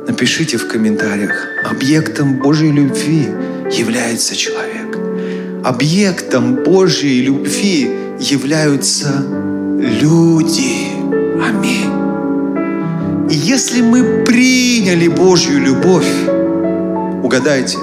Напишите 0.08 0.58
в 0.58 0.68
комментариях, 0.68 1.46
объектом 1.64 2.38
Божьей 2.38 2.72
любви 2.72 3.28
является 3.72 4.36
человек. 4.36 4.98
Объектом 5.64 6.64
Божьей 6.64 7.22
любви 7.22 7.88
являются 8.18 9.24
люди. 9.78 10.88
Аминь. 11.40 12.01
И 13.32 13.34
если 13.34 13.80
мы 13.80 14.24
приняли 14.26 15.08
Божью 15.08 15.58
любовь, 15.58 16.06
угадайте, 17.22 17.78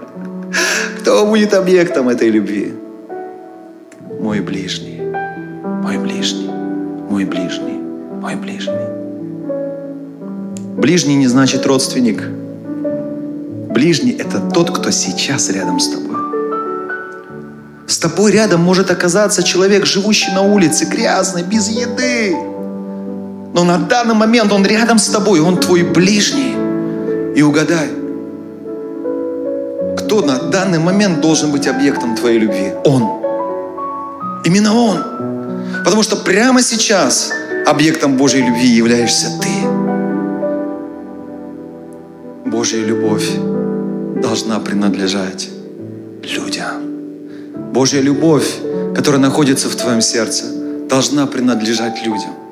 кто 1.00 1.26
будет 1.26 1.52
объектом 1.52 2.08
этой 2.08 2.30
любви? 2.30 2.72
Мой 4.18 4.40
ближний, 4.40 5.02
мой 5.82 5.98
ближний, 5.98 6.48
мой 7.10 7.26
ближний, 7.26 7.78
мой 8.22 8.36
ближний. 8.36 8.88
Ближний 10.78 11.16
не 11.16 11.28
значит 11.28 11.66
родственник. 11.66 12.22
Ближний– 13.70 14.12
это 14.18 14.40
тот, 14.40 14.70
кто 14.70 14.90
сейчас 14.90 15.50
рядом 15.50 15.78
с 15.78 15.90
тобой. 15.90 16.16
С 17.86 17.98
тобой 17.98 18.32
рядом 18.32 18.62
может 18.62 18.90
оказаться 18.90 19.42
человек, 19.42 19.84
живущий 19.84 20.32
на 20.32 20.40
улице, 20.40 20.86
грязный, 20.86 21.42
без 21.42 21.68
еды. 21.68 22.53
Но 23.54 23.62
на 23.62 23.78
данный 23.78 24.14
момент 24.14 24.52
он 24.52 24.66
рядом 24.66 24.98
с 24.98 25.08
тобой, 25.08 25.40
он 25.40 25.58
твой 25.58 25.84
ближний. 25.84 26.56
И 27.36 27.42
угадай, 27.42 27.88
кто 29.96 30.22
на 30.22 30.38
данный 30.50 30.80
момент 30.80 31.20
должен 31.20 31.52
быть 31.52 31.68
объектом 31.68 32.16
твоей 32.16 32.40
любви? 32.40 32.72
Он. 32.84 33.22
Именно 34.44 34.74
он. 34.74 35.04
Потому 35.84 36.02
что 36.02 36.16
прямо 36.16 36.62
сейчас 36.62 37.32
объектом 37.64 38.16
Божьей 38.16 38.42
любви 38.42 38.66
являешься 38.66 39.28
ты. 39.40 39.48
Божья 42.50 42.84
любовь 42.84 43.30
должна 44.20 44.58
принадлежать 44.58 45.48
людям. 46.22 47.72
Божья 47.72 48.00
любовь, 48.00 48.48
которая 48.96 49.20
находится 49.20 49.68
в 49.68 49.76
твоем 49.76 50.00
сердце, 50.00 50.44
должна 50.88 51.26
принадлежать 51.26 52.04
людям. 52.04 52.43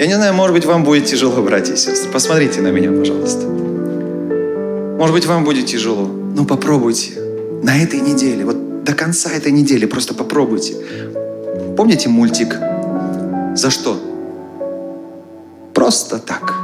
Я 0.00 0.06
не 0.06 0.14
знаю, 0.14 0.32
может 0.32 0.54
быть, 0.54 0.64
вам 0.64 0.82
будет 0.82 1.04
тяжело, 1.04 1.42
братья 1.42 1.74
и 1.74 1.76
сестры. 1.76 2.10
Посмотрите 2.10 2.62
на 2.62 2.68
меня, 2.68 2.90
пожалуйста. 2.90 3.46
Может 3.46 5.14
быть, 5.14 5.26
вам 5.26 5.44
будет 5.44 5.66
тяжело. 5.66 6.06
Но 6.06 6.46
попробуйте 6.46 7.20
на 7.62 7.82
этой 7.82 8.00
неделе, 8.00 8.46
вот 8.46 8.82
до 8.82 8.94
конца 8.94 9.30
этой 9.30 9.52
недели 9.52 9.84
просто 9.84 10.14
попробуйте. 10.14 10.74
Помните 11.76 12.08
мультик 12.08 12.56
«За 13.54 13.68
что?» 13.68 14.00
Просто 15.74 16.18
так. 16.18 16.54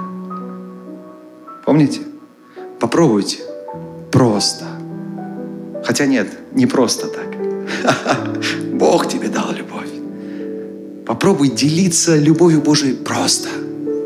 Помните? 1.67 2.01
Попробуйте. 2.81 3.41
Просто. 4.13 4.65
Хотя 5.85 6.07
нет, 6.07 6.29
не 6.53 6.65
просто 6.65 7.09
так. 7.09 7.27
Бог 8.73 9.07
тебе 9.09 9.29
дал 9.29 9.53
любовь. 9.53 9.66
Попробуй 11.07 11.51
делиться 11.51 12.17
любовью 12.17 12.61
Божией 12.61 12.95
просто, 12.95 13.49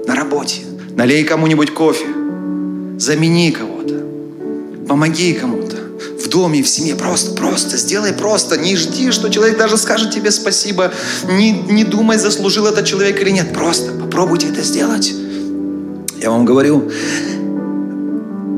на 0.07 0.15
работе. 0.15 0.61
Налей 0.97 1.25
кому-нибудь 1.25 1.73
кофе, 1.73 2.05
замени 2.99 3.53
кого-то, 3.53 4.05
помоги 4.87 5.33
кому-то 5.33 5.77
в 6.23 6.29
доме, 6.29 6.63
в 6.63 6.69
семье, 6.69 6.95
просто, 6.95 7.33
просто, 7.33 7.79
сделай 7.79 8.13
просто. 8.13 8.59
Не 8.59 8.77
жди, 8.77 9.11
что 9.11 9.31
человек 9.31 9.57
даже 9.59 9.79
скажет 9.79 10.13
тебе 10.13 10.31
спасибо. 10.31 10.93
Не, 11.29 11.53
не 11.53 11.85
думай, 11.85 12.19
заслужил 12.19 12.67
этот 12.67 12.85
человек 12.85 13.21
или 13.23 13.31
нет. 13.31 13.53
Просто 13.55 13.93
попробуйте 13.93 14.49
это 14.49 14.63
сделать. 14.63 15.13
Я 16.23 16.31
вам 16.31 16.45
говорю, 16.45 16.91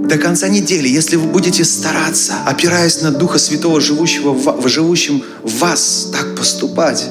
до 0.09 0.19
конца 0.19 0.49
недели, 0.49 0.89
если 0.89 1.17
вы 1.17 1.29
будете 1.29 1.65
стараться, 1.65 2.35
опираясь 2.45 3.01
на 3.03 3.13
Духа 3.13 3.39
Святого, 3.39 3.81
живущего 3.81 4.33
в, 4.33 4.69
живущим 4.69 5.23
в 5.43 5.59
вас, 5.61 6.11
так 6.13 6.35
поступать, 6.37 7.09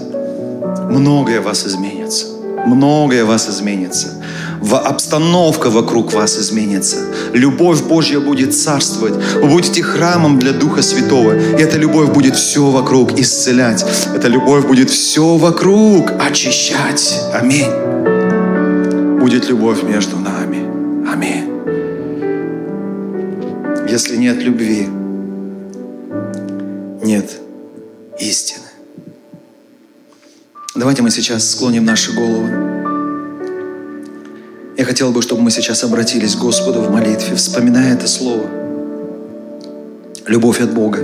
многое 0.92 1.42
вас 1.42 1.66
изменится. 1.66 2.28
Многое 2.66 3.26
вас 3.26 3.50
изменится. 3.50 4.22
В 4.62 4.76
обстановка 4.78 5.70
вокруг 5.72 6.14
вас 6.14 6.38
изменится. 6.38 6.98
Любовь 7.34 7.82
Божья 7.82 8.20
будет 8.20 8.54
царствовать. 8.54 9.16
Вы 9.42 9.48
будете 9.48 9.82
храмом 9.82 10.38
для 10.38 10.52
Духа 10.52 10.84
Святого. 10.84 11.34
И 11.34 11.62
эта 11.62 11.78
любовь 11.78 12.10
будет 12.10 12.36
все 12.36 12.70
вокруг 12.70 13.18
исцелять. 13.20 13.84
Эта 14.16 14.28
любовь 14.28 14.66
будет 14.68 14.92
все 14.92 15.38
вокруг 15.38 16.12
очищать. 16.20 17.22
Аминь. 17.34 17.72
Будет 19.20 19.50
любовь 19.50 19.82
между 19.82 20.18
нами. 20.18 20.60
Аминь. 21.12 21.48
Если 23.90 24.18
нет 24.18 24.38
любви, 24.38 24.88
нет 27.04 27.32
истины. 28.20 28.71
Давайте 30.74 31.02
мы 31.02 31.12
сейчас 31.12 31.52
склоним 31.52 31.84
наши 31.84 32.14
головы. 32.14 32.50
Я 34.78 34.86
хотел 34.86 35.12
бы, 35.12 35.22
чтобы 35.22 35.42
мы 35.42 35.52
сейчас 35.52 35.84
обратились 35.84 36.36
к 36.36 36.40
Господу 36.40 36.82
в 36.82 36.90
молитве, 36.90 37.36
вспоминая 37.36 37.94
это 37.94 38.08
слово. 38.08 38.50
Любовь 40.28 40.62
от 40.62 40.74
Бога. 40.74 41.00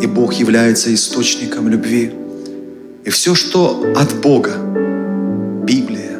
И 0.00 0.06
Бог 0.06 0.32
является 0.32 0.94
источником 0.94 1.68
любви. 1.68 2.14
И 3.04 3.10
все, 3.10 3.34
что 3.34 3.92
от 3.94 4.14
Бога, 4.22 4.52
Библия, 5.64 6.18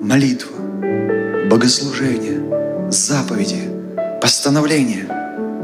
молитва, 0.00 0.56
богослужение, 1.50 2.90
заповеди– 2.92 3.62
постановления, 4.20 5.06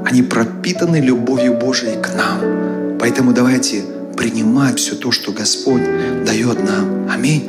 они 0.05 0.23
пропитаны 0.23 0.97
любовью 0.97 1.55
Божией 1.55 2.03
к 2.03 2.13
нам. 2.17 2.99
Поэтому 2.99 3.33
давайте 3.33 3.85
принимать 4.17 4.79
все 4.79 4.95
то, 4.95 5.11
что 5.11 5.33
Господь 5.33 5.83
дает 6.25 6.63
нам. 6.65 7.09
Аминь. 7.11 7.49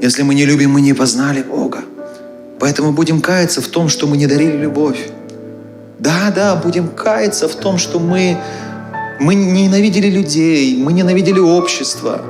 Если 0.00 0.22
мы 0.22 0.34
не 0.34 0.44
любим, 0.44 0.70
мы 0.70 0.80
не 0.80 0.92
познали 0.92 1.42
Бога. 1.42 1.80
Поэтому 2.58 2.92
будем 2.92 3.20
каяться 3.20 3.60
в 3.60 3.68
том, 3.68 3.88
что 3.88 4.06
мы 4.06 4.16
не 4.16 4.26
дарили 4.26 4.56
любовь. 4.56 5.08
Да, 5.98 6.32
да, 6.34 6.56
будем 6.56 6.88
каяться 6.88 7.48
в 7.48 7.54
том, 7.54 7.78
что 7.78 7.98
мы, 7.98 8.36
мы 9.20 9.34
ненавидели 9.34 10.10
людей, 10.10 10.76
мы 10.82 10.92
ненавидели 10.92 11.38
общество. 11.38 12.20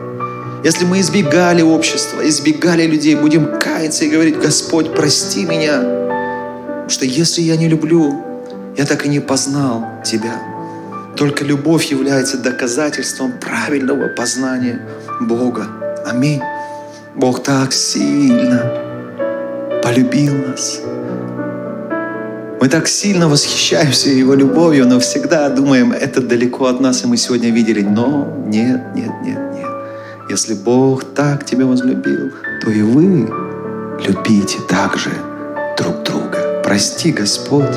Если 0.64 0.85
мы 0.85 1.01
избегали 1.01 1.62
общества, 1.62 2.27
избегали 2.29 2.87
людей, 2.87 3.14
будем 3.14 3.59
каяться 3.59 4.05
и 4.05 4.11
говорить, 4.11 4.39
Господь, 4.39 4.95
прости 4.95 5.45
меня. 5.45 6.89
Что 6.89 7.05
если 7.05 7.43
я 7.43 7.57
не 7.57 7.69
люблю, 7.69 8.23
я 8.77 8.85
так 8.85 9.07
и 9.07 9.09
не 9.09 9.21
познал 9.21 9.85
Тебя. 10.05 10.55
Только 11.17 11.45
любовь 11.45 11.87
является 11.87 12.37
доказательством 12.37 13.33
правильного 13.33 14.09
познания 14.09 14.81
Бога. 15.21 15.67
Аминь. 16.05 16.43
Бог 17.14 17.43
так 17.43 17.73
сильно 17.73 18.71
полюбил 19.83 20.35
нас. 20.35 20.81
Мы 22.61 22.69
так 22.69 22.87
сильно 22.89 23.29
восхищаемся 23.29 24.11
Его 24.11 24.35
любовью, 24.35 24.87
но 24.87 25.01
всегда 25.01 25.49
думаем, 25.49 25.93
это 25.93 26.21
далеко 26.21 26.67
от 26.67 26.81
нас, 26.81 27.05
и 27.05 27.07
мы 27.07 27.17
сегодня 27.17 27.51
видели. 27.51 27.81
Но 27.81 28.31
нет, 28.47 28.95
нет, 28.95 29.11
нет, 29.23 29.39
нет. 29.55 29.69
Если 30.29 30.53
Бог 30.53 31.05
так 31.14 31.47
тебя 31.47 31.64
возлюбил, 31.64 32.33
то 32.62 32.71
и 32.71 32.83
вы 32.83 33.31
любите 34.07 34.59
также 34.69 35.11
друг 35.79 36.03
друга. 36.03 36.61
Прости, 36.62 37.12
Господь, 37.12 37.77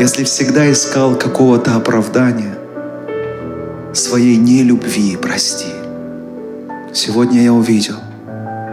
если 0.00 0.24
всегда 0.24 0.72
искал 0.72 1.14
какого-то 1.14 1.76
оправдания 1.76 2.56
своей 3.92 4.38
нелюбви, 4.38 5.18
прости. 5.20 5.68
Сегодня 6.94 7.42
я 7.42 7.52
увидел, 7.52 7.96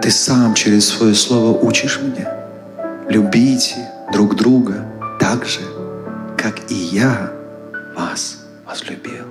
Ты 0.02 0.10
сам 0.10 0.54
через 0.54 0.88
свое 0.88 1.14
слово 1.14 1.58
учишь 1.60 2.00
меня 2.02 2.34
любить 3.10 3.76
друг 4.14 4.38
друга 4.38 4.86
так 5.20 5.46
же, 5.46 5.60
как 6.38 6.72
и 6.72 6.76
я 6.76 7.30
вас 7.98 8.38
возлюбил. 8.66 9.26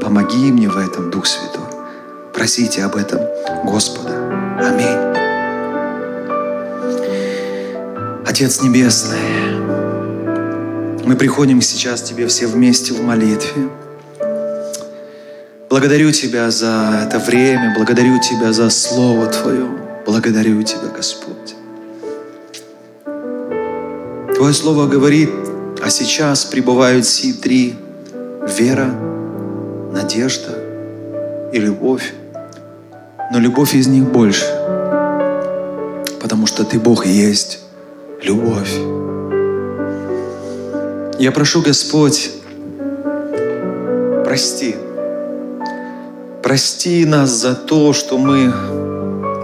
Помоги 0.00 0.50
мне 0.50 0.70
в 0.70 0.78
этом, 0.78 1.10
Дух 1.10 1.26
Святой. 1.26 1.68
Просите 2.32 2.82
об 2.82 2.96
этом 2.96 3.20
Господа. 3.66 4.16
Аминь. 4.58 5.10
Отец 8.26 8.62
Небесный, 8.62 9.59
мы 11.10 11.16
приходим 11.16 11.60
сейчас 11.60 12.02
Тебе 12.02 12.28
все 12.28 12.46
вместе 12.46 12.94
в 12.94 13.02
молитве. 13.02 13.68
Благодарю 15.68 16.12
Тебя 16.12 16.52
за 16.52 17.04
это 17.04 17.18
время, 17.18 17.74
благодарю 17.76 18.20
Тебя 18.20 18.52
за 18.52 18.70
Слово 18.70 19.26
Твое, 19.26 19.66
благодарю 20.06 20.62
Тебя, 20.62 20.86
Господь. 20.96 21.56
Твое 24.36 24.54
Слово 24.54 24.86
говорит, 24.86 25.30
а 25.82 25.90
сейчас 25.90 26.44
пребывают 26.44 27.04
все 27.04 27.32
три– 27.32 27.74
вера, 28.46 28.94
надежда 29.92 30.56
и 31.52 31.58
любовь. 31.58 32.14
Но 33.32 33.40
любовь 33.40 33.74
из 33.74 33.88
них 33.88 34.04
больше, 34.04 34.46
потому 36.20 36.46
что 36.46 36.64
Ты 36.64 36.78
Бог 36.78 37.04
есть 37.04 37.58
любовь. 38.22 38.99
Я 41.20 41.32
прошу, 41.32 41.60
Господь, 41.60 42.30
прости. 44.24 44.74
Прости 46.42 47.04
нас 47.04 47.28
за 47.28 47.54
то, 47.54 47.92
что 47.92 48.16
мы 48.16 48.50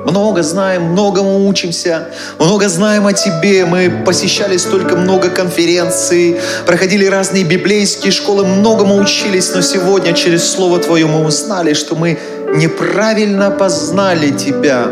много 0.07 0.43
знаем, 0.43 0.85
многому 0.93 1.47
учимся, 1.47 2.09
много 2.39 2.71
знаем 2.71 3.07
о 3.07 3.13
Тебе. 3.13 3.67
Мы 3.67 4.05
посещали 4.07 4.57
столько 4.57 4.97
много 4.97 5.29
конференций, 5.29 6.39
проходили 6.65 7.05
разные 7.05 7.45
библейские 7.45 8.11
школы, 8.11 8.47
многому 8.47 8.97
учились, 8.97 9.53
но 9.55 9.61
сегодня 9.61 10.15
через 10.15 10.51
Слово 10.51 10.79
Твое 10.79 11.05
мы 11.05 11.27
узнали, 11.27 11.75
что 11.75 11.95
мы 11.95 12.19
неправильно 12.55 13.51
познали 13.51 14.31
Тебя 14.31 14.87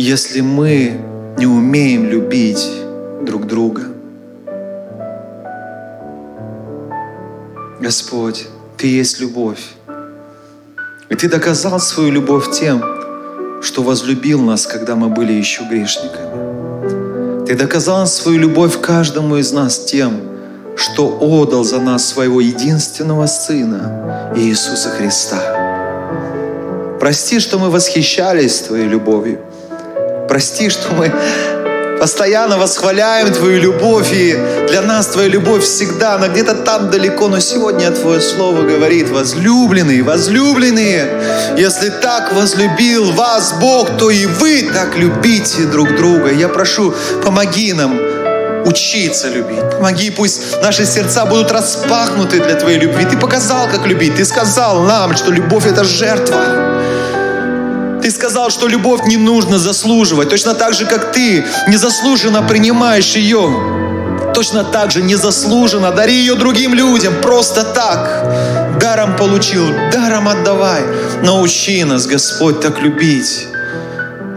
если 0.00 0.42
мы 0.42 0.92
не 1.36 1.46
умеем 1.46 2.08
любить 2.08 2.70
друг 3.26 3.46
друга. 3.48 3.97
Господь, 7.80 8.46
Ты 8.76 8.88
есть 8.88 9.20
любовь. 9.20 9.60
И 11.08 11.14
Ты 11.14 11.28
доказал 11.28 11.78
свою 11.78 12.10
любовь 12.10 12.50
тем, 12.50 12.82
что 13.62 13.82
возлюбил 13.82 14.40
нас, 14.40 14.66
когда 14.66 14.96
мы 14.96 15.08
были 15.08 15.32
еще 15.32 15.62
грешниками. 15.64 17.46
Ты 17.46 17.54
доказал 17.54 18.06
свою 18.06 18.38
любовь 18.38 18.80
каждому 18.80 19.36
из 19.36 19.52
нас 19.52 19.78
тем, 19.78 20.20
что 20.76 21.18
отдал 21.20 21.64
за 21.64 21.80
нас 21.80 22.04
своего 22.06 22.40
единственного 22.40 23.26
Сына, 23.26 24.32
Иисуса 24.36 24.90
Христа. 24.90 25.38
Прости, 27.00 27.38
что 27.38 27.58
мы 27.58 27.70
восхищались 27.70 28.60
Твоей 28.60 28.88
любовью. 28.88 29.38
Прости, 30.28 30.68
что 30.68 30.92
мы 30.94 31.12
постоянно 32.00 32.58
восхваляем 32.58 33.32
Твою 33.32 33.60
любовь, 33.60 34.12
и 34.12 34.36
для 34.68 34.82
нас 34.82 35.06
Твоя 35.08 35.28
любовь 35.28 35.64
всегда, 35.64 36.14
она 36.14 36.28
где-то 36.28 36.54
там 36.54 36.90
далеко, 36.90 37.28
но 37.28 37.40
сегодня 37.40 37.90
Твое 37.90 38.20
Слово 38.20 38.62
говорит, 38.62 39.10
возлюбленные, 39.10 40.02
возлюбленные, 40.02 41.56
если 41.56 41.90
так 41.90 42.32
возлюбил 42.32 43.12
вас 43.12 43.54
Бог, 43.60 43.96
то 43.98 44.10
и 44.10 44.26
вы 44.26 44.70
так 44.72 44.96
любите 44.96 45.64
друг 45.64 45.96
друга. 45.96 46.32
Я 46.32 46.48
прошу, 46.48 46.94
помоги 47.24 47.72
нам 47.72 47.98
учиться 48.64 49.28
любить. 49.28 49.70
Помоги, 49.76 50.10
пусть 50.10 50.60
наши 50.62 50.84
сердца 50.84 51.24
будут 51.26 51.50
распахнуты 51.50 52.40
для 52.40 52.54
Твоей 52.54 52.78
любви. 52.78 53.06
Ты 53.10 53.16
показал, 53.16 53.68
как 53.68 53.86
любить. 53.86 54.16
Ты 54.16 54.24
сказал 54.24 54.82
нам, 54.82 55.16
что 55.16 55.30
любовь— 55.30 55.66
это 55.66 55.84
жертва. 55.84 56.78
Ты 58.08 58.14
сказал, 58.14 58.48
что 58.48 58.68
любовь 58.68 59.02
не 59.04 59.18
нужно 59.18 59.58
заслуживать, 59.58 60.30
точно 60.30 60.54
так 60.54 60.72
же, 60.72 60.86
как 60.86 61.12
ты 61.12 61.44
незаслуженно 61.66 62.42
принимаешь 62.42 63.16
ее 63.16 64.32
точно 64.34 64.64
так 64.64 64.90
же 64.90 65.02
незаслуженно 65.02 65.92
дари 65.92 66.14
ее 66.14 66.34
другим 66.34 66.72
людям, 66.72 67.20
просто 67.20 67.64
так. 67.64 68.78
Даром 68.80 69.14
получил, 69.16 69.66
даром 69.92 70.26
отдавай. 70.26 70.84
Научи 71.22 71.84
нас, 71.84 72.06
Господь, 72.06 72.60
так 72.60 72.80
любить. 72.80 73.46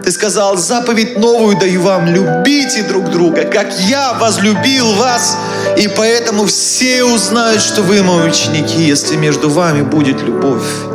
Ты 0.04 0.12
сказал, 0.12 0.58
заповедь 0.58 1.18
новую 1.18 1.58
даю 1.58 1.82
вам, 1.82 2.08
любите 2.08 2.84
друг 2.84 3.10
друга, 3.10 3.46
как 3.46 3.80
я 3.80 4.12
возлюбил 4.20 4.92
вас, 4.96 5.38
и 5.78 5.88
поэтому 5.88 6.46
все 6.46 7.06
узнают, 7.06 7.62
что 7.62 7.84
вы 7.84 8.04
мои 8.04 8.28
ученики, 8.28 8.84
если 8.84 9.16
между 9.16 9.50
вами 9.50 9.82
будет 9.82 10.22
любовь. 10.22 10.91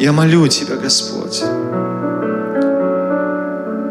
Я 0.00 0.12
молю 0.12 0.48
Тебя, 0.48 0.76
Господь. 0.76 1.42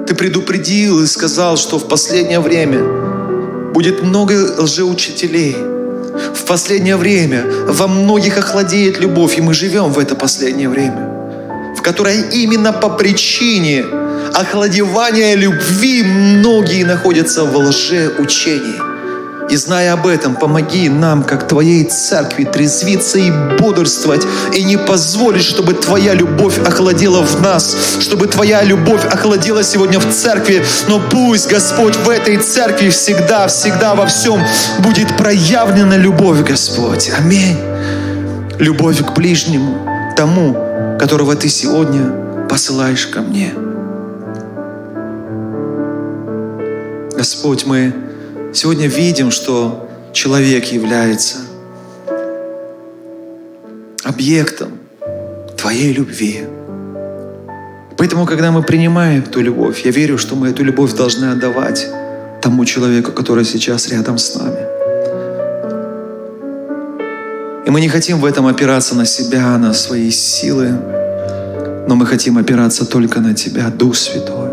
Ты 0.07 0.15
предупредил 0.15 1.03
и 1.03 1.07
сказал, 1.07 1.55
что 1.55 1.77
в 1.77 1.87
последнее 1.87 2.39
время 2.39 3.71
будет 3.73 4.01
много 4.01 4.33
лжеучителей. 4.57 5.55
В 6.33 6.45
последнее 6.45 6.97
время 6.97 7.45
во 7.67 7.87
многих 7.87 8.37
охладеет 8.37 8.99
любовь, 8.99 9.37
и 9.37 9.41
мы 9.41 9.53
живем 9.53 9.93
в 9.93 9.99
это 9.99 10.15
последнее 10.15 10.67
время 10.67 11.19
в 11.79 11.81
которой 11.81 12.19
именно 12.33 12.73
по 12.73 12.89
причине 12.89 13.85
охладевания 14.33 15.35
любви 15.35 16.03
многие 16.03 16.83
находятся 16.83 17.45
в 17.45 17.55
лжеучении. 17.55 18.98
И 19.49 19.55
зная 19.55 19.93
об 19.93 20.05
этом, 20.05 20.35
помоги 20.35 20.89
нам, 20.89 21.23
как 21.23 21.47
Твоей 21.47 21.83
церкви, 21.85 22.43
трезвиться 22.43 23.17
и 23.17 23.31
бодрствовать, 23.57 24.25
и 24.53 24.63
не 24.63 24.77
позволить, 24.77 25.43
чтобы 25.43 25.73
Твоя 25.73 26.13
любовь 26.13 26.59
охладела 26.59 27.23
в 27.23 27.41
нас, 27.41 27.75
чтобы 27.99 28.27
Твоя 28.27 28.61
любовь 28.63 29.03
охладела 29.05 29.63
сегодня 29.63 29.99
в 29.99 30.13
церкви. 30.13 30.63
Но 30.87 31.01
пусть, 31.09 31.49
Господь, 31.49 31.95
в 31.95 32.09
этой 32.09 32.37
церкви 32.37 32.89
всегда, 32.89 33.47
всегда 33.47 33.95
во 33.95 34.05
всем 34.05 34.39
будет 34.79 35.17
проявлена 35.17 35.97
любовь, 35.97 36.47
Господь. 36.47 37.09
Аминь. 37.17 37.57
Любовь 38.59 39.03
к 39.03 39.13
ближнему, 39.13 40.13
тому, 40.15 40.53
которого 40.99 41.35
Ты 41.35 41.49
сегодня 41.49 42.47
посылаешь 42.47 43.07
ко 43.07 43.21
мне. 43.21 43.53
Господь, 47.15 47.65
мы 47.65 48.08
сегодня 48.53 48.87
видим, 48.87 49.31
что 49.31 49.89
человек 50.13 50.65
является 50.65 51.37
объектом 54.03 54.71
Твоей 55.57 55.93
любви. 55.93 56.45
Поэтому, 57.97 58.25
когда 58.25 58.51
мы 58.51 58.63
принимаем 58.63 59.23
эту 59.23 59.41
любовь, 59.41 59.85
я 59.85 59.91
верю, 59.91 60.17
что 60.17 60.35
мы 60.35 60.49
эту 60.49 60.63
любовь 60.63 60.93
должны 60.93 61.25
отдавать 61.25 61.87
тому 62.41 62.65
человеку, 62.65 63.11
который 63.11 63.43
сейчас 63.43 63.89
рядом 63.89 64.17
с 64.17 64.35
нами. 64.35 64.79
И 67.65 67.71
мы 67.71 67.81
не 67.81 67.89
хотим 67.89 68.19
в 68.19 68.25
этом 68.25 68.47
опираться 68.47 68.95
на 68.95 69.05
себя, 69.05 69.57
на 69.57 69.73
свои 69.73 70.09
силы, 70.11 70.69
но 71.87 71.95
мы 71.95 72.05
хотим 72.05 72.37
опираться 72.37 72.85
только 72.85 73.19
на 73.19 73.33
Тебя, 73.35 73.69
Дух 73.69 73.95
Святой. 73.95 74.51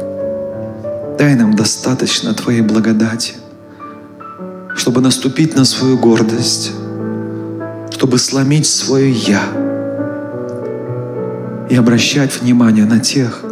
Дай 1.18 1.34
нам 1.34 1.54
достаточно 1.54 2.34
Твоей 2.34 2.62
благодати, 2.62 3.34
чтобы 4.76 5.00
наступить 5.00 5.56
на 5.56 5.64
свою 5.64 5.98
гордость, 5.98 6.72
чтобы 7.90 8.18
сломить 8.18 8.66
свое 8.66 9.10
«я» 9.10 9.42
и 11.68 11.74
обращать 11.74 12.40
внимание 12.40 12.84
на 12.84 13.00
тех, 13.00 13.42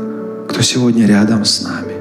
кто 0.48 0.62
сегодня 0.62 1.06
рядом 1.06 1.44
с 1.44 1.62
нами. 1.62 1.93